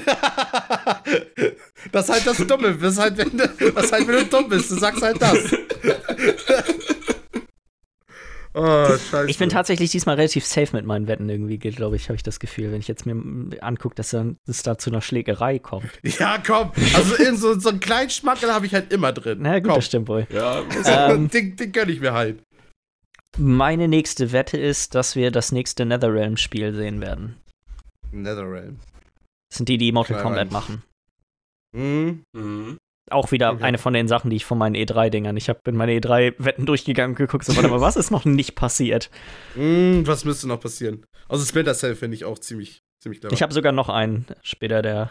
[1.93, 2.75] das ist halt das Dumme.
[2.77, 4.71] Das ist halt, wenn du, das ist halt, wenn du dumm bist.
[4.71, 5.39] Du sagst halt das.
[8.53, 8.89] Oh,
[9.29, 12.41] ich bin tatsächlich diesmal relativ safe mit meinen Wetten irgendwie, glaube ich, habe ich das
[12.41, 15.91] Gefühl, wenn ich jetzt mir angucke, dass es da zu einer Schlägerei kommt.
[16.19, 16.73] Ja, komm.
[16.95, 19.39] Also in so, so einen kleinen Schmackel habe ich halt immer drin.
[19.41, 19.75] Na gut, komm.
[19.77, 20.27] das stimmt wohl.
[20.33, 22.43] Ja, ähm, den, den gönne ich mir halt.
[23.39, 27.37] Meine nächste Wette ist, dass wir das nächste Netherrealm-Spiel sehen werden.
[28.11, 28.81] Netherrealm.
[29.49, 30.83] Das sind die, die Mortal Kombat machen.
[31.73, 32.25] Mhm.
[32.33, 32.79] mhm
[33.11, 33.65] auch wieder okay.
[33.65, 35.37] eine von den Sachen, die ich von meinen E3-Dingern.
[35.37, 38.55] Ich habe in meine E3-Wetten durchgegangen und geguckt, so, warte mal, was ist noch nicht
[38.55, 39.11] passiert?
[39.55, 41.05] Mm, was müsste noch passieren?
[41.29, 43.33] Also Splinter Cell finde ich auch ziemlich, ziemlich clever.
[43.35, 45.11] Ich habe sogar noch einen später, der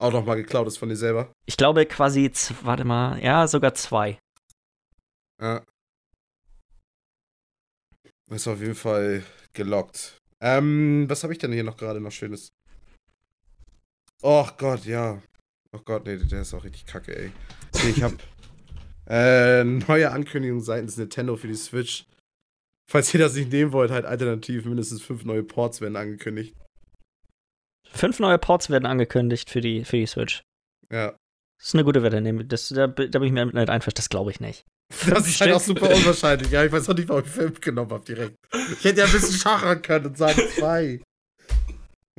[0.00, 1.32] auch noch mal geklaut ist von dir selber.
[1.46, 2.30] Ich glaube quasi,
[2.62, 4.18] warte mal, ja, sogar zwei.
[5.40, 5.64] Ja.
[8.30, 10.18] Ist auf jeden Fall gelockt.
[10.40, 12.50] Ähm, was habe ich denn hier noch gerade noch Schönes?
[14.22, 15.22] Oh Gott, ja.
[15.76, 17.32] Oh Gott, nee, der ist auch richtig kacke, ey.
[17.82, 18.12] Nee, ich hab
[19.06, 22.06] äh, neue Ankündigung seitens Nintendo für die Switch.
[22.90, 26.56] Falls ihr das nicht nehmen wollt, halt alternativ mindestens fünf neue Ports werden angekündigt.
[27.90, 30.42] Fünf neue Ports werden angekündigt für die, für die Switch.
[30.90, 31.14] Ja.
[31.58, 32.22] Das ist eine gute Wette.
[32.44, 33.96] Das, da, da bin ich mir nicht einverstanden.
[33.96, 34.64] Das glaube ich nicht.
[35.06, 36.50] Das ist halt auch super unwahrscheinlich.
[36.50, 38.36] Ja, ich weiß auch nicht, warum ich fünf genommen habe direkt.
[38.72, 41.02] Ich hätte ja ein bisschen schachern können und sagen zwei.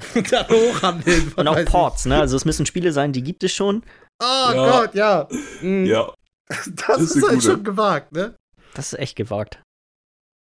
[0.15, 1.33] Und dann hochhandeln.
[1.35, 2.19] Und auch Ports, ne?
[2.19, 3.83] Also es müssen Spiele sein, die gibt es schon.
[4.21, 4.53] Oh ja.
[4.53, 5.27] Gott, ja.
[5.61, 5.85] Mhm.
[5.85, 6.13] Ja.
[6.49, 7.51] Das, das ist, ist halt gute.
[7.51, 8.35] schon gewagt, ne?
[8.73, 9.61] Das ist echt gewagt.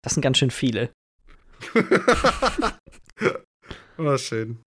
[0.04, 0.92] Das sind ganz schön viele.
[3.98, 4.62] oh, schön.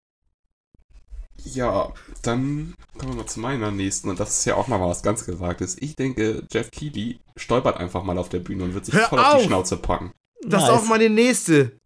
[1.45, 5.03] Ja, dann kommen wir mal zu meiner nächsten und das ist ja auch mal was
[5.03, 5.76] ganz Gewagtes.
[5.78, 9.18] Ich denke, Jeff Keighley stolpert einfach mal auf der Bühne und wird sich Hör voll
[9.18, 9.34] auf.
[9.34, 10.12] auf die Schnauze packen.
[10.43, 10.70] Das nice.
[10.70, 11.78] ist auch meine nächste.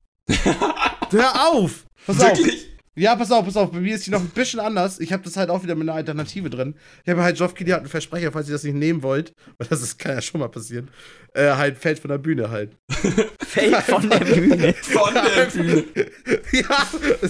[1.11, 1.87] Hör auf!
[2.07, 2.79] Pass Wirklich?
[3.01, 3.71] Ja, pass auf, pass auf.
[3.73, 5.01] Bei mir ist die noch ein bisschen anders.
[5.01, 6.75] Ich habe das halt auch wieder mit einer Alternative drin.
[7.03, 9.67] Ich habe halt, Geoff Keighley hat einen Versprecher, falls ihr das nicht nehmen wollt, weil
[9.69, 10.91] das ist, kann ja schon mal passieren,
[11.33, 12.77] äh, halt fällt von der Bühne halt.
[13.41, 14.75] fällt von der Bühne.
[14.83, 15.85] Von der Bühne.
[16.53, 16.89] ja,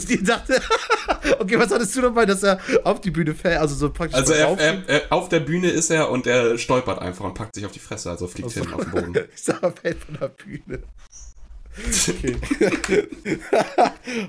[0.09, 0.61] die dachte,
[1.39, 4.33] okay, was hattest du dabei, dass er auf die Bühne fällt, also so praktisch Also
[4.33, 7.65] er, er, er, auf der Bühne ist er und er stolpert einfach und packt sich
[7.65, 9.29] auf die Fresse, also fliegt also, hin auf den Boden.
[9.33, 10.83] ich sag, er fällt von der Bühne.
[12.09, 12.37] Okay.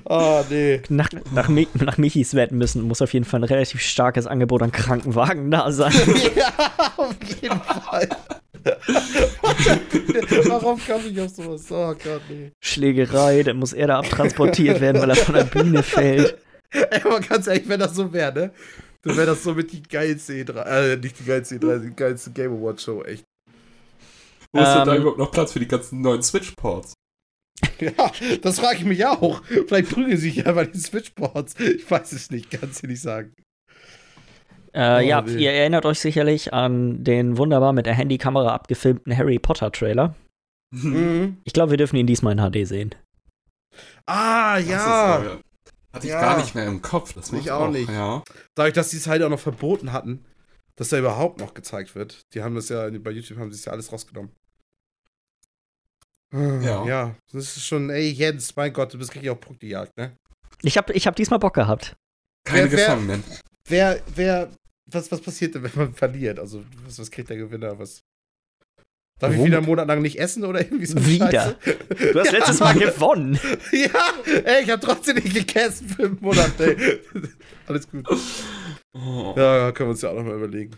[0.04, 0.82] oh, nee.
[0.88, 4.72] Nach, nach, nach Michis Wetten müssen muss auf jeden Fall ein relativ starkes Angebot an
[4.72, 5.92] Krankenwagen da sein.
[6.36, 6.52] ja,
[6.96, 8.08] auf jeden Fall.
[10.48, 11.70] Warum komme ich auf sowas?
[11.70, 12.52] Oh Gott, nee.
[12.60, 16.38] Schlägerei, dann muss er da abtransportiert werden, weil er von der Bühne fällt.
[16.70, 18.50] Ey, aber ganz ehrlich, wenn das so wäre, ne?
[19.02, 22.30] Dann wäre das so mit die geilste E3, äh, nicht die geilste E3, die geilste
[22.30, 23.24] Game Awards Show, echt.
[24.52, 25.00] Wo ist denn da ähm.
[25.00, 26.94] überhaupt noch Platz für die ganzen neuen Switch-Ports?
[27.80, 29.42] Ja, das frage ich mich auch.
[29.44, 31.58] Vielleicht prügeln sich ja bei den Switchboards.
[31.58, 33.34] Ich weiß es nicht, kann es dir nicht sagen.
[34.72, 35.42] Äh, oh, ja, nee.
[35.42, 40.14] ihr erinnert euch sicherlich an den wunderbar mit der Handykamera abgefilmten Harry Potter Trailer.
[40.70, 41.38] Mhm.
[41.44, 42.94] Ich glaube, wir dürfen ihn diesmal in HD sehen.
[44.06, 45.18] Ah, ja.
[45.18, 45.42] Ist,
[45.92, 46.20] hatte ich ja.
[46.20, 47.12] gar nicht mehr im Kopf.
[47.12, 47.90] Das ich auch, auch nicht.
[47.90, 48.22] Ja.
[48.54, 50.24] Dadurch, dass sie es halt auch noch verboten hatten,
[50.76, 52.22] dass er überhaupt noch gezeigt wird.
[52.34, 54.32] Die haben das ja, bei YouTube haben sie es ja alles rausgenommen.
[56.32, 56.86] Ja.
[56.86, 60.16] ja, das ist schon, ey Jens, mein Gott, du bist richtig auf Punktejagd, ne?
[60.62, 61.94] Ich hab, ich hab diesmal Bock gehabt.
[62.44, 63.24] Keine wer, Gefangenen.
[63.68, 64.50] Wer, wer,
[64.90, 66.38] was, was passiert denn, wenn man verliert?
[66.38, 67.78] Also, was, was kriegt der Gewinner?
[67.78, 68.00] Was?
[69.20, 69.40] Darf Warum?
[69.40, 71.04] ich wieder einen Monat lang nicht essen oder irgendwie so?
[71.04, 71.54] Wieder?
[71.62, 72.38] Du hast ja.
[72.38, 73.38] letztes Mal gewonnen.
[73.72, 74.14] Ja,
[74.44, 77.00] ey, ich hab trotzdem nicht gegessen für einen Monat, ey.
[77.66, 78.06] Alles gut.
[78.94, 79.34] Oh.
[79.36, 80.76] Ja, können wir uns ja auch nochmal überlegen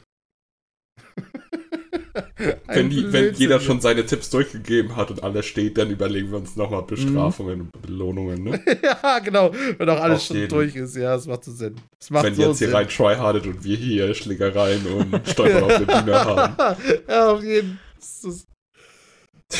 [2.66, 6.38] wenn, die, wenn jeder schon seine Tipps durchgegeben hat und alles steht, dann überlegen wir
[6.38, 8.42] uns nochmal Bestrafungen und Belohnungen.
[8.42, 8.60] Ne?
[8.82, 9.52] ja, genau.
[9.78, 10.48] Wenn auch alles Auf schon jeden.
[10.48, 11.76] durch ist, ja, das macht so Sinn.
[12.10, 12.68] Macht wenn so jetzt Sinn.
[12.68, 16.56] hier rein tryhardet und wir hier Schlägereien und Stolpern auf der Bühne haben.
[17.08, 18.32] ja, auf jeden Fall.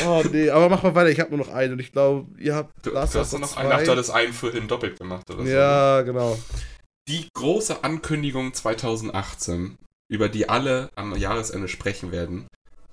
[0.07, 2.55] Oh nee, aber mach mal weiter, ich habe nur noch einen und ich glaube, ihr
[2.55, 2.85] habt.
[2.85, 5.49] Du, du hast noch einen, ach, du hattest einen vorhin doppelt gemacht oder so.
[5.49, 6.05] Ja, ne?
[6.05, 6.39] genau.
[7.07, 9.77] Die große Ankündigung 2018
[10.15, 12.47] über die alle am Jahresende sprechen werden,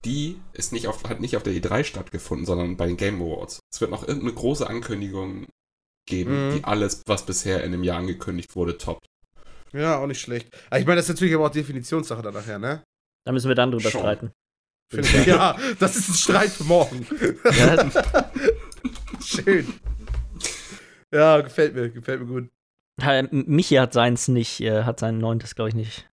[0.03, 3.59] die ist nicht auf, hat nicht auf der E3 stattgefunden, sondern bei den Game Awards.
[3.71, 5.45] Es wird noch irgendeine große Ankündigung
[6.07, 6.55] geben, mhm.
[6.55, 9.05] die alles, was bisher in dem Jahr angekündigt wurde, toppt.
[9.71, 10.49] Ja, auch nicht schlecht.
[10.69, 12.83] Aber ich meine, das ist natürlich aber auch Definitionssache dann nachher, ne?
[13.25, 14.01] Da müssen wir dann drüber Schon.
[14.01, 14.31] streiten.
[15.25, 17.05] ja, das ist ein Streit für morgen.
[17.57, 17.89] Ja.
[19.23, 19.73] Schön.
[21.13, 22.49] Ja, gefällt mir, gefällt mir gut.
[23.31, 26.10] Michi hat seins nicht, äh, hat sein neuntes, glaube ich, nicht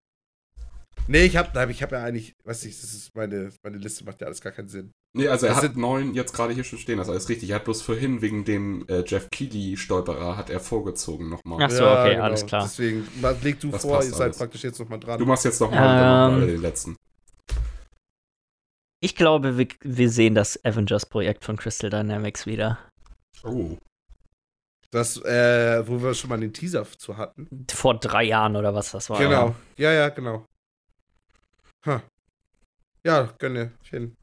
[1.06, 4.20] Nee, ich habe ich hab ja eigentlich, weiß nicht, das ist meine, meine Liste macht
[4.20, 4.92] ja alles gar keinen Sinn.
[5.14, 7.50] Nee, also er das hat neun jetzt gerade hier schon stehen, das ist alles richtig.
[7.50, 11.62] Er hat bloß vorhin wegen dem äh, Jeff Keighley-Stolperer hat er vorgezogen nochmal.
[11.62, 12.24] Ach so, ja, okay, genau.
[12.24, 12.62] alles klar.
[12.62, 13.08] Deswegen,
[13.42, 14.38] leg du das vor, ihr seid alles.
[14.38, 15.18] praktisch jetzt nochmal dran.
[15.18, 16.96] Du machst jetzt nochmal ähm, noch den letzten.
[19.00, 22.78] Ich glaube, wir, wir sehen das Avengers-Projekt von Crystal Dynamics wieder.
[23.44, 23.78] Oh.
[24.90, 27.66] Das, äh, wo wir schon mal den Teaser zu hatten.
[27.70, 29.18] Vor drei Jahren oder was das war.
[29.18, 30.46] Genau, ja, ja, genau.
[31.88, 32.02] Ha.
[33.04, 33.72] Ja, gönne.
[33.82, 34.14] Schön.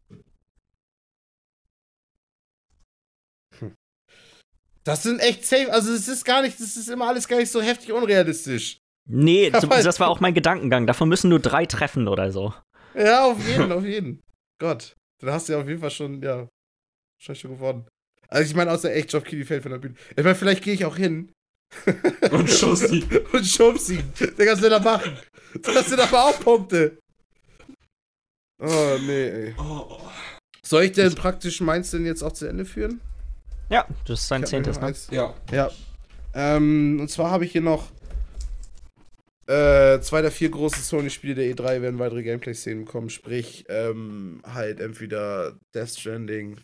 [3.58, 3.74] Hm.
[4.84, 5.74] Das sind echt safe.
[5.74, 8.78] Also, es ist gar nicht, das ist immer alles gar nicht so heftig unrealistisch.
[9.10, 10.86] Nee, das war auch mein Gedankengang.
[10.86, 12.54] Davon müssen nur drei treffen oder so.
[12.94, 14.22] Ja, auf jeden, auf jeden.
[14.60, 14.96] Gott.
[15.20, 16.48] Dann hast du ja auf jeden Fall schon, ja,
[17.20, 17.88] schon schon gewonnen.
[18.28, 19.96] Also, ich meine, außer echt, Job Kitty fällt von der Bühne.
[20.16, 21.32] Ich meine, vielleicht gehe ich auch hin.
[22.32, 23.10] Und schubst ihn.
[23.34, 24.14] Und schubst ihn.
[24.38, 25.18] Der kannst du da machen.
[25.64, 27.00] Das sind aber auch Punkte.
[28.62, 29.56] Oh, nee, ey.
[29.58, 29.98] Oh.
[30.64, 33.02] Soll ich denn praktisch meins denn jetzt auch zu Ende führen?
[33.70, 34.94] Ja, das ist dein zehntes, ne?
[35.12, 35.34] Ja.
[35.52, 35.72] Ja.
[36.34, 37.92] Ähm, und zwar habe ich hier noch
[39.48, 44.80] Äh, zwei der vier großen Sony-Spiele der E3 werden weitere Gameplay-Szenen bekommen, sprich ähm, halt
[44.80, 46.58] entweder Death Stranding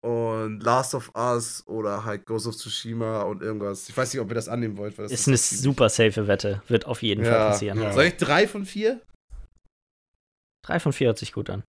[0.00, 3.88] und Last of Us oder halt Ghost of Tsushima und irgendwas.
[3.88, 4.98] Ich weiß nicht, ob ihr das annehmen wollt.
[4.98, 6.60] Weil das ist, ist eine super safe Wette.
[6.66, 7.80] Wird auf jeden ja, Fall passieren.
[7.80, 7.92] Ja.
[7.92, 9.00] Soll ich drei von vier?
[10.66, 11.62] Drei von vier hört sich gut an.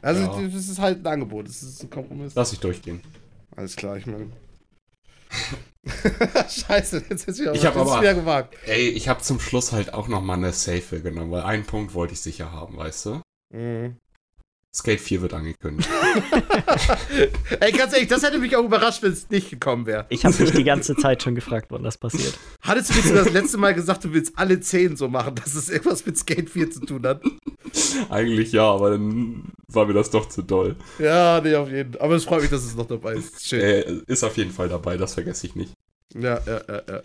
[0.00, 0.48] Also, ja.
[0.48, 1.48] das ist halt ein Angebot.
[1.48, 2.34] Das ist ein Kompromiss.
[2.34, 3.02] Lass ich durchgehen.
[3.56, 4.30] Alles klar, ich meine.
[6.48, 8.56] Scheiße, jetzt ist wieder, ich aber, wieder gewagt.
[8.66, 11.94] Ey, ich habe zum Schluss halt auch noch mal eine Safe genommen, weil einen Punkt
[11.94, 13.22] wollte ich sicher haben, weißt du?
[13.54, 13.96] Mhm.
[14.74, 15.88] Skate 4 wird angekündigt.
[17.60, 20.06] Ey, ganz ehrlich, das hätte mich auch überrascht, wenn es nicht gekommen wäre.
[20.08, 22.38] Ich habe mich die ganze Zeit schon gefragt, wann das passiert.
[22.62, 26.04] Hattest du das letzte Mal gesagt, du willst alle 10 so machen, dass es irgendwas
[26.06, 27.22] mit Skate 4 zu tun hat?
[28.08, 30.76] Eigentlich ja, aber dann war mir das doch zu doll.
[30.98, 32.02] Ja, nee, auf jeden Fall.
[32.02, 33.46] Aber es freut mich, dass es noch dabei ist.
[33.46, 33.60] Schön.
[33.60, 35.72] Äh, ist auf jeden Fall dabei, das vergesse ich nicht.
[36.14, 37.02] Ja, ja, ja, ja.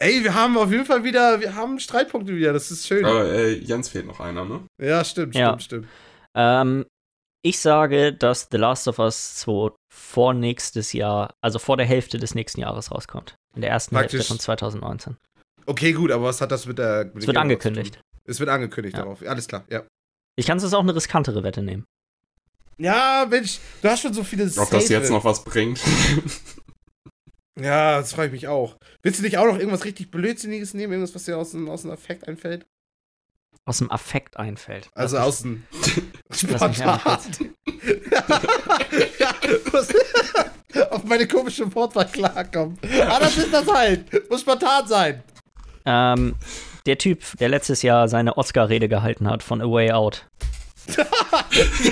[0.00, 3.04] Ey, wir haben auf jeden Fall wieder, wir haben Streitpunkte wieder, das ist schön.
[3.04, 4.60] Aber äh, Jens fehlt noch einer, ne?
[4.80, 5.48] Ja, stimmt, ja.
[5.48, 5.86] stimmt, stimmt.
[6.34, 6.86] Ähm,
[7.48, 12.18] ich sage, dass The Last of Us 2 vor nächstes Jahr, also vor der Hälfte
[12.18, 13.36] des nächsten Jahres rauskommt.
[13.54, 14.20] In der ersten Praktisch.
[14.20, 15.16] Hälfte von 2019.
[15.66, 17.06] Okay, gut, aber was hat das mit der.
[17.06, 18.00] Mit es wird angekündigt.
[18.24, 19.02] Es wird angekündigt ja.
[19.02, 19.26] darauf.
[19.26, 19.82] Alles klar, ja.
[20.36, 21.84] Ich kann es auch eine riskantere Wette nehmen.
[22.78, 25.80] Ja, Mensch, du hast schon so viele Ob das jetzt noch was bringt.
[27.60, 28.76] ja, das freue ich mich auch.
[29.02, 30.92] Willst du nicht auch noch irgendwas richtig Blödsinniges nehmen?
[30.92, 32.66] Irgendwas, was dir aus, aus dem Affekt einfällt?
[33.68, 34.90] Aus dem Affekt einfällt.
[34.94, 35.64] Also aus dem
[36.30, 37.00] Spontan.
[40.90, 42.78] auf meine komische Wortwahl klarkommen.
[43.08, 44.30] Ah, das ist das halt.
[44.30, 45.22] Muss spontan sein.
[45.84, 46.34] Ähm,
[46.86, 50.26] der Typ, der letztes Jahr seine Oscar-Rede gehalten hat von A Way Out.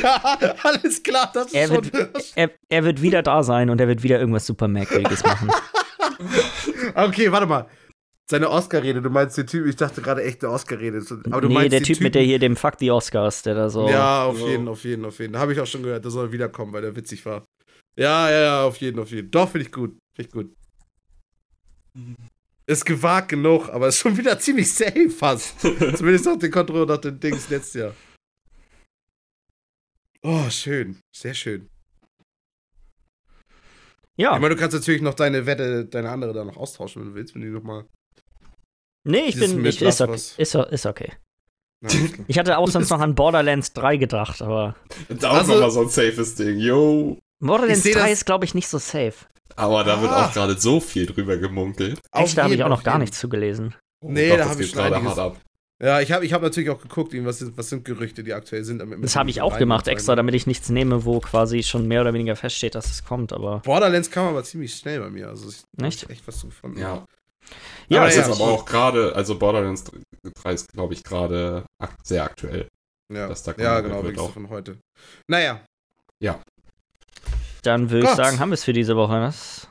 [0.03, 1.93] ja, alles klar, das ist er schon.
[1.93, 5.51] Wird, er, er, wird wieder da sein und er wird wieder irgendwas super Merkwürdiges machen.
[6.95, 7.67] okay, warte mal.
[8.29, 11.01] Seine Oscar-Rede, du meinst den Typ, ich dachte gerade echte Oscar-Rede.
[11.31, 13.55] Aber du nee, meinst der Typ Typen, mit der hier dem Fuck die Oscars, der
[13.55, 13.89] da so.
[13.89, 14.49] Ja, auf so.
[14.49, 15.33] jeden, auf jeden, auf jeden.
[15.33, 17.45] Da habe ich auch schon gehört, der soll wiederkommen, weil der witzig war.
[17.97, 19.31] Ja, ja, ja, auf jeden, auf jeden.
[19.31, 19.97] Doch, finde ich gut.
[20.17, 20.53] Finde ich gut.
[22.67, 25.61] Ist gewagt genug, aber ist schon wieder ziemlich safe fast.
[25.61, 27.95] Zumindest nach den Kontrollen nach den Dings letztes Jahr.
[30.23, 30.99] Oh, schön.
[31.15, 31.69] Sehr schön.
[34.17, 34.35] Ja.
[34.35, 37.15] Ich meine, du kannst natürlich noch deine Wette, deine andere da noch austauschen, wenn du
[37.15, 37.87] willst, wenn du nochmal
[39.07, 39.65] Nee, ich bin.
[39.65, 41.13] Ich, ist, okay, ist, ist okay.
[42.27, 44.75] Ich hatte auch sonst noch an Borderlands 3 gedacht, aber.
[45.09, 47.19] Das ist auch also, nochmal so ein safes Ding, yo.
[47.39, 49.15] Borderlands 3 ist, glaube ich, nicht so safe.
[49.55, 50.03] Aber da ah.
[50.03, 52.01] wird auch gerade so viel drüber gemunkelt.
[52.13, 53.75] Echt, da habe ich auch noch gar nichts zugelesen.
[54.01, 55.41] Oh, nee, Gott, da habe ich schon gerade hart ab.
[55.81, 58.65] Ja, ich habe ich hab natürlich auch geguckt, was sind, was sind Gerüchte, die aktuell
[58.65, 58.83] sind.
[59.03, 62.15] das habe ich auch gemacht, extra, damit ich nichts nehme, wo quasi schon mehr oder
[62.15, 63.33] weniger feststeht, dass es kommt.
[63.33, 65.29] Aber Borderlands kam aber ziemlich schnell bei mir.
[65.29, 66.11] Also ich echt?
[66.11, 66.81] echt was gefunden.
[66.81, 67.07] Ja.
[67.89, 69.85] Ja, aber das ist aber auch gerade, also Borderlands
[70.43, 71.65] 3 ist, glaube ich, gerade
[72.03, 72.69] sehr aktuell.
[73.13, 74.33] Ja, ja genau, wirklich auch.
[74.33, 74.79] von heute.
[75.29, 75.65] Naja.
[76.21, 76.41] Ja.
[77.63, 79.15] Dann würde ich sagen, haben wir es für diese Woche.
[79.15, 79.69] Was?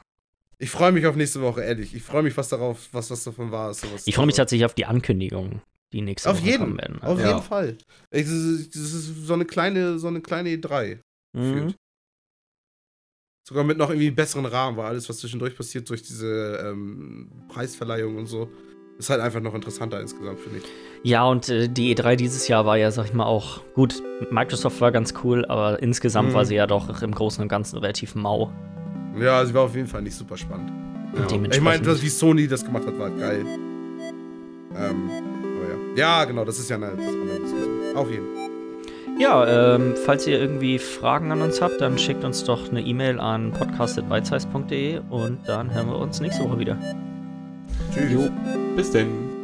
[0.58, 1.94] Ich freue mich auf nächste Woche, ehrlich.
[1.94, 3.74] Ich freue mich was darauf, was, was davon war.
[3.74, 5.62] Sowas ich freue mich tatsächlich auf die Ankündigung,
[5.92, 7.02] die nächste auf Woche jeden, kommen werden.
[7.02, 7.28] Auf ja.
[7.28, 7.78] jeden Fall.
[8.12, 11.00] Das ist, das ist so eine kleine, so eine kleine E3.
[11.34, 11.74] Mhm.
[13.48, 18.18] Sogar mit noch irgendwie besseren Rahmen, weil alles, was zwischendurch passiert, durch diese ähm, Preisverleihung
[18.18, 18.50] und so,
[18.98, 20.64] ist halt einfach noch interessanter insgesamt, finde ich.
[21.04, 24.02] Ja, und äh, die E3 dieses Jahr war ja, sag ich mal, auch gut.
[24.32, 26.34] Microsoft war ganz cool, aber insgesamt mhm.
[26.34, 28.52] war sie ja doch im Großen und Ganzen relativ mau.
[29.20, 30.72] Ja, sie war auf jeden Fall nicht super spannend.
[31.16, 31.40] Ja.
[31.52, 33.46] Ich meine, wie Sony das gemacht hat, war geil.
[33.46, 35.96] Ähm, aber ja.
[35.96, 38.55] Ja, genau, das ist ja eine, das andere Auf jeden Fall.
[39.18, 43.20] Ja, ähm, falls ihr irgendwie Fragen an uns habt, dann schickt uns doch eine E-Mail
[43.20, 46.78] an podcast.bitesize.de und dann hören wir uns nächste Woche wieder.
[47.94, 48.12] Tschüss.
[48.12, 48.30] Jo.
[48.76, 49.35] Bis denn.